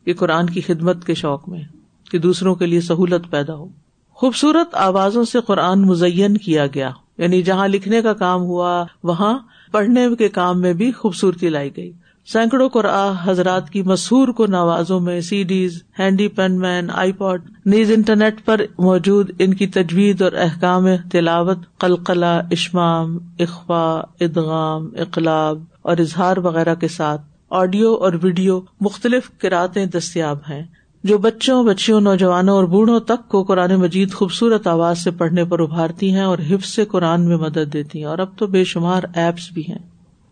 یہ 0.07 0.15
قرآن 0.15 0.47
کی 0.47 0.61
خدمت 0.61 1.05
کے 1.05 1.15
شوق 1.15 1.49
میں 1.49 1.63
کہ 2.11 2.19
دوسروں 2.19 2.55
کے 2.55 2.67
لیے 2.67 2.81
سہولت 2.81 3.31
پیدا 3.31 3.55
ہو۔ 3.55 3.67
خوبصورت 4.11 4.75
آوازوں 4.75 5.25
سے 5.25 5.39
قرآن 5.41 5.83
مزین 5.83 6.37
کیا 6.37 6.67
گیا۔ 6.67 6.91
یعنی 7.19 7.43
جہاں 7.43 7.69
لکھنے 7.69 8.03
کا 8.03 8.13
کام 8.13 8.41
ہوا، 8.41 8.85
وہاں 9.03 9.39
پڑھنے 9.73 10.09
کے 10.19 10.29
کام 10.29 10.61
میں 10.61 10.73
بھی 10.73 10.93
خوبصورتی 10.93 11.49
لائی 11.49 11.71
گئی۔ 11.77 11.93
سینکڑوں 12.33 12.69
کو 12.69 12.83
حضرات 13.25 13.71
کی 13.71 13.83
مشہور 13.83 14.29
کو 14.29 14.47
نوازوں 14.47 15.01
میں 15.01 15.21
سی 15.21 15.43
ڈیز 15.43 15.83
ہینڈی 15.99 16.29
پین 16.29 16.59
مین، 16.59 16.91
آئی 16.95 17.13
پاڈ، 17.13 17.43
نیز 17.67 17.91
انٹرنیٹ 17.91 18.45
پر 18.45 18.61
موجود 18.79 19.31
ان 19.39 19.55
کی 19.55 19.67
تجویز 19.67 20.23
اور 20.23 20.33
احکام 20.33 20.87
تلاوت، 21.13 21.59
قلقلہ، 21.79 22.41
اشمام 22.51 23.19
اخوا 23.39 24.03
ادغام، 24.21 24.89
اقلاب 24.99 25.63
اور 25.83 25.97
اظہار 25.97 26.37
وغیرہ 26.37 26.75
کے 26.75 26.89
ساتھ 26.89 27.21
آڈیو 27.51 27.95
اور 27.95 28.13
ویڈیو 28.23 28.61
مختلف 28.81 29.31
کراطیں 29.39 29.87
دستیاب 29.87 30.39
ہیں۔ 30.51 30.63
جو 31.07 31.19
بچوں، 31.19 31.65
بچیوں، 31.65 32.01
نوجوانوں 32.01 32.55
اور 32.55 32.65
بوڑھوں 32.65 33.01
تک 33.01 33.29
کو 33.29 33.43
قرآن 33.43 33.75
مجید 33.75 34.13
خوبصورت 34.13 34.67
آواز 34.67 34.99
سے 34.99 35.11
پڑھنے 35.11 35.45
پر 35.45 35.61
ابھارتی 35.61 36.13
ہیں 36.13 36.25
اور 36.25 36.39
حفظ 36.39 36.69
سے 36.69 36.85
قرآن 36.85 37.29
میں 37.29 37.37
مدد 37.37 37.73
دیتی 37.73 37.99
ہیں۔ 37.99 38.07
اور 38.07 38.19
اب 38.19 38.29
تو 38.39 38.47
بے 38.47 38.65
شمار 38.65 39.03
ایپس 39.15 39.53
بھی 39.53 39.63
ہیں۔ 39.69 39.79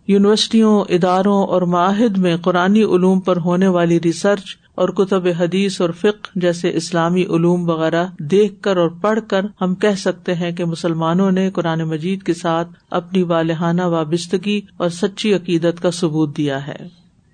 یونیورسٹیوں، 0.09 0.85
اداروں 0.89 1.47
اور 1.47 1.63
معاہد 1.63 2.19
میں 2.19 2.37
قرآن 2.37 2.77
علوم 2.77 3.21
پر 3.21 3.37
ہونے 3.37 3.67
والی 3.67 3.99
ریسرچ 4.01 4.45
اور 4.75 4.89
کتب 4.89 5.27
حدیث 5.39 5.81
اور 5.81 5.91
فکر 5.91 6.29
جیسے 6.35 6.71
اسلامی 6.75 7.23
علوم 7.23 7.69
وغیرہ 7.69 8.07
دیکھ 8.19 8.63
کر 8.63 8.77
اور 8.77 8.89
پڑھ 8.89 9.21
کر 9.29 9.41
ہم 9.61 9.75
کہہ 9.75 9.95
سکتے 9.99 10.35
ہیں 10.35 10.53
کہ 10.53 10.65
مسلمانوں 10.65 11.31
نے 11.31 11.51
قرآن 11.51 11.83
مجید 11.83 12.23
کے 12.23 12.35
ساتھ 12.35 12.69
اپنی 12.91 13.23
والحانہ 13.23 13.83
وابستگی 13.83 14.61
اور 14.77 14.89
سچی 14.89 15.35
عقیدت 15.35 15.83
کا 15.83 15.91
ثبوت 15.91 16.37
دیا 16.37 16.67
ہے۔ 16.67 16.77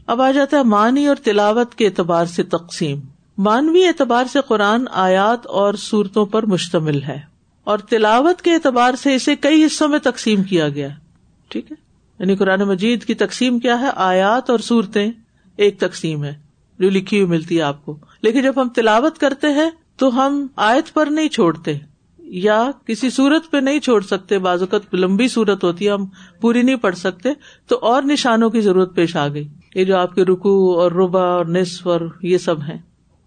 اب 0.06 0.22
آ 0.22 0.30
جاتا 0.30 0.56
ہے 0.56 0.62
معنی 0.62 1.06
اور 1.06 1.16
تلاوت 1.24 1.74
کے 1.74 1.86
اعتبار 1.86 2.24
سے 2.24 2.42
تقسیم۔ 2.42 3.00
مانوی 3.42 3.84
اعتبار 3.84 4.24
سے 4.24 4.38
قرآن 4.48 4.84
آیات 4.90 5.46
اور 5.46 5.74
صورتوں 5.74 6.26
پر 6.26 6.46
مشتمل 6.46 7.02
ہے 7.02 7.20
اور 7.64 7.78
تلاوت 7.78 8.42
کے 8.42 8.52
اعتبار 8.52 8.94
سے 8.94 9.14
اسے 9.14 9.36
کئی 9.36 9.64
حصوں 9.64 9.88
میں 9.88 9.98
تقسیم 9.98 10.42
کیا 10.42 10.68
گیا 10.68 10.88
ٹھیک 11.48 11.72
ہے؟ 11.72 11.76
یعنی 12.18 12.36
قرآن 12.36 12.60
مجید 12.60 13.04
کی 13.04 13.14
تقسیم 13.14 13.58
کیا 13.58 13.80
ہے؟ 13.80 13.86
آیات 13.96 14.50
اور 14.50 14.58
صورتیں 14.58 15.10
ایک 15.56 15.80
تقسیم 15.80 16.24
ہے، 16.24 16.34
جو 16.78 16.90
لکھی 16.90 17.20
ہوئی 17.20 17.30
ملتی 17.30 17.56
ہے 17.56 17.62
آپ 17.62 17.84
کو۔ 17.84 17.98
لیکن 18.22 18.42
جب 18.42 18.62
ہم 18.62 18.68
تلاوت 18.68 19.18
کرتے 19.18 19.46
ہیں 19.46 19.70
تو 19.96 20.08
ہم 20.08 20.46
آیت 20.56 20.94
پر 20.94 21.06
نہیں 21.06 21.28
چھوڑتے 21.28 21.78
یا 22.18 22.70
کسی 22.86 23.10
صورت 23.10 23.50
پہ 23.50 23.56
نہیں 23.56 23.80
چھوڑ 23.80 24.00
سکتے۔ 24.00 24.38
بعض 24.38 24.60
اوقات 24.60 24.94
لمبی 24.94 25.28
صورت 25.28 25.64
ہوتی 25.64 25.86
ہے، 25.86 25.92
ہم 25.92 26.06
پوری 26.40 26.62
نہیں 26.62 26.76
پڑھ 26.76 26.96
سکتے۔ 26.96 27.28
تو 27.66 27.78
اور 27.82 28.02
نشانوں 28.02 28.50
کی 28.50 28.60
ضرورت 28.60 28.94
پیش 28.94 29.16
آ 29.16 29.28
گئی۔ 29.28 29.48
یہ 29.74 29.84
جو 29.84 29.96
آپ 29.96 30.14
کے 30.14 30.24
رکو 30.24 30.80
اور 30.80 30.92
ربا 30.92 31.22
اور 31.22 31.46
نصف 31.46 31.86
اور 31.86 32.00
یہ 32.22 32.38
سب 32.38 32.60
ہیں۔ 32.60 32.78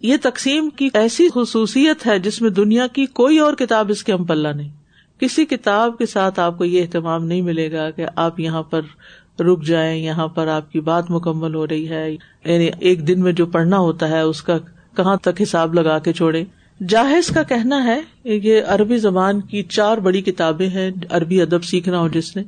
یہ 0.03 0.17
تقسیم 0.21 0.69
کی 0.69 0.89
ایسی 0.93 1.27
خصوصیت 1.33 2.07
ہے 2.07 2.19
جس 2.19 2.41
میں 2.41 2.49
دنیا 2.49 2.87
کی 2.87 3.05
کوئی 3.05 3.39
اور 3.39 3.53
کتاب 3.53 3.89
اس 3.89 4.03
کے 4.03 4.13
ہم 4.13 4.23
پلہ 4.23 4.47
نہیں۔ 4.47 4.69
کسی 5.19 5.45
کتاب 5.45 5.97
کے 5.97 6.05
ساتھ 6.05 6.39
آپ 6.39 6.57
کو 6.57 6.65
یہ 6.65 6.81
اہتمام 6.81 7.25
نہیں 7.25 7.41
ملے 7.41 7.71
گا 7.71 7.89
کہ 7.91 8.05
آپ 8.15 8.39
یہاں 8.39 8.63
پر 8.63 8.81
رک 9.39 9.63
جائیں، 9.63 10.03
یہاں 10.03 10.27
پر 10.27 10.47
آپ 10.47 10.71
کی 10.71 10.79
بات 10.79 11.11
مکمل 11.11 11.55
ہو 11.55 11.67
رہی 11.67 11.89
ہے 11.89 12.11
یعنی 12.11 12.69
ایک 12.79 13.07
دن 13.07 13.21
میں 13.21 13.31
جو 13.31 13.45
پڑھنا 13.45 13.77
ہوتا 13.77 14.09
ہے 14.09 14.19
اس 14.19 14.41
کا 14.41 14.57
کہاں 14.97 15.15
تک 15.15 15.41
حساب 15.41 15.73
لگا 15.73 15.99
کے 15.99 16.13
چھوڑے 16.13 16.43
جاہز 16.87 17.27
کا 17.27 17.43
کہنا 17.43 17.83
ہے 17.83 18.01
یہ 18.23 18.61
عربی 18.67 18.97
زبان 18.97 19.41
کی 19.41 19.63
چار 19.63 19.97
بڑی 19.97 20.21
کتابیں 20.21 20.69
ہیں، 20.69 20.91
عربی 21.09 21.41
ادب 21.41 21.63
سیکھنا 21.63 21.99
ہو 21.99 22.07
جس 22.07 22.35
نے، 22.35 22.43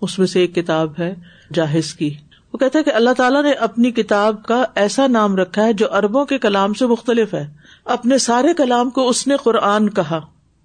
اس 0.00 0.18
میں 0.18 0.26
سے 0.26 0.40
ایک 0.40 0.54
کتاب 0.54 0.92
ہے 0.98 1.14
جاہز 1.54 1.94
کی۔ 1.94 2.10
وہ 2.52 2.58
کہتا 2.58 2.78
ہے 2.78 2.84
کہ 2.84 2.90
اللہ 2.90 3.10
تعالیٰ 3.16 3.42
نے 3.42 3.52
اپنی 3.52 3.90
کتاب 3.90 4.42
کا 4.42 4.64
ایسا 4.74 5.06
نام 5.06 5.36
رکھا 5.36 5.64
ہے 5.64 5.72
جو 5.72 5.94
اربوں 5.94 6.24
کے 6.24 6.38
کلام 6.38 6.72
سے 6.72 6.86
مختلف 6.86 7.34
ہے۔ 7.34 7.52
اپنے 7.84 8.18
سارے 8.18 8.54
کلام 8.54 8.90
کو 8.90 9.08
اس 9.08 9.26
نے 9.26 9.36
قرآن 9.36 9.90
کہا۔ 9.90 10.20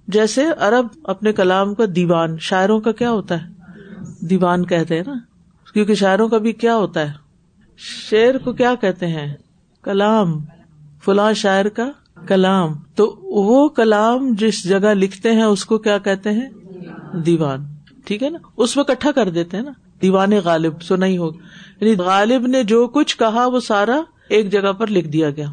جیسے 0.07 0.45
ارب 0.45 0.87
اپنے 1.03 1.33
کلام 1.33 1.73
کا 1.73 1.83
دیوان، 1.95 2.37
شاعروں 2.39 2.79
کا 2.79 2.91
کیا 2.91 3.11
ہوتا 3.11 3.43
ہے؟ 3.43 3.49
دیوان 4.25 4.65
کہتے 4.65 4.95
ہیں 4.95 5.03
نا۔ 5.07 5.13
کیونکہ 5.73 5.93
شاعروں 5.93 6.27
کا 6.27 6.37
بھی 6.37 6.51
کیا 6.51 6.75
ہوتا 6.75 6.99
ہے؟ 7.01 7.13
شعر 7.77 8.37
کو 8.37 8.53
کیا 8.53 8.75
کہتے 8.75 9.07
ہیں؟ 9.07 9.33
کلام۔ 9.83 10.39
فلاں 11.05 11.33
شاعر 11.33 11.65
کا 11.65 11.91
کلام۔ 12.27 12.73
تو 12.95 13.15
وہ 13.23 13.69
کلام 13.69 14.33
جس 14.33 14.63
جگہ 14.63 14.93
لکھتے 14.93 15.31
ہیں، 15.33 15.43
اس 15.43 15.65
کو 15.65 15.77
کیا 15.77 15.97
کہتے 15.97 16.31
ہیں؟ 16.31 16.49
دیوان۔ 17.13 17.65
ٹھیک 18.05 18.23
ہے 18.23 18.29
نا؟ 18.29 18.37
اس 18.57 18.75
میں 18.75 18.83
کٹھا 18.83 19.11
کر 19.11 19.29
دیتے 19.29 19.57
ہیں 19.57 19.63
نا۔ 19.63 19.71
دیوان 20.01 20.31
غالب 20.43 20.81
سنا 20.81 21.05
ہی 21.05 21.17
ہوگا 21.17 21.37
یعنی 21.85 21.95
غالب 21.95 22.47
نے 22.47 22.63
جو 22.63 22.87
کچھ 22.87 23.17
کہا 23.17 23.47
وہ 23.47 23.59
سارا 23.59 24.01
ایک 24.29 24.51
جگہ 24.51 24.73
پر 24.73 24.87
لکھ 24.87 25.07
دیا 25.07 25.29
گیا۔ 25.29 25.47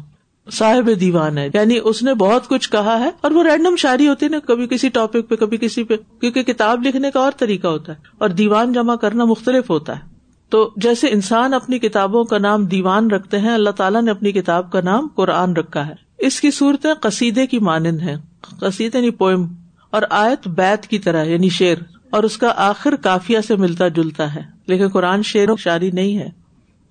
صاحب 0.51 0.89
دیوان 0.99 1.37
ہے۔ 1.37 1.49
یعنی 1.53 1.79
اس 1.83 2.03
نے 2.03 2.13
بہت 2.13 2.47
کچھ 2.47 2.69
کہا 2.69 2.99
ہے 2.99 3.09
اور 3.21 3.31
وہ 3.31 3.43
رینڈم 3.43 3.75
شاعری 3.75 4.07
ہوتی 4.07 4.25
ہے 4.25 4.31
نا، 4.31 4.39
کبھی 4.39 4.67
کسی 4.67 4.89
ٹاپک 4.89 5.29
پہ، 5.29 5.35
کبھی 5.35 5.57
کسی 5.57 5.83
پہ، 5.83 5.95
کیونکہ 6.21 6.43
کتاب 6.43 6.83
لکھنے 6.83 7.11
کا 7.11 7.19
اور 7.19 7.31
طریقہ 7.37 7.67
ہوتا 7.67 7.93
ہے۔ 7.93 7.97
اور 8.17 8.29
دیوان 8.29 8.73
جمع 8.73 8.95
کرنا 8.95 9.25
مختلف 9.25 9.69
ہوتا 9.69 9.95
ہے۔ 9.95 10.01
تو 10.49 10.71
جیسے 10.77 11.07
انسان 11.07 11.53
اپنی 11.53 11.79
کتابوں 11.79 12.23
کا 12.23 12.37
نام 12.37 12.65
دیوان 12.65 13.11
رکھتے 13.11 13.39
ہیں، 13.39 13.53
اللہ 13.53 13.69
تعالیٰ 13.69 14.01
نے 14.01 14.11
اپنی 14.11 14.31
کتاب 14.31 14.71
کا 14.71 14.81
نام 14.81 15.07
قرآن 15.15 15.53
رکھا 15.53 15.87
ہے۔ 15.87 15.93
اس 16.17 16.41
کی 16.41 16.51
صورتیں 16.51 16.93
قصیدے 16.93 17.47
کی 17.47 17.59
مانند 17.59 18.01
ہے 18.01 18.15
قصیدے 18.59 18.97
یعنی 18.97 19.09
پوئم 19.09 19.47
اور 19.89 20.01
آیت 20.09 20.47
بیت 20.47 20.87
کی 20.87 20.99
طرح 20.99 21.23
یعنی 21.23 21.49
شیر 21.49 21.77
اور 22.13 22.23
اس 22.23 22.37
کا 22.37 22.53
آخر 22.55 22.95
کافیا 22.95 23.41
سے 23.41 23.55
ملتا 23.55 23.87
جلتا 23.87 24.35
ہے۔ 24.35 24.41
لیکن 24.65 24.87
قرآن 24.87 25.23
شیر 25.23 25.49
و 25.49 25.55
شاعری 25.55 25.91
نہیں 25.91 26.17
ہے۔ 26.17 26.29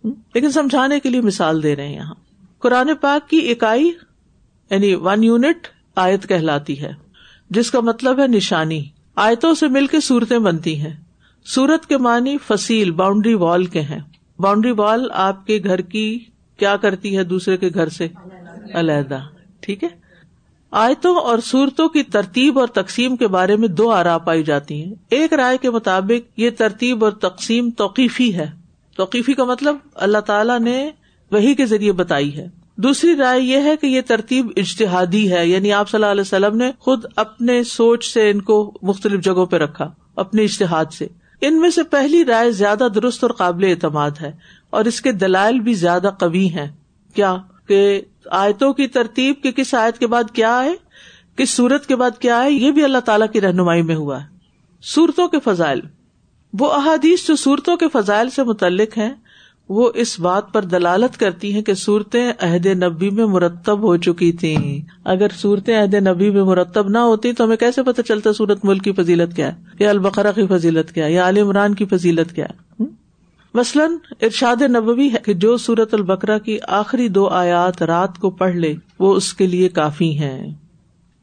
لیکن 0.04 0.50
سمجھانے 0.50 1.00
کے 1.00 1.10
لیے 1.10 1.20
مثال 1.20 1.62
دے 1.62 1.76
رہے 1.76 1.86
ہیں 1.86 1.94
یہاں۔ 1.94 2.14
قرآن 2.58 2.90
پاک 3.00 3.30
کی 3.30 3.50
اکائی 3.50 3.92
یعنی 4.70 4.94
ون 4.94 5.24
یونٹ 5.24 5.68
آیت 5.96 6.28
کہلاتی 6.28 6.80
ہے، 6.80 6.92
جس 7.50 7.70
کا 7.70 7.80
مطلب 7.80 8.20
ہے 8.20 8.26
نشانی۔ 8.26 8.84
آیتوں 9.14 9.54
سے 9.54 9.68
مل 9.68 9.86
کے 9.86 10.00
صورتیں 10.00 10.38
بنتی 10.38 10.80
ہیں۔ 10.80 10.96
سورت 11.44 11.86
کے 11.86 11.98
معنی 11.98 12.36
فصیل 12.46 12.90
باؤنڈری 12.90 13.34
وال 13.34 13.64
کے 13.64 13.80
ہیں۔ 13.80 14.00
باؤنڈری 14.38 14.72
وال 14.72 15.08
آپ 15.12 15.46
کے 15.46 15.60
گھر 15.64 15.80
کی 15.80 16.24
کیا 16.56 16.76
کرتی 16.76 17.16
ہے 17.16 17.24
دوسرے 17.24 17.56
کے 17.56 17.68
گھر 17.74 17.88
سے؟ 17.88 18.08
علیحدہ۔ 18.74 19.18
ٹھیک 19.60 19.84
ہے؟ 19.84 20.01
آیتوں 20.72 21.16
اور 21.16 21.38
صورتوں 21.38 21.88
کی 21.88 22.02
ترتیب 22.02 22.58
اور 22.58 22.66
تقسیم 22.66 23.16
کے 23.16 23.26
بارے 23.26 23.56
میں 23.56 23.68
دو 23.68 23.90
آرا 23.90 24.18
پائی 24.18 24.42
جاتی 24.42 24.84
ہیں۔ 24.84 24.94
ایک 25.10 25.32
رائے 25.32 25.58
کے 25.58 25.70
مطابق 25.70 26.40
یہ 26.40 26.50
ترتیب 26.58 27.04
اور 27.04 27.12
تقسیم 27.12 27.70
توقیفی 27.70 28.34
ہے۔ 28.34 28.50
توقیفی 28.96 29.34
کا 29.34 29.44
مطلب 29.44 29.76
اللہ 29.94 30.18
تعالیٰ 30.18 30.60
نے 30.60 30.90
وہی 31.30 31.54
کے 31.54 31.66
ذریعے 31.66 31.92
بتائی 31.92 32.36
ہے۔ 32.36 32.48
دوسری 32.76 33.16
رائے 33.16 33.40
یہ 33.40 33.58
ہے 33.58 33.76
کہ 33.76 33.86
یہ 33.86 34.00
ترتیب 34.06 34.46
اجتہادی 34.56 35.32
ہے 35.32 35.46
یعنی 35.46 35.72
آپ 35.72 35.90
صلی 35.90 35.96
اللہ 35.96 36.10
علیہ 36.10 36.20
وسلم 36.20 36.56
نے 36.56 36.70
خود 36.78 37.04
اپنے 37.16 37.64
سوچ 37.64 38.12
سے 38.12 38.30
ان 38.30 38.42
کو 38.42 38.72
مختلف 38.82 39.24
جگہوں 39.24 39.46
پہ 39.46 39.56
رکھا، 39.56 39.90
اپنے 40.16 40.42
اشتہاد 40.42 40.84
سے۔ 40.98 41.06
ان 41.40 41.60
میں 41.60 41.70
سے 41.70 41.82
پہلی 41.82 42.24
رائے 42.24 42.50
زیادہ 42.50 42.88
درست 42.94 43.24
اور 43.24 43.30
قابل 43.30 43.64
اعتماد 43.64 44.10
ہے 44.20 44.32
اور 44.70 44.84
اس 44.84 45.00
کے 45.00 45.12
دلائل 45.12 45.60
بھی 45.60 45.74
زیادہ 45.74 46.10
قوی 46.20 46.48
ہیں۔ 46.48 46.68
کیا 47.14 47.36
کہ 47.72 48.00
آیتوں 48.30 48.72
کی 48.72 48.86
ترتیب 48.86 49.34
کے 49.42 49.52
کس 49.52 49.74
آیت 49.74 49.98
کے 49.98 50.06
بعد 50.06 50.24
کیا 50.32 50.58
آئے، 50.58 50.74
کس 51.36 51.50
سورت 51.50 51.86
کے 51.86 51.96
بعد 51.96 52.10
کیا 52.18 52.38
آئے، 52.38 52.50
یہ 52.50 52.70
بھی 52.70 52.84
اللہ 52.84 52.98
تعالیٰ 52.98 53.26
کی 53.32 53.40
رہنمائی 53.40 53.82
میں 53.82 53.94
ہوا 53.94 54.20
ہے۔ 54.20 54.26
صورتوں 54.82 55.28
کے 55.28 55.36
فضائل۔ 55.44 55.80
وہ 56.60 56.72
احادیث 56.72 57.28
جو 57.28 57.36
صورتوں 57.36 57.76
کے 57.76 57.86
فضائل 57.92 58.30
سے 58.30 58.42
متعلق 58.42 58.98
ہیں، 58.98 59.10
وہ 59.68 59.90
اس 59.94 60.20
بات 60.20 60.52
پر 60.52 60.62
دلالت 60.62 61.20
کرتی 61.20 61.54
ہیں 61.54 61.62
کہ 61.62 61.74
صورتیں 61.74 62.32
عہد 62.40 62.66
نبی 62.66 63.10
میں 63.10 63.26
مرتب 63.26 63.82
ہو 63.82 63.96
چکی 63.96 64.32
تھی 64.32 64.82
اگر 65.04 65.26
صورتیں 65.36 65.82
عہد 65.82 65.94
نبی 65.94 66.30
میں 66.30 66.42
مرتب 66.42 66.88
نہ 66.88 66.98
ہوتی 66.98 67.32
تو 67.32 67.44
ہمیں 67.44 67.56
کیسے 67.56 67.82
پتہ 67.82 68.02
چلتا 68.02 68.32
سورت 68.32 68.64
ملک 68.64 68.84
کی 68.84 68.92
فضیلت 68.92 69.36
کیا 69.36 69.56
ہے؟ 69.56 69.62
یا 69.78 69.90
البقرا 69.90 70.32
کی 70.32 70.46
فضیلت 70.46 70.92
کیا 70.92 71.06
یا 71.06 71.24
عال 71.24 71.38
عمران 71.38 71.74
کی 71.74 71.84
فضیلت 71.84 72.34
کیا 72.34 72.44
ہے؟ 72.44 72.61
مثلاً 73.54 73.96
ارشاد 74.22 74.62
نبوی 74.62 75.12
ہے 75.12 75.16
کہ 75.24 75.34
جو 75.34 75.56
سورت 75.56 75.94
البکرا 75.94 76.38
کی 76.38 76.58
آخری 76.68 77.08
دو 77.08 77.26
آیات 77.26 77.82
رات 77.82 78.18
کو 78.18 78.30
پڑھ 78.30 78.54
لے، 78.54 78.74
وہ 78.98 79.14
اس 79.14 79.34
کے 79.34 79.46
لیے 79.46 79.68
کافی 79.68 80.20
ہے 80.20 80.46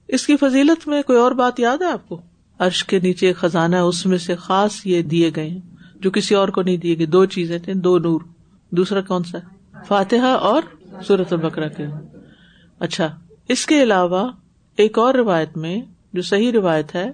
اس 0.08 0.28
کی 0.28 0.38
فضیلت 0.38 0.88
میں 0.88 1.02
کوئی 1.02 1.20
اور 1.20 1.32
بات 1.32 1.60
یاد 1.60 1.78
ہے 1.82 1.88
آپ 1.88 2.10
کو؟ 2.10 2.22
عرش 2.60 2.86
کے 2.86 3.00
نیچے 3.00 3.34
خزانہ، 3.34 3.76
اس 3.76 4.06
میں 4.06 4.18
سے 4.18 4.36
خاص 4.36 4.86
یہ 4.86 5.02
دیے 5.02 5.32
گئے 5.36 5.50
ہیں، 5.50 5.60
جو 5.96 6.12
کسی 6.12 6.36
اور 6.36 6.48
کو 6.48 6.62
نہیں 6.62 6.78
دیے 6.78 6.98
گئے۔ 6.98 7.06
دو 7.06 7.26
چیزیں 7.26 7.60
تھے 7.60 7.74
دو 7.74 7.98
نور۔ 7.98 8.22
دوسرا 8.70 9.02
کون 9.02 9.24
سا؟ 9.24 9.38
فاتحہ 9.88 10.26
اور 10.26 10.62
سورت 11.08 11.34
البکرا 11.34 11.68
کے۔ 11.68 11.84
اچھا 12.80 13.16
اس 13.48 13.66
کے 13.66 13.84
علاوہ 13.84 14.32
ایک 14.76 14.98
اور 14.98 15.14
روایت 15.14 15.58
میں، 15.58 15.82
جو 16.14 16.22
صحیح 16.22 16.52
روایت 16.52 16.96
ہے، 16.96 17.12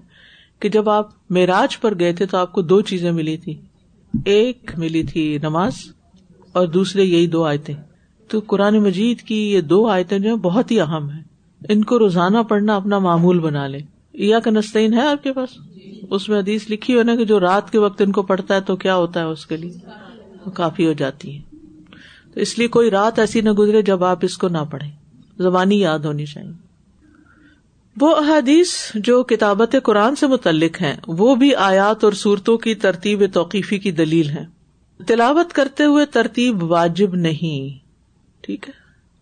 کہ 0.59 0.69
جب 0.69 0.89
آپ 0.89 1.09
معراج 1.29 1.79
پر 1.79 1.99
گئے 1.99 2.13
تھے 2.13 2.25
تو 2.25 2.37
آپ 2.37 2.51
کو 2.51 2.61
دو 2.61 2.81
چیزیں 2.81 3.11
ملی 3.11 3.37
تھی 3.37 3.61
ایک 4.25 4.71
ملی 4.77 5.03
تھی 5.03 5.37
نماز 5.41 5.73
اور 6.53 6.67
دوسرے 6.67 7.03
یہی 7.03 7.27
دو 7.27 7.43
آیتیں۔ 7.43 7.75
تو 8.27 8.41
قرآن 8.47 8.79
مجید 8.79 9.21
کی 9.21 9.53
یہ 9.53 9.61
دو 9.61 9.87
آیتیں 9.87 10.19
جو 10.19 10.35
بہت 10.35 10.71
ہی 10.71 10.81
اہم 10.81 11.09
ہے 11.11 11.21
ان 11.73 11.83
کو 11.83 11.99
روزانہ 11.99 12.37
پڑھنا 12.37 12.75
اپنا 12.75 12.99
معمول 12.99 13.39
بنا 13.39 13.67
لے 13.67 13.77
یا 14.13 14.39
کا 14.39 14.51
نسطین 14.51 14.93
ہے 14.93 15.07
آپ 15.07 15.23
کے 15.23 15.33
پاس؟ 15.33 15.49
اس 16.09 16.29
میں 16.29 16.39
حدیث 16.39 16.69
لکھی 16.69 16.97
ہو 16.97 17.03
نا 17.03 17.15
کہ 17.15 17.25
جو 17.25 17.39
رات 17.39 17.71
کے 17.71 17.77
وقت 17.77 18.01
ان 18.01 18.11
کو 18.11 18.23
پڑھتا 18.23 18.55
ہے 18.55 18.61
تو 18.61 18.75
کیا 18.75 18.95
ہوتا 18.95 19.19
ہے 19.19 19.25
اس 19.25 19.45
کے 19.45 19.57
لیے؟ 19.57 19.73
کافی 20.53 20.87
ہو 20.87 20.93
جاتی 20.93 21.37
ہے 21.37 21.41
تو 22.33 22.39
اس 22.39 22.57
لیے 22.57 22.67
کوئی 22.67 22.91
رات 22.91 23.19
ایسی 23.19 23.41
نہ 23.41 23.51
گزرے 23.51 23.81
جب 23.81 24.03
آپ 24.03 24.19
اس 24.21 24.37
کو 24.37 24.47
نہ 24.47 24.57
پڑھیں۔ 24.71 24.91
زبانی 25.37 25.79
یاد 25.79 25.99
ہونی 25.99 26.25
چاہیے۔ 26.25 26.64
وہ 28.01 28.15
احادیث 28.15 28.69
جو 28.95 29.23
کتابت 29.23 29.75
قرآن 29.83 30.15
سے 30.15 30.27
متعلق 30.27 30.81
ہیں، 30.81 30.95
وہ 31.07 31.35
بھی 31.35 31.55
آیات 31.55 32.03
اور 32.03 32.13
صورتوں 32.13 32.57
کی 32.57 32.75
ترتیب 32.75 33.23
توقیفی 33.33 33.79
کی 33.79 33.91
دلیل 33.91 34.29
ہے 34.29 34.45
تلاوت 35.07 35.53
کرتے 35.53 35.83
ہوئے 35.83 36.05
ترتیب 36.05 36.63
واجب 36.63 37.15
نہیں۔ 37.15 37.85
ٹھیک 38.41 38.69
ہے؟ 38.69 38.73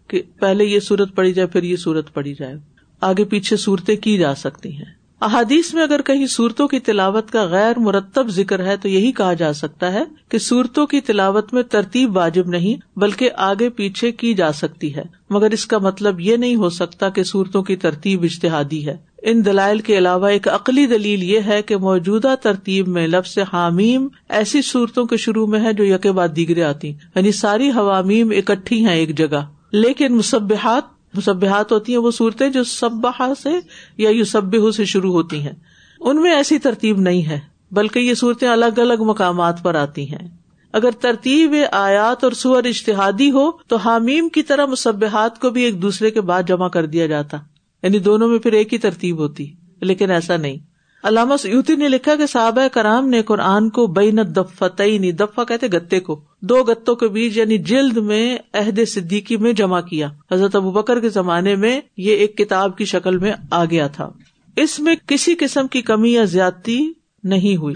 کہ 0.08 0.22
پہلے 0.40 0.66
یہ 0.66 0.80
صورت 0.80 1.16
پڑی 1.16 1.34
جائے، 1.34 1.48
پھر 1.48 1.64
یہ 1.64 1.76
صورت 1.76 2.14
پڑی 2.14 2.34
جائے۔ 2.34 2.56
آگے 3.02 3.24
پیچھے 3.24 3.58
صورتیں 3.58 3.96
کی 3.96 4.18
جا 4.18 4.36
سکتی 4.36 4.78
ہیں۔ 4.78 5.03
احادیث 5.26 5.74
میں 5.74 5.84
اگر 5.84 6.02
کہیں 6.02 6.28
صورتوں 6.28 6.68
کی 6.68 6.80
تلاوت 6.80 7.32
کا 7.32 7.46
غیر 7.46 7.80
مرتب 7.80 8.28
ذکر 8.28 8.66
ہے 8.66 8.78
تو 8.78 8.88
یہی 8.88 9.12
کہا 9.12 9.34
جا 9.34 9.54
سکتا 9.54 9.94
ہے 9.94 10.04
کہ 10.30 10.38
صورتوں 10.38 10.88
کی 10.88 11.02
تلاوت 11.02 11.54
میں 11.54 11.64
ترتیب 11.64 12.18
واجب 12.18 12.48
نہیں 12.48 13.00
بلکہ 13.00 13.30
آگے 13.38 13.70
پیچھے 13.70 14.12
کی 14.12 14.34
جا 14.34 14.52
سکتی 14.52 14.96
ہے۔ 14.96 15.04
مگر 15.30 15.52
اس 15.52 15.66
کا 15.66 15.78
مطلب 15.78 16.20
یہ 16.20 16.36
نہیں 16.36 16.56
ہو 16.56 16.70
سکتا 16.70 17.10
کہ 17.10 17.24
صورتوں 17.24 17.64
کی 17.64 17.76
ترتیب 17.76 18.24
اشتہادی 18.24 18.88
ہے۔ 18.88 18.98
ان 19.22 19.46
دلائل 19.46 19.80
کے 19.80 19.98
علاوہ 19.98 20.28
ایک 20.28 20.48
عقلی 20.48 20.86
دلیل 20.86 21.24
یہ 21.24 21.40
ہے 21.46 21.62
کہ 21.62 21.78
موجودہ 21.78 22.36
ترتیب 22.42 22.88
میں 22.88 23.08
لفظ 23.08 23.38
حامیم 23.54 24.08
ایسی 24.30 24.62
صورتوں 24.62 25.06
کے 25.06 25.18
شروع 25.18 25.48
میں 25.48 25.60
ہے 25.60 25.74
جو 25.74 25.84
یکے 25.84 26.12
بعد 26.12 26.28
دیگرے 26.36 26.64
آتی 26.64 26.90
یعنی 26.90 27.32
ساری 27.32 27.70
حوامیم 27.70 28.30
اکٹھی 28.30 28.86
ہیں 28.86 28.96
ایک 28.96 29.18
جگہ۔ 29.18 29.46
لیکن 29.72 30.16
مصبحات 30.16 30.93
مصبحات 31.16 31.72
ہوتی 31.72 31.92
ہیں 31.92 32.00
وہ 32.00 32.12
صورتیں 32.12 32.50
جو 32.50 32.64
سب 32.64 33.08
سے 33.44 33.50
یا 33.98 34.10
یو 34.10 34.26
سب 34.26 34.42
سے 34.76 34.86
شروع 34.86 35.14
ہوتی 35.14 35.42
ہیں۔ 35.42 35.54
ان 36.00 36.22
میں 36.22 36.36
ایسی 36.36 36.60
ترتیب 36.60 37.00
نہیں 37.00 37.26
ہے، 37.26 37.40
بلکہ 37.72 38.00
یہ 38.00 38.14
صورتیں 38.14 38.48
الگ 38.48 38.80
الگ 38.80 39.04
مقامات 39.04 39.64
پر 39.64 39.76
آتی 39.76 40.10
ہیں۔ 40.10 40.38
اگر 40.74 40.92
ترتیب 40.92 41.56
آیات 41.72 42.24
اور 42.24 42.32
سور 42.32 42.64
اشتہادی 42.64 43.32
ہو، 43.32 43.52
تو 43.68 43.76
حامیم 43.76 44.30
کی 44.30 44.44
طرح 44.44 44.66
مصبحات 44.66 45.40
کو 45.40 45.50
بھی 45.50 45.64
ایک 45.64 45.82
دوسرے 45.82 46.12
کے 46.12 46.22
بعد 46.22 46.44
جمع 46.48 46.68
کر 46.68 46.86
دیا 46.86 47.06
جاتا۔ 47.06 47.38
یعنی 47.84 48.00
دونوں 48.00 48.28
میں 48.28 48.40
پھر 48.40 48.52
ایک 48.52 48.74
ہی 48.74 48.78
ترتیب 48.78 49.18
ہوتی، 49.18 49.54
لیکن 49.82 50.12
ایسا 50.12 50.38
نہیں۔ 50.38 50.73
علامہ 51.04 51.38
سیوتی 51.38 51.76
نے 51.76 51.90
لکھا 51.90 52.16
کہ 52.16 52.26
صحابہ 52.26 52.68
کرام 52.68 53.10
نے 53.10 53.22
قرآن 53.22 53.70
کو 53.70 53.88
بین 53.88 54.20
دفتعی 54.36 55.12
دفا 55.12 55.44
کہتے 55.44 55.68
گتے 55.68 56.00
کو، 56.00 56.22
دو 56.42 56.64
گتوں 56.64 56.96
کے 56.96 57.08
بیچ 57.08 57.38
یعنی 57.38 57.58
جلد 57.58 57.98
میں 57.98 58.38
عہد 58.54 58.80
صدیقی 58.88 59.38
میں 59.38 59.54
جمع 59.54 59.82
کیا۔ 59.82 60.10
حضرت 60.32 60.56
ابو 60.56 60.72
بکر 60.72 61.00
کے 61.00 61.10
زمانے 61.10 61.56
میں 61.56 61.82
یہ 61.98 62.16
ایک 62.16 62.38
کتاب 62.38 62.78
کی 62.78 62.86
شکل 62.86 63.18
میں 63.18 63.34
آ 63.52 63.66
گیا 63.66 63.88
تھا۔ 63.88 64.10
اس 64.56 64.80
میں 64.80 64.96
کسی 65.08 65.36
قسم 65.40 65.68
کی 65.68 65.82
کمی 65.82 66.14
یا 66.14 66.24
زیادتی 66.24 66.94
نہیں 67.24 67.58
ہوئی۔ 67.58 67.76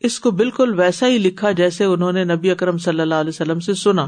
اس 0.00 0.20
کو 0.20 0.30
بالکل 0.30 0.80
ویسا 0.80 1.08
ہی 1.08 1.18
لکھا 1.18 1.50
جیسے 1.50 1.84
انہوں 1.84 2.12
نے 2.12 2.24
نبی 2.24 2.50
اکرم 2.50 2.78
صلی 2.78 3.00
اللہ 3.00 3.14
علیہ 3.14 3.28
وسلم 3.28 3.60
سے 3.60 3.74
سنا۔ 3.74 4.06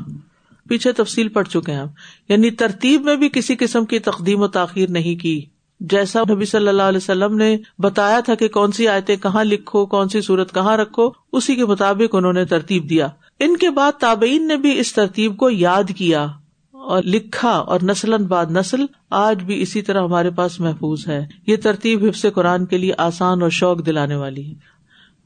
پیچھے 0.68 0.92
تفصیل 0.92 1.28
پڑ 1.28 1.44
چکے 1.44 1.72
ہیں 1.72 1.84
یعنی 2.28 2.50
ترتیب 2.50 3.02
میں 3.02 3.16
بھی 3.16 3.28
کسی 3.28 3.56
قسم 3.56 3.84
کی 3.84 3.98
تقدیم 3.98 4.40
و 4.40 4.48
تاخیر 4.48 4.90
نہیں 4.90 5.22
کی۔ 5.22 5.46
جیسا 5.80 6.22
نبی 6.30 6.44
صلی 6.44 6.68
اللہ 6.68 6.82
علیہ 6.82 6.96
وسلم 6.96 7.36
نے 7.36 7.56
بتایا 7.78 8.20
تھا 8.20 8.34
کہ 8.34 8.48
کون 8.48 8.72
سی 8.72 8.88
آیتیں 8.88 9.16
کہاں 9.16 9.44
لکھو، 9.44 9.86
کون 9.86 10.08
سی 10.08 10.20
صورت 10.20 10.54
کہاں 10.54 10.76
رکھو، 10.76 11.10
اسی 11.32 11.54
کے 11.54 11.66
مطابق 11.66 12.14
انہوں 12.14 12.32
نے 12.32 12.44
ترتیب 12.44 12.90
دیا۔ 12.90 13.08
ان 13.40 13.56
کے 13.56 13.70
بعد 13.70 13.92
تابعین 14.00 14.48
نے 14.48 14.56
بھی 14.56 14.80
اس 14.80 14.92
ترتیب 14.92 15.36
کو 15.36 15.50
یاد 15.50 15.84
کیا 15.96 16.24
اور 16.70 17.02
لکھا 17.02 17.50
اور 17.50 17.80
نسل 17.82 18.18
بعد 18.18 18.46
نسل 18.50 18.86
آج 19.10 19.42
بھی 19.42 19.62
اسی 19.62 19.82
طرح 19.82 20.02
ہمارے 20.02 20.30
پاس 20.30 20.60
محفوظ 20.60 21.08
ہے۔ 21.08 21.26
یہ 21.46 21.56
ترتیب 21.56 22.04
حفظ 22.04 22.26
قرآن 22.34 22.66
کے 22.66 22.78
لیے 22.78 22.92
آسان 22.98 23.42
اور 23.42 23.50
شوق 23.50 23.86
دلانے 23.86 24.14
والی 24.14 24.48
ہے۔ 24.48 24.54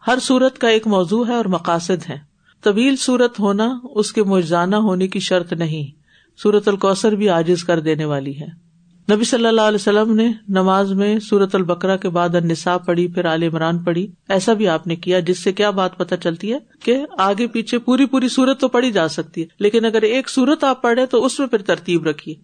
ہر 0.07 0.18
صورت 0.22 0.59
کا 0.59 0.68
ایک 0.68 0.86
موضوع 0.86 1.26
ہے 1.26 1.34
اور 1.34 1.44
مقاصد 1.44 2.11
ہے۔ 2.11 2.18
طویل 2.62 2.96
صورت 2.96 3.40
ہونا، 3.40 3.78
اس 3.94 4.12
کے 4.12 4.22
مجانہ 4.22 4.76
ہونے 4.76 5.09
کی 5.09 5.20
شرط 5.20 5.52
نہیں۔ 5.52 6.05
سورت 6.42 6.68
الکوثر 6.68 7.12
بھی 7.12 7.28
عاجز 7.28 7.64
کر 7.64 7.80
دینے 7.80 8.05
والی 8.05 8.40
ہے۔ 8.40 8.63
نبی 9.12 9.24
صلی 9.24 9.46
اللہ 9.46 9.61
علیہ 9.61 9.78
وسلم 9.80 10.14
نے 10.14 10.32
نماز 10.48 10.92
میں 10.92 11.18
سورت 11.18 11.55
البکرا 11.55 11.96
کے 11.96 12.09
بعد 12.09 12.28
نصاب 12.28 12.86
پڑھی، 12.86 13.09
پھر 13.09 13.26
عال 13.28 13.42
عمران 13.42 13.78
پڑھی۔ 13.78 14.07
ایسا 14.28 14.52
بھی 14.52 14.68
آپ 14.68 14.86
نے 14.86 14.96
کیا 14.96 15.20
جس 15.20 15.38
سے 15.38 15.52
کیا 15.52 15.70
بات 15.70 15.98
پتہ 15.98 16.14
چلتی 16.14 16.52
ہے 16.52 16.59
کہ 16.84 16.98
آگے 17.18 17.46
پیچھے 17.46 17.78
پوری 17.78 18.07
پوری 18.07 18.28
سورت 18.28 18.61
تو 18.61 18.68
پڑھی 18.68 18.92
جا 18.92 19.09
سکتی 19.09 19.42
ہے، 19.42 19.46
لیکن 19.59 19.84
اگر 19.84 20.02
ایک 20.02 20.28
سورت 20.28 20.64
آپ 20.64 20.82
پڑھے 20.82 21.07
تو 21.07 21.24
اس 21.24 21.38
میں 21.38 21.48
پھر 21.48 21.62
ترتیب 21.62 22.07
رکھیے۔ 22.07 22.34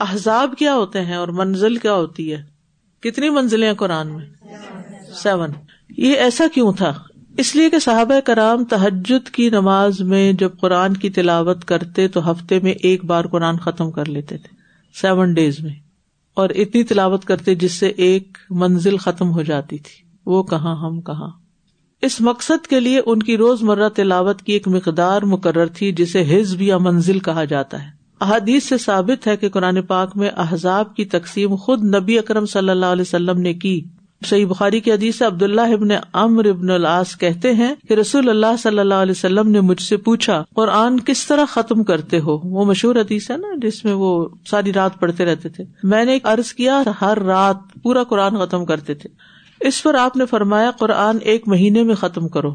احزاب 0.00 0.54
کیا 0.58 0.74
ہوتے 0.74 1.00
ہیں 1.00 1.14
اور 1.14 1.28
منزل 1.28 1.76
کیا 1.76 1.94
ہوتی 1.94 2.32
ہے؟ 2.32 2.42
کتنی 3.00 3.30
منزلیں 3.30 3.72
قرآن 3.72 4.08
میں؟ 4.08 4.26
سیون۔ 5.22 5.50
یہ 5.96 6.16
ایسا 6.16 6.44
کیوں 6.54 6.72
تھا؟ 6.72 6.92
اس 7.38 7.56
لیے 7.56 7.70
کہ 7.70 7.78
صحابہ 7.78 8.20
کرام 8.20 8.64
تحجد 8.64 9.30
کی 9.30 9.50
نماز 9.50 10.00
میں 10.00 10.32
جب 10.32 10.50
قرآن 10.60 10.96
کی 10.96 11.10
تلاوت 11.10 11.64
کرتے 11.64 12.08
تو 12.08 12.30
ہفتے 12.30 12.60
میں 12.60 12.72
ایک 12.72 13.04
بار 13.04 13.24
قرآن 13.24 13.58
ختم 13.58 13.90
کر 13.90 14.04
لیتے 14.04 14.36
تھے، 14.36 14.56
سیون 15.00 15.34
ڈیز 15.34 15.60
میں۔ 15.60 15.89
اور 16.34 16.50
اتنی 16.50 16.82
تلاوت 16.82 17.24
کرتے 17.24 17.54
جس 17.54 17.72
سے 17.72 17.88
ایک 17.88 18.38
منزل 18.50 18.96
ختم 18.96 19.30
ہو 19.30 19.42
جاتی 19.42 19.78
تھی۔ 19.78 20.08
وہ 20.26 20.42
کہاں، 20.42 20.76
ہم 20.76 21.00
کہاں۔ 21.00 21.30
اس 22.02 22.20
مقصد 22.20 22.66
کے 22.66 22.80
لیے 22.80 23.00
ان 23.06 23.18
کی 23.18 23.36
روز 23.36 23.62
مرہ 23.62 23.88
تلاوت 23.88 24.42
کی 24.42 24.52
ایک 24.52 24.68
مقدار 24.68 25.22
مقرر 25.22 25.66
تھی 25.66 25.92
جسے 25.92 26.22
حزب 26.22 26.62
یا 26.62 26.78
منزل 26.78 27.18
کہا 27.18 27.44
جاتا 27.44 27.82
ہے۔ 27.82 27.88
احادیث 28.20 28.64
سے 28.64 28.78
ثابت 28.78 29.26
ہے 29.26 29.36
کہ 29.36 29.48
قرآن 29.48 29.82
پاک 29.82 30.16
میں 30.16 30.30
احزاب 30.36 30.96
کی 30.96 31.04
تقسیم 31.04 31.54
خود 31.56 31.94
نبی 31.94 32.18
اکرم 32.18 32.46
صلی 32.46 32.70
اللہ 32.70 32.86
علیہ 32.86 33.02
وسلم 33.02 33.38
نے 33.38 33.54
کی۔ 33.54 33.84
صحیح 34.26 34.46
بخاری 34.46 34.80
کی 34.80 34.92
حدیث 34.92 35.22
عبد 35.22 35.42
اللہ 35.42 35.60
ابن 35.60 35.88
امر 36.12 36.44
ابن 36.44 36.70
العاص 36.70 37.18
کہتے 37.18 37.54
ہیں 37.54 37.74
کہ 37.88 37.94
رسول 37.94 38.28
اللہ 38.28 38.56
صلی 38.58 38.78
اللہ 38.78 38.94
علیہ 38.94 39.10
وسلم 39.10 39.50
نے 39.50 39.60
مجھ 39.60 39.82
سے 39.82 39.96
پوچھا، 39.96 40.44
قرآن 40.54 41.00
کس 41.00 41.26
طرح 41.26 41.44
ختم 41.44 41.84
کرتے 41.84 42.20
ہو؟ 42.20 42.38
وہ 42.38 42.64
مشہور 42.64 42.96
حدیث 42.96 43.30
ہے 43.30 43.36
نا، 43.36 43.48
جس 43.62 43.84
میں 43.84 43.92
وہ 43.92 44.28
ساری 44.50 44.72
رات 44.72 45.00
پڑھتے 45.00 45.24
رہتے 45.24 45.48
تھے۔ 45.48 45.64
میں 45.82 46.04
نے 46.04 46.18
عرض 46.24 46.52
کیا، 46.52 46.82
ہر 47.00 47.22
رات 47.22 47.56
پورا 47.82 48.04
قرآن 48.04 48.36
ختم 48.36 48.64
کرتے 48.64 48.94
تھے۔ 48.94 49.08
اس 49.60 49.82
پر 49.82 49.94
آپ 49.94 50.16
نے 50.16 50.26
فرمایا، 50.26 50.70
قرآن 50.70 51.18
ایک 51.22 51.48
مہینے 51.48 51.82
میں 51.82 51.94
ختم 51.94 52.28
کرو۔ 52.28 52.50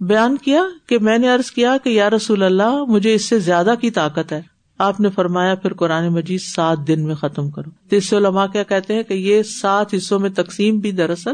بیان 0.00 0.36
کیا 0.36 0.62
کہ 0.86 0.98
میں 0.98 1.18
نے 1.18 1.32
ارض 1.32 1.50
کیا 1.50 1.76
کہ 1.84 1.88
یا 1.88 2.10
رسول 2.10 2.42
اللہ، 2.42 2.84
مجھے 2.88 3.14
اس 3.14 3.24
سے 3.24 3.38
زیادہ 3.38 3.74
کی 3.80 3.90
طاقت 3.90 4.32
ہے۔ 4.32 4.49
آپ 4.80 5.00
نے 5.00 5.10
فرمایا 5.10 5.54
پھر 5.54 5.72
قرآن 5.72 6.08
مجید 6.08 6.40
سات 6.40 6.78
دن 6.88 7.04
میں 7.04 7.14
ختم 7.14 7.50
کرو۔ 7.50 7.70
تو 7.90 7.96
اس 7.96 8.04
سے 8.08 8.16
علماء 8.16 8.46
کیا 8.46 8.62
کہتے 8.62 8.94
ہیں 8.94 9.02
کہ 9.02 9.14
یہ 9.14 9.42
سات 9.42 9.94
حصوں 9.94 10.18
میں 10.18 10.30
تقسیم 10.30 10.78
بھی 10.78 10.92
دراصل 10.92 11.32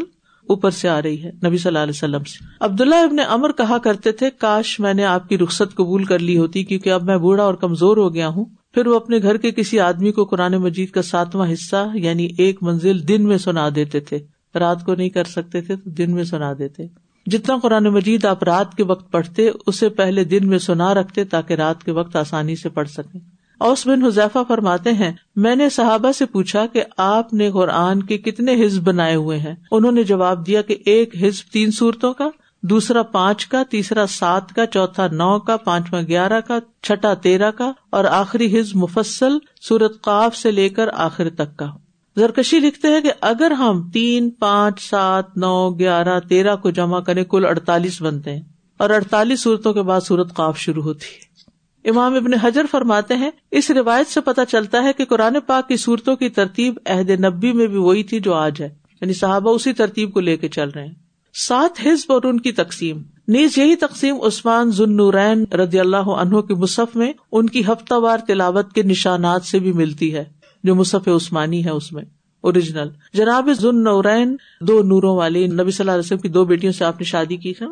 اوپر 0.49 0.71
سے 0.71 0.89
آ 0.89 1.03
رہی 1.03 1.25
ہے، 1.25 1.31
نبی 1.47 1.59
صلی 1.59 1.69
اللہ 1.69 1.79
علیہ 1.79 1.93
وسلم 1.95 2.25
سے۔ 2.25 2.45
عبداللہ 2.61 2.95
ابن 2.95 3.17
امر 3.29 3.53
کہا 3.53 3.79
کرتے 3.79 4.13
تھے، 4.13 4.31
کاش 4.31 4.81
میں 4.81 4.95
نے 4.95 5.05
آپ 5.05 5.29
کی 5.29 5.39
رخصت 5.39 5.75
قبول 5.75 6.05
کر 6.05 6.19
لی 6.19 6.39
ہوتی 6.39 6.65
کیونکہ 6.65 6.91
اب 6.91 7.03
میں 7.03 7.17
بوڑھا 7.17 7.45
اور 7.45 7.55
کمزور 7.55 7.97
ہو 7.97 8.15
گیا 8.15 8.29
ہوں۔ 8.29 8.45
پھر 8.75 8.87
وہ 8.87 8.97
اپنے 8.97 9.19
گھر 9.23 9.37
کے 9.37 9.51
کسی 9.51 9.81
آدمی 9.81 10.13
کو 10.13 10.25
قرآن 10.25 10.53
مجید 10.53 10.91
کا 10.91 11.03
ساتواں 11.03 11.53
حصہ 11.53 11.87
یعنی 11.95 12.29
ایک 12.39 12.63
منزل 12.63 13.09
دن 13.09 13.25
میں 13.25 13.39
سنا 13.39 13.69
دیتے 13.75 14.01
تھے۔ 14.01 14.19
رات 14.55 14.85
کو 14.85 14.95
نہیں 14.95 15.09
کر 15.09 15.25
سکتے 15.25 15.61
تھے، 15.61 15.77
تو 15.77 15.91
دن 15.91 16.11
میں 16.11 16.25
سنا 16.25 16.53
دیتے۔ 16.59 16.83
جتنا 17.27 17.57
قرآن 17.63 17.85
مجید 17.85 18.25
آپ 18.25 18.43
رات 18.43 18.75
کے 18.75 18.85
وقت 18.85 19.13
پڑھتے، 19.13 19.51
اسے 19.67 19.89
پہلے 19.89 20.25
دن 20.25 20.49
میں 20.49 20.59
سنا 20.59 20.95
رکھتے 20.95 21.25
تاکہ 21.25 21.55
رات 21.55 21.85
کے 21.85 21.93
وقت 21.93 22.17
آسانی 22.17 22.57
سے 22.57 22.69
پڑھ 22.69 22.89
سکیں۔ 22.89 23.36
اوس 23.59 23.87
بن 23.87 24.05
حذیفہ 24.05 24.39
فرماتے 24.49 24.93
ہیں، 24.93 25.13
میں 25.37 25.57
نے 25.57 25.69
صحابہ 25.69 26.13
سے 26.13 26.27
پوچھا 26.27 26.67
کہ 26.67 26.83
آپ 26.97 27.35
نے 27.35 27.51
قرآن 27.51 28.03
کے 28.03 28.19
کتنے 28.19 28.65
حزب 28.65 28.83
بنائے 28.83 29.15
ہوئے 29.15 29.39
ہیں؟ 29.39 29.55
انہوں 29.71 29.93
نے 29.93 30.03
جواب 30.03 30.47
دیا 30.47 30.63
کہ 30.63 30.77
ایک 30.87 31.17
حزب 31.23 31.53
تین 31.53 31.71
صورتوں 31.71 32.13
کا، 32.13 32.29
دوسرا 32.63 33.03
پانچ 33.03 33.47
کا، 33.47 33.63
تیسرا 33.71 34.07
سات 34.07 34.53
کا، 34.53 34.67
چوتھا 34.67 35.07
نو 35.07 35.39
کا، 35.39 35.57
پانچواں 35.57 36.03
گیارہ 36.03 36.41
کا، 36.41 36.59
چھٹا 36.83 37.15
تیرہ 37.15 37.51
کا، 37.51 37.73
اور 37.91 38.05
آخری 38.05 38.61
حزب 38.61 38.77
مفصل 38.77 39.39
سورت 39.61 40.03
قاف 40.03 40.37
سے 40.37 40.51
لے 40.51 40.69
کر 40.69 40.89
آخر 40.95 41.31
تک 41.31 41.57
کا۔ 41.57 41.67
زرکشی 42.17 42.59
لکھتے 42.59 42.89
ہیں 42.89 43.01
کہ 43.01 43.13
اگر 43.21 43.51
ہم 43.51 43.91
تین، 43.91 44.31
پانچ، 44.31 44.81
سات، 44.81 45.37
نو، 45.37 45.71
گیارہ، 45.71 46.21
تیرہ 46.21 46.57
کو 46.57 46.71
جمع 46.71 47.01
کریں، 47.01 47.25
کل 47.25 47.45
اڑتالیس 47.49 48.03
بنتے 48.03 48.35
ہیں۔ 48.35 48.43
اور 48.77 48.91
اڑتالیس 48.91 49.43
صورتوں 49.43 49.73
کے 49.73 49.83
بعد 49.83 50.01
سورت 50.01 50.35
قاف 50.35 50.59
شروع 50.59 50.83
ہوتی 50.83 51.07
ہے۔ 51.07 51.26
امام 51.87 52.15
ابن 52.15 52.35
حجر 52.35 52.65
فرماتے 52.71 53.15
ہیں، 53.15 53.31
اس 53.51 53.71
روایت 53.71 54.07
سے 54.07 54.21
پتا 54.21 54.45
چلتا 54.45 54.83
ہے 54.83 54.93
کہ 54.93 55.05
قرآن 55.05 55.37
پاک 55.47 55.69
کی 55.69 55.77
صورتوں 55.77 56.17
کی 56.17 56.29
ترتیب 56.29 56.75
عہد 56.87 57.11
نبی 57.11 57.53
میں 57.53 57.67
بھی 57.67 57.79
وہی 57.79 58.03
تھی 58.03 58.21
جو 58.21 58.35
آج 58.35 58.63
ہے۔ 58.63 58.69
یعنی 59.01 59.13
صحابہ 59.13 59.51
اسی 59.51 59.73
ترتیب 59.73 60.13
کو 60.13 60.21
لے 60.21 60.37
کے 60.37 60.49
چل 60.49 60.69
رہے 60.69 60.87
ہیں۔ 60.87 60.95
سات 61.35 61.87
حزب 61.87 62.13
اور 62.13 62.23
ان 62.23 62.41
کی 62.41 62.53
تقسیم۔ 62.53 63.03
نیز 63.29 63.59
یہی 63.59 63.77
تقسیم 63.77 64.17
عثمان 64.23 64.71
ذنورین 64.71 65.55
رضی 65.55 65.81
اللہ 65.81 65.97
عنہ 65.97 66.41
کے 66.41 66.55
مصحف 66.55 66.97
میں 66.97 67.13
ان 67.33 67.49
کی 67.49 67.61
ہفتہ 67.61 67.95
وار 67.95 68.19
تلاوت 68.19 68.73
کے 68.73 68.83
نشانات 68.83 69.43
سے 69.43 69.59
بھی 69.59 69.73
ملتی 69.73 70.15
ہے، 70.15 70.25
جو 70.65 70.75
مصحف 70.75 71.09
عثمانی 71.09 71.65
ہے 71.65 71.71
اس 71.71 71.93
میں۔ 71.93 72.03
اوریجنل۔ 72.41 72.89
جناب 73.13 73.49
ذن 73.53 73.85
نورین 73.85 74.37
دو 74.61 74.83
نوروں 74.83 75.17
والی 75.17 75.47
نبی 75.47 75.71
صلی 75.71 75.83
اللہ 75.83 75.91
علیہ 75.91 76.01
وسلم 76.01 76.19
کی 76.19 76.29
دو 76.29 76.45
بیٹیوں 76.45 76.73
سے 76.73 76.85
آپ 76.85 77.01
نے 77.01 77.05
شادی 77.05 77.37
کی 77.37 77.55
تھا 77.55 77.67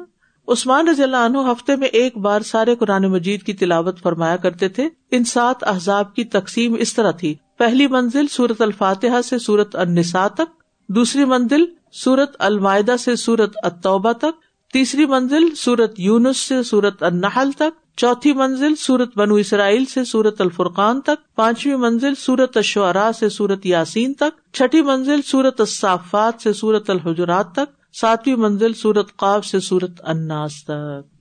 عثمان 0.49 0.89
رضی 0.89 1.03
اللہ 1.03 1.17
عنہ 1.17 1.39
ہفتے 1.39 1.77
میں 1.77 1.89
ایک 1.89 2.19
بار 2.19 2.41
سارے 2.41 2.77
قرآن 2.77 3.05
مجید 3.05 3.43
کی 3.43 3.53
تلاوت 3.53 4.01
فرمایا 4.03 4.37
کرتے 4.37 4.69
تھے۔ 4.69 4.89
ان 5.11 5.25
سات 5.25 5.57
احزاب 5.63 6.15
کی 6.15 6.25
تقسیم 6.25 6.77
اس 6.79 6.95
طرح 6.95 7.11
تھی۔ 7.11 7.35
پہلی 7.59 7.87
منزل 7.87 8.27
سورت 8.27 8.63
الفاتحہ 8.63 9.23
سے 9.23 9.39
سورت 9.39 9.77
النساء 9.77 10.29
تک، 10.29 10.63
دوسری 10.89 11.25
منزل 11.25 11.65
سورت 11.93 12.37
المائدہ 12.39 12.97
سے 12.99 13.17
سورت 13.17 13.53
التوبہ 13.63 14.13
تک، 14.13 14.41
تیسری 14.73 15.07
منزل 15.07 15.55
سورت 15.55 16.01
یونس 16.01 16.37
سے 16.37 16.63
سورت 16.63 17.03
النحل 17.03 17.51
تک، 17.53 17.97
چوتھی 17.97 18.33
منزل 18.33 18.75
سورت 18.75 19.19
بنو 19.19 19.35
اسرائیل 19.35 19.85
سے 19.85 20.05
سورت 20.05 20.41
الفرقان 20.41 21.01
تک، 21.01 21.37
پانچویں 21.37 21.77
منزل 21.77 22.15
سورت 22.15 22.57
الشعراء 22.57 23.11
سے 23.13 23.29
سورت 23.29 23.67
یاسین 23.67 24.15
تک، 24.15 24.55
چھٹی 24.55 24.83
منزل 24.83 25.23
سورت 25.23 25.61
الصافات 25.61 26.43
سے 26.43 26.53
سورت 26.53 26.91
الحجرات 26.91 27.53
تک 27.53 27.84
ساتویں 28.01 28.37
منزل 28.37 28.75
سورت 28.75 29.17
قاب 29.17 29.45
سے 29.45 29.61
سورت 29.61 30.01
اناس 30.05 30.65
تک۔ 30.65 31.17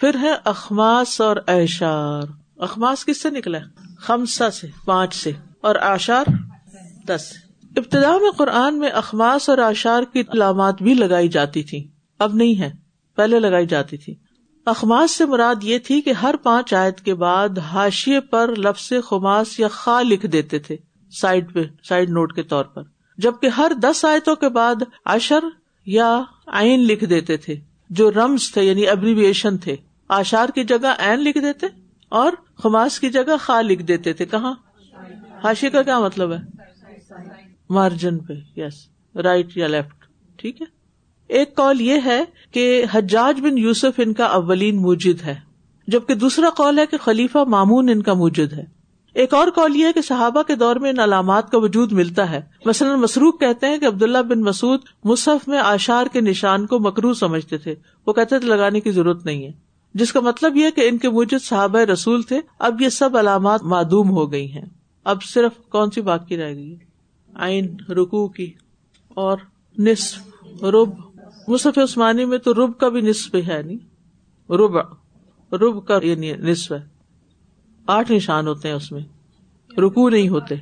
پھر 0.00 0.16
ہے 0.20 0.30
اخماس 0.44 1.20
اور 1.20 1.36
ایشار۔ 1.46 2.22
اخماس 2.56 3.04
کس 3.04 3.22
سے 3.22 3.30
نکلا 3.30 3.58
خمسا 3.98 4.50
سے، 4.50 4.66
پانچ 4.84 5.14
سے۔ 5.14 5.32
اور 5.60 5.74
آشار 5.74 6.24
دس 7.08 7.32
ابتدا 7.76 8.18
میں 8.18 8.30
قرآن 8.30 8.78
میں 8.78 8.88
اخماس 8.88 9.48
اور 9.48 9.58
آشار 9.58 10.02
کی 10.12 10.20
علامات 10.20 10.82
بھی 10.82 10.94
لگائی 10.94 11.28
جاتی 11.28 11.62
تھی 11.62 11.88
اب 12.18 12.34
نہیں 12.34 12.60
ہے، 12.60 12.72
پہلے 13.16 13.40
لگائی 13.40 13.66
جاتی 13.66 13.96
تھی۔ 13.96 14.14
اخماس 14.66 15.10
سے 15.10 15.26
مراد 15.26 15.54
یہ 15.62 15.78
تھی 15.78 16.00
کہ 16.00 16.12
ہر 16.12 16.34
پانچ 16.42 16.74
آیت 16.74 17.00
کے 17.00 17.14
بعد 17.14 17.58
حاشیے 17.58 18.20
پر 18.20 18.50
لفظ 18.58 18.92
خماس 19.08 19.60
یا 19.60 19.68
خا 19.68 20.02
لکھ 20.02 20.26
دیتے 20.26 20.58
تھے، 20.58 20.76
سائڈ 21.20 21.54
پہ، 21.54 21.62
سائڈ 21.88 22.10
نوٹ 22.10 22.32
کے 22.32 22.42
طور 22.42 22.64
پر۔ 22.64 22.82
جبکہ 23.18 23.46
ہر 23.46 23.72
دس 23.82 24.04
آیتوں 24.04 24.36
کے 24.36 24.48
بعد 24.48 24.74
اشر 25.04 25.44
یا 25.86 26.22
آئین 26.46 26.80
لکھ 26.80 27.04
دیتے 27.04 27.36
تھے، 27.36 27.56
جو 27.90 28.10
رمز 28.10 28.52
تھے 28.52 28.62
یعنی 28.62 28.88
ابریویشن 28.88 29.58
تھے۔ 29.58 29.76
آشار 30.08 30.48
کی 30.54 30.64
جگہ 30.64 30.94
این 30.98 31.20
لکھ 31.20 31.38
دیتے 31.38 31.66
اور 32.08 32.32
خماس 32.62 33.00
کی 33.00 33.10
جگہ 33.10 33.36
خا 33.40 33.60
لکھ 33.60 33.82
دیتے 33.82 34.12
تھے۔ 34.12 34.26
کہاں؟ 34.26 34.54
ہاشی 35.44 35.70
کا 35.70 35.82
کیا 35.82 35.98
مطلب 35.98 36.32
ہے؟ 36.32 36.38
مارجن 37.70 38.18
پہ 38.18 38.60
یس 38.60 38.88
رائٹ 39.16 39.56
یا 39.56 39.66
لیفٹ 39.66 40.04
ٹھیک 40.36 40.62
ہے۔ 40.62 40.66
ایک 41.28 41.56
کال 41.56 41.80
یہ 41.80 41.98
ہے 42.04 42.24
کہ 42.50 42.84
حجاج 42.92 43.40
بن 43.40 43.58
یوسف 43.58 44.00
ان 44.04 44.12
کا 44.12 44.24
اولین 44.24 44.76
موجد 44.76 45.22
ہے، 45.22 45.34
جبکہ 45.88 46.14
دوسرا 46.14 46.50
کال 46.56 46.78
ہے 46.78 46.86
کہ 46.86 46.96
خلیفہ 46.96 47.38
مامون 47.38 47.88
ان 47.88 48.02
کا 48.02 48.14
موجود 48.14 48.52
ہے۔ 48.52 48.81
ایک 49.14 49.34
اور 49.34 49.48
کال 49.48 49.76
یہ 49.76 49.86
ہے 49.86 49.92
کہ 49.92 50.00
صحابہ 50.00 50.42
کے 50.42 50.54
دور 50.54 50.76
میں 50.76 50.90
ان 50.90 50.98
علامات 50.98 51.50
کا 51.50 51.58
وجود 51.58 51.92
ملتا 51.92 52.30
ہے۔ 52.30 52.40
مثلاً 52.64 53.00
مسروخ 53.00 53.40
کہتے 53.40 53.66
ہیں 53.66 53.78
کہ 53.78 53.86
عبداللہ 53.86 54.18
بن 54.18 54.40
مسعود 54.40 54.80
مصحف 55.04 55.48
میں 55.48 55.58
آشار 55.58 56.06
کے 56.12 56.20
نشان 56.20 56.66
کو 56.66 56.78
مکرو 56.78 57.14
سمجھتے 57.14 57.58
تھے۔ 57.58 57.74
وہ 58.06 58.12
کہتے 58.12 58.38
تھے، 58.38 58.48
لگانے 58.48 58.80
کی 58.80 58.90
ضرورت 58.90 59.26
نہیں 59.26 59.44
ہے۔ 59.44 59.52
جس 59.94 60.12
کا 60.12 60.20
مطلب 60.20 60.56
یہ 60.56 60.70
کہ 60.70 60.88
ان 60.88 60.98
کے 60.98 61.08
موجود 61.10 61.42
صحابہ 61.42 61.78
رسول 61.78 62.22
تھے۔ 62.22 62.40
اب 62.58 62.80
یہ 62.80 62.88
سب 62.88 63.16
علامات 63.16 63.62
معدوم 63.62 64.10
ہو 64.10 64.32
گئی 64.32 64.52
ہیں۔ 64.52 64.64
اب 65.04 65.22
صرف 65.22 65.52
کون 65.68 65.90
سی 65.90 66.00
باقی 66.00 66.36
رہ 66.36 66.54
گئی 66.54 66.76
آئین 67.34 67.76
رکو 67.88 68.28
کی۔ 68.28 68.52
اور 69.08 69.38
نصف، 69.78 70.18
رب۔ 70.64 70.88
مصحف 71.48 71.78
عثمانی 71.78 72.24
میں 72.24 72.38
تو 72.38 72.54
رب 72.54 72.78
کا 72.78 72.88
بھی 72.88 73.00
نصف 73.00 73.34
ہے، 73.34 73.62
نہیں؟ 73.62 73.78
رب 74.52 74.76
رب 75.54 75.86
کا 75.86 75.98
یعنی 76.02 76.32
نصف 76.32 76.72
ہے۔ 76.72 76.91
آٹھ 77.86 78.12
نشان 78.12 78.46
ہوتے 78.46 78.68
ہیں 78.68 78.74
اس 78.74 78.92
میں۔ 78.92 79.00
رکو 79.78 80.08
نہیں 80.08 80.28
ہوتے۔ 80.28 80.54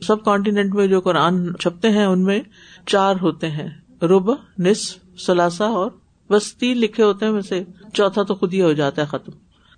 سب 0.00 0.24
کانٹینٹ 0.24 0.74
میں 0.74 0.86
جو 0.86 1.00
قرآن 1.00 1.56
چھپتے 1.60 1.90
ہیں، 1.90 2.04
ان 2.04 2.24
میں 2.24 2.40
چار 2.86 3.14
ہوتے 3.22 3.50
ہیں۔ 3.50 3.68
رب، 4.02 4.32
نصف 4.58 5.20
سلاسا 5.20 5.64
اور 5.64 5.90
بس 6.30 6.54
تین 6.54 6.76
لکھے 6.76 7.02
ہوتے 7.02 7.26
ہیں 7.26 7.32
ویسے 7.32 7.64
چوتھا 7.94 8.22
تو 8.22 8.34
خود 8.34 8.54
ہی 8.54 8.62
ہو 8.62 8.72
جاتا 8.72 9.02
ہے، 9.02 9.06
ختم۔ 9.06 9.32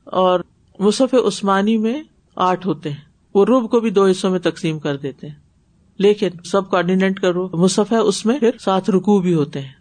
اور 0.05 0.40
مصف 0.78 1.14
عثمانی 1.14 1.76
میں 1.76 2.03
آٹھ 2.36 2.66
ہوتے 2.66 2.90
ہیں۔ 2.90 3.01
وہ 3.34 3.44
رب 3.44 3.70
کو 3.70 3.80
بھی 3.80 3.90
دو 3.90 4.07
حصوں 4.07 4.30
میں 4.30 4.38
تقسیم 4.38 4.78
کر 4.78 4.96
دیتے 4.96 5.28
ہیں۔ 5.28 5.34
لیکن 5.98 6.28
سب 6.44 6.70
کارڈینیٹ 6.70 7.20
کرو 7.20 7.48
مصف 7.53 7.92
ہے، 7.92 7.96
اس 7.96 8.26
میں 8.26 8.38
پھر 8.38 8.51
سات 8.61 8.90
رکو 8.90 9.20
بھی 9.20 9.34
ہوتے 9.34 9.61
ہیں۔ 9.61 9.72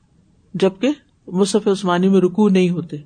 جبکہ 0.54 0.90
مصف 1.28 1.68
عثمانی 1.68 2.10
میں 2.10 2.22
رکو 2.22 2.50
نہیں 2.50 2.70
ہوتے۔ 2.70 2.98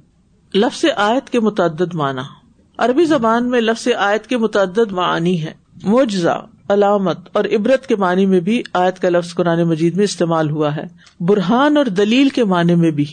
لفظ 0.54 0.86
آیت 0.98 1.30
کے 1.30 1.40
متعدد 1.40 1.96
معنی۔ 1.96 2.43
عربی 2.78 3.06
زبان 3.06 3.50
میں 3.50 3.62
لفظ 3.62 3.88
آیت 3.98 4.28
کے 4.28 4.38
متعدد 4.38 4.92
معنی 4.92 5.44
ہے 5.44 5.54
معجزہ، 5.84 6.46
علامت 6.70 7.18
اور 7.32 7.46
عبرت 7.46 7.88
کے 7.88 7.96
معنی 7.96 8.26
میں 8.26 8.40
بھی 8.40 8.64
آیت 8.74 9.00
کا 9.00 9.10
لفظ 9.10 9.36
قرآن 9.36 9.64
مجید 9.64 9.96
میں 9.96 10.04
استعمال 10.04 10.50
ہوا 10.50 10.76
ہے۔ 10.76 10.84
برہان 11.20 11.78
اور 11.78 11.86
دلیل 11.86 12.30
کے 12.30 12.44
معنی 12.44 12.76
میں 12.76 12.92
بھی۔ 12.92 13.06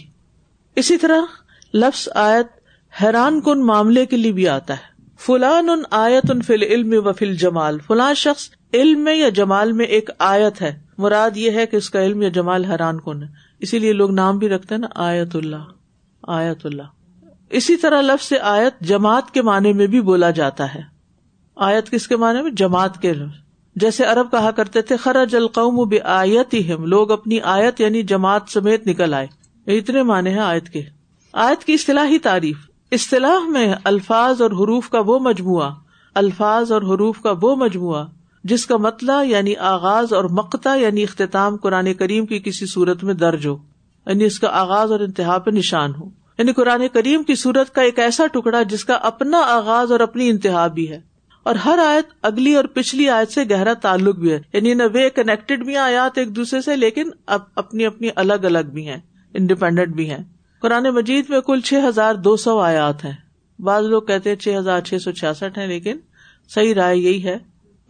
اسی 0.76 0.96
طرح 0.96 1.20
لفظ 1.74 2.08
آیت 2.14 2.46
حیران 3.02 3.40
کن 3.40 3.66
معاملے 3.66 4.06
کے 4.06 4.16
لیے 4.16 4.32
بھی 4.32 4.48
آتا 4.48 4.74
ہے۔ 4.74 5.02
فلان 5.18 5.68
ان 5.68 5.82
آیت 5.90 6.30
ان 6.30 6.42
فل 6.42 6.62
علم 6.62 7.06
و 7.06 7.12
فل 7.12 7.36
جمال 7.36 7.78
فلاں 7.86 8.14
شخص 8.14 8.50
علم 8.74 9.00
میں 9.00 9.14
یا 9.14 9.28
جمال 9.28 9.72
میں 9.72 9.84
ایک 9.84 10.11
آیت 10.18 10.62
ہے۔ 10.62 10.80
مراد 10.98 11.36
یہ 11.36 11.50
ہے 11.50 11.66
کہ 11.66 11.76
اس 11.76 11.90
کا 11.90 12.04
علم 12.04 12.22
یا 12.22 12.28
جمال 12.28 12.64
حیران 12.64 13.00
کن 13.00 13.22
ہے۔ 13.22 13.28
اسی 13.61 13.78
لیے 13.78 13.92
لوگ 13.92 14.11
نام 14.11 14.38
بھی 14.38 14.48
رکھتے 14.48 14.74
ہیں 14.74 14.80
نا، 14.80 14.86
آیت 14.94 15.36
اللہ۔ 15.36 15.56
آیت 16.22 16.66
اللہ۔ 16.66 16.82
اسی 17.51 17.76
طرح 17.76 18.01
لفظ 18.01 18.28
سے 18.28 18.38
آیت 18.38 18.80
جماعت 18.80 19.30
کے 19.30 19.42
معنی 19.42 19.72
میں 19.72 19.86
بھی 19.86 20.01
بولا 20.01 20.30
جاتا 20.30 20.74
ہے۔ 20.74 20.80
آیت 21.57 21.90
کس 21.90 22.09
کے 22.09 22.16
معنی 22.16 22.42
میں؟ 22.42 22.51
جماعت 22.51 23.03
کے 23.03 23.12
لفظ۔ 23.12 23.38
جیسے 23.76 24.05
ارب 24.05 24.30
کہا 24.30 24.51
کرتے 24.51 24.82
تھے، 24.82 24.96
خرج 24.96 25.36
القوم 25.36 25.88
بے 25.88 26.01
آیت 26.01 26.55
ہی 26.55 26.72
لوگ 26.84 27.11
اپنی 27.11 27.40
آیت 27.40 27.80
یعنی 27.80 28.03
جماعت 28.03 28.42
سمیت 28.48 28.86
نکل 28.86 29.14
آئے۔ 29.14 29.26
اتنے 29.78 30.03
معنی 30.03 30.30
ہیں 30.30 30.38
آیت 30.38 30.68
کے۔ 30.68 30.82
آیت 31.32 31.64
کی 31.64 31.72
اصطلاحی 31.72 32.18
تعریف۔ 32.18 32.59
اصطلاح 32.92 33.48
میں 33.48 33.74
الفاظ 33.84 34.42
اور 34.42 34.51
حروف 34.51 34.88
کا 34.88 35.01
وہ 35.07 35.18
مجموعہ، 35.18 35.70
الفاظ 36.14 36.72
اور 36.72 36.82
حروف 36.82 37.20
کا 37.22 37.32
وہ 37.42 37.57
مجموعہ، 37.57 38.05
جس 38.44 38.66
کا 38.66 38.76
مطلب 38.76 39.26
یعنی 39.26 39.57
آغاز 39.57 40.12
اور 40.12 40.24
مقتا 40.24 40.74
یعنی 40.74 41.03
اختتام 41.03 41.57
قرآن 41.57 41.94
کریم 41.94 42.26
کی 42.26 42.38
کسی 42.38 42.66
صورت 42.66 43.05
میں 43.05 43.14
درج 43.14 43.46
ہو 43.46 43.57
یعنی 44.07 44.24
اس 44.24 44.38
کا 44.38 44.48
آغاز 44.51 44.92
اور 44.92 45.01
انتہا 45.01 45.38
پہ 45.38 45.51
نشان 45.51 45.94
ہو۔ 45.94 46.19
یعنی 46.41 46.53
قرآن 46.53 46.88
کریم 46.93 47.22
کی 47.22 47.34
سورت 47.34 47.74
کا 47.74 47.82
ایک 47.82 47.99
ایسا 47.99 48.26
ٹکڑا 48.26 48.62
جس 48.62 48.84
کا 48.84 48.95
اپنا 48.95 49.38
آغاز 49.38 49.93
اور 49.93 50.01
اپنی 50.01 50.28
انتہا 50.28 50.66
بھی 50.66 50.91
ہے۔ 50.91 51.01
اور 51.43 51.55
ہر 51.55 51.78
آیت 51.86 52.05
اگلی 52.22 52.55
اور 52.55 52.64
پچھلی 52.64 53.09
آیت 53.09 53.32
سے 53.32 53.41
گہرا 53.51 53.72
تعلق 53.72 54.16
بھی 54.16 54.32
ہے۔ 54.32 54.41
یعنی 54.53 54.74
نہ 54.74 54.82
وے 54.95 55.11
کنیکٹڈ 55.11 55.64
بھی 55.64 55.76
آیات 55.76 56.18
ایک 56.18 56.36
دوسرے 56.36 56.61
سے، 56.61 56.76
لیکن 56.76 57.11
اب 57.26 57.41
اپنی 57.57 57.86
اپنی 57.86 58.09
الگ 58.16 58.32
الگ 58.32 58.70
بھی 58.72 58.88
ہیں 58.88 58.97
انڈیپینڈنٹ 59.34 59.88
بھی 59.88 60.11
ہیں۔ 60.11 60.24
قرآن 60.61 60.84
مجید 60.84 61.24
میں 61.28 61.41
کل 61.41 61.61
چھ 61.61 61.74
ہزار 61.88 62.14
دو 62.14 62.36
سو 62.36 62.59
آیات 62.59 63.05
ہیں۔ 63.05 63.16
بعض 63.59 63.84
لوگ 63.84 64.03
کہتے 64.03 64.30
ہیں 64.30 64.36
چھ 64.36 64.55
ہزار 64.59 64.80
چھ 64.80 64.95
سو 65.05 65.12
چھیاسٹھ 65.12 65.59
ہے 65.59 65.66
لیکن 65.66 65.99
صحیح 66.49 66.74
رائے 66.74 66.97
یہی 66.97 67.24
ہے۔ 67.24 67.38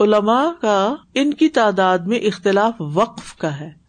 علماء 0.01 0.47
کا 0.61 0.95
ان 1.15 1.35
کی 1.35 1.49
تعداد 1.49 1.99
میں 1.99 2.19
اختلاف 2.19 2.75
وقف 2.79 3.35
کا 3.35 3.61
ہے۔ 3.61 3.80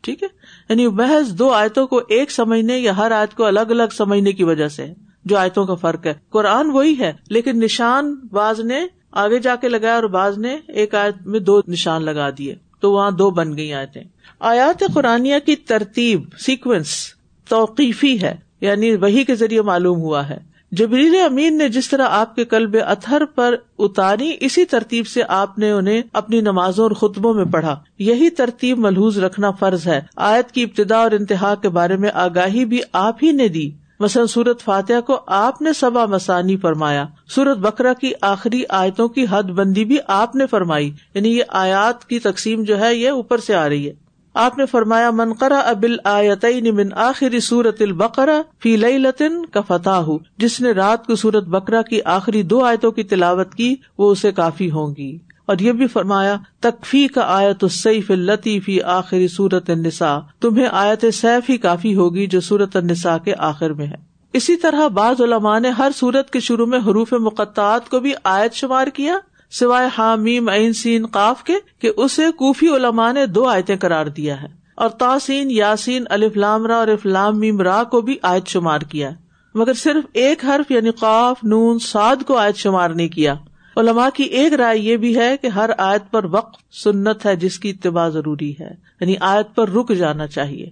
ٹھیک 0.00 0.22
ہے؟ 0.22 0.28
یعنی 0.68 0.88
محض 0.88 1.38
دو 1.38 1.50
آیتوں 1.50 1.86
کو 1.86 2.00
ایک 2.08 2.30
سمجھنے 2.30 2.78
یا 2.78 2.96
ہر 2.96 3.10
آیت 3.10 3.34
کو 3.34 3.44
الگ 3.44 3.60
الگ 3.60 3.82
سمجھنے 3.92 4.32
کی 4.32 4.44
وجہ 4.44 4.68
سے 4.68 4.86
جو 5.24 5.38
آیتوں 5.38 5.66
کا 5.66 5.74
فرق 5.74 6.06
ہے۔ 6.06 6.14
قرآن 6.30 6.70
وہی 6.70 6.98
ہے، 6.98 7.12
لیکن 7.30 7.58
نشان 7.60 8.14
باز 8.32 8.60
نے 8.60 8.86
آگے 9.12 9.38
جا 9.38 9.56
کے 9.56 9.68
لگایا 9.68 9.94
اور 9.94 10.02
باز 10.02 10.38
نے 10.38 10.58
ایک 10.68 10.94
آیت 10.94 11.26
میں 11.26 11.40
دو 11.40 11.60
نشان 11.68 12.04
لگا 12.04 12.30
دیے۔ 12.38 12.54
تو 12.80 12.92
وہاں 12.92 13.10
دو 13.10 13.30
بن 13.30 13.56
گئی 13.56 13.74
آیتیں۔ 13.74 14.04
آیات 14.40 14.82
قرآن 14.94 15.28
کی 15.46 15.56
ترتیب 15.56 16.22
سیکوینس 16.38 17.14
توقیفی 17.48 18.22
ہے 18.22 18.36
یعنی 18.60 18.96
وہی 18.96 19.24
کے 19.24 19.34
ذریعے 19.34 19.62
معلوم 19.62 19.98
ہوا 19.98 20.28
ہے۔ 20.28 20.47
جبریل 20.72 21.14
امین 21.24 21.58
نے 21.58 21.68
جس 21.68 21.88
طرح 21.88 22.06
آپ 22.10 22.36
کے 22.36 22.44
کلب 22.44 22.76
اتھر 22.86 23.24
پر 23.24 23.54
اتاری، 23.78 24.36
اسی 24.40 24.64
ترتیب 24.64 25.06
سے 25.06 25.20
آپ 25.28 25.58
نے 25.58 25.70
انہیں 25.70 26.02
اپنی 26.12 26.40
نمازوں 26.40 26.84
اور 26.84 26.90
خطبوں 26.90 27.34
میں 27.34 27.44
پڑھا۔ 27.44 27.80
یہی 27.98 28.30
ترتیب 28.30 28.78
ملحوظ 28.78 29.18
رکھنا 29.18 29.50
فرض 29.50 29.86
ہے۔ 29.86 30.00
آیت 30.16 30.52
کی 30.52 30.62
ابتدا 30.62 30.96
اور 30.96 31.10
انتہا 31.10 31.54
کے 31.54 31.68
بارے 31.68 31.96
میں 31.96 32.10
آگاہی 32.14 32.64
بھی 32.64 32.80
آپ 32.92 33.16
ہی 33.22 33.32
نے 33.32 33.48
دی۔ 33.48 33.70
مثلاً 34.00 34.26
سورت 34.26 34.60
فاتح 34.60 35.00
کو 35.06 35.20
آپ 35.26 35.62
نے 35.62 35.72
سبا 35.72 36.06
مسانی 36.06 36.56
فرمایا۔ 36.56 37.04
سورت 37.28 37.58
بکرا 37.58 37.92
کی 37.92 38.12
آخری 38.20 38.62
آیتوں 38.68 39.08
کی 39.08 39.26
حد 39.30 39.42
بندی 39.42 39.84
بھی 39.84 39.98
آپ 40.06 40.36
نے 40.36 40.46
فرمائی۔ 40.46 40.92
یعنی 41.14 41.38
یہ 41.38 41.42
آیات 41.48 42.04
کی 42.04 42.18
تقسیم 42.18 42.62
جو 42.62 42.80
ہے، 42.80 42.94
یہ 42.94 43.10
اوپر 43.10 43.38
سے 43.38 43.54
آ 43.54 43.68
رہی 43.68 43.88
ہے۔ 43.88 44.07
آپ 44.40 44.58
نے 44.58 44.66
فرمایا 44.66 45.10
منقرا 45.10 45.58
ابل 45.58 45.96
آیت 46.04 46.44
من 46.74 46.88
آخری 46.94 47.40
سورت 47.40 47.82
البقرا 47.82 48.42
فی 48.62 48.76
لئی 48.76 48.98
لطن 48.98 49.46
کا 49.46 49.60
فتح 49.60 50.10
جس 50.38 50.60
نے 50.60 50.70
رات 50.70 51.06
کو 51.06 51.14
سورت 51.14 51.44
بکرا 51.44 51.82
کی 51.82 52.00
آخری 52.04 52.42
دو 52.42 52.64
آیتوں 52.64 52.90
کی 52.90 53.02
تلاوت 53.02 53.54
کی، 53.54 53.76
وہ 53.98 54.10
اسے 54.12 54.32
کافی 54.32 54.70
ہوں 54.70 54.94
گی۔ 54.98 55.18
اور 55.46 55.56
یہ 55.60 55.72
بھی 55.72 55.86
فرمایا 55.86 56.36
تکفی 56.60 57.06
کا 57.06 57.20
آیت 57.26 57.64
السیف 57.64 58.10
التی 58.10 58.60
فی 58.60 58.82
آخری 58.82 59.28
سورت 59.28 59.70
النساء 59.70 60.18
تمہیں 60.40 60.66
آیت 60.72 61.04
سیف 61.14 61.50
ہی 61.50 61.56
کافی 61.56 61.94
ہوگی 61.94 62.26
جو 62.26 62.40
سورت 62.40 62.76
النساء 62.76 63.16
کے 63.16 63.32
آخر 63.38 63.70
میں 63.70 63.86
ہے۔ 63.86 63.96
اسی 64.32 64.56
طرح 64.56 64.88
بعض 64.88 65.20
علماء 65.20 65.58
نے 65.58 65.70
ہر 65.70 65.90
سورت 65.96 66.30
کے 66.30 66.40
شروع 66.40 66.66
میں 66.66 66.78
حروف 66.78 67.12
مقطعات 67.12 67.88
کو 67.88 68.00
بھی 68.00 68.12
آیت 68.24 68.54
شمار 68.54 68.86
کیا۔ 68.86 69.16
سوائے 69.50 69.88
ہاں، 69.98 70.12
حامیم 70.12 70.48
عین، 70.48 70.72
سین، 70.72 71.06
قاف 71.06 71.44
کے 71.44 71.54
کہ 71.78 71.90
اسے 71.96 72.32
کوفی 72.32 72.68
علماء 72.68 73.12
نے 73.12 73.26
دو 73.26 73.46
آیتیں 73.46 73.76
قرار 73.76 74.06
دیا 74.06 74.42
ہے۔ 74.42 74.46
اور 74.74 74.88
تاسین 74.88 75.50
یاسین 75.50 76.04
الفلام 76.10 76.66
را 76.66 76.76
اور 76.76 76.88
افلام 76.88 77.38
میم 77.38 77.60
را 77.60 77.84
کو 77.84 78.00
بھی 78.00 78.18
آیت 78.22 78.46
شمار 78.46 78.80
کیا۔ 78.80 79.10
مگر 79.54 79.72
صرف 79.72 80.04
ایک 80.12 80.44
حرف 80.44 80.70
یعنی 80.70 80.90
قاف، 80.90 81.44
نون 81.44 81.78
سعد 81.78 82.16
کو 82.26 82.36
آیت 82.36 82.56
شمار 82.56 82.90
نہیں 82.90 83.08
کیا۔ 83.08 83.34
علماء 83.76 84.08
کی 84.14 84.22
ایک 84.22 84.52
رائے 84.52 84.78
یہ 84.78 84.96
بھی 84.96 85.16
ہے 85.16 85.36
کہ 85.36 85.46
ہر 85.46 85.70
آیت 85.78 86.10
پر 86.10 86.24
وقت 86.24 86.74
سنت 86.74 87.26
ہے، 87.26 87.36
جس 87.36 87.58
کی 87.58 87.70
اتباع 87.70 88.08
ضروری 88.08 88.54
ہے۔ 88.60 88.70
یعنی 89.00 89.14
آیت 89.20 89.54
پر 89.54 89.68
رک 89.68 89.94
جانا 89.94 90.26
چاہیے۔ 90.26 90.70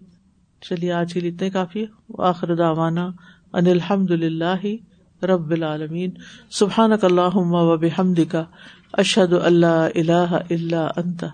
چلیے، 0.61 0.93
آج 0.93 1.15
کے 1.15 1.21
لیے 1.21 1.31
اتنے 1.31 1.51
کافی۔ 1.51 1.85
آخر 2.19 2.55
داوانا 2.55 3.07
ان 3.53 3.67
الحمد 3.67 4.11
للہ 4.11 4.67
رب 5.27 5.51
العالمین 5.51 6.11
سبحان 6.51 6.93
اللہ 7.03 7.37
و 7.37 7.77
بحمد 7.77 8.21
کا 8.31 8.45
اشد 8.93 9.33
اللہ 9.33 9.89
اللہ 9.95 10.37
اللہ 10.51 10.91
انت 10.97 11.25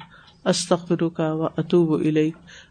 استخر 0.44 1.08
کا 1.08 1.32
و 1.32 1.44
اطوب 1.44 2.00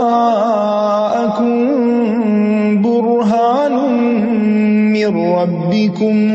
برهان 2.82 3.76
من 4.92 5.20
ربكم 5.38 6.34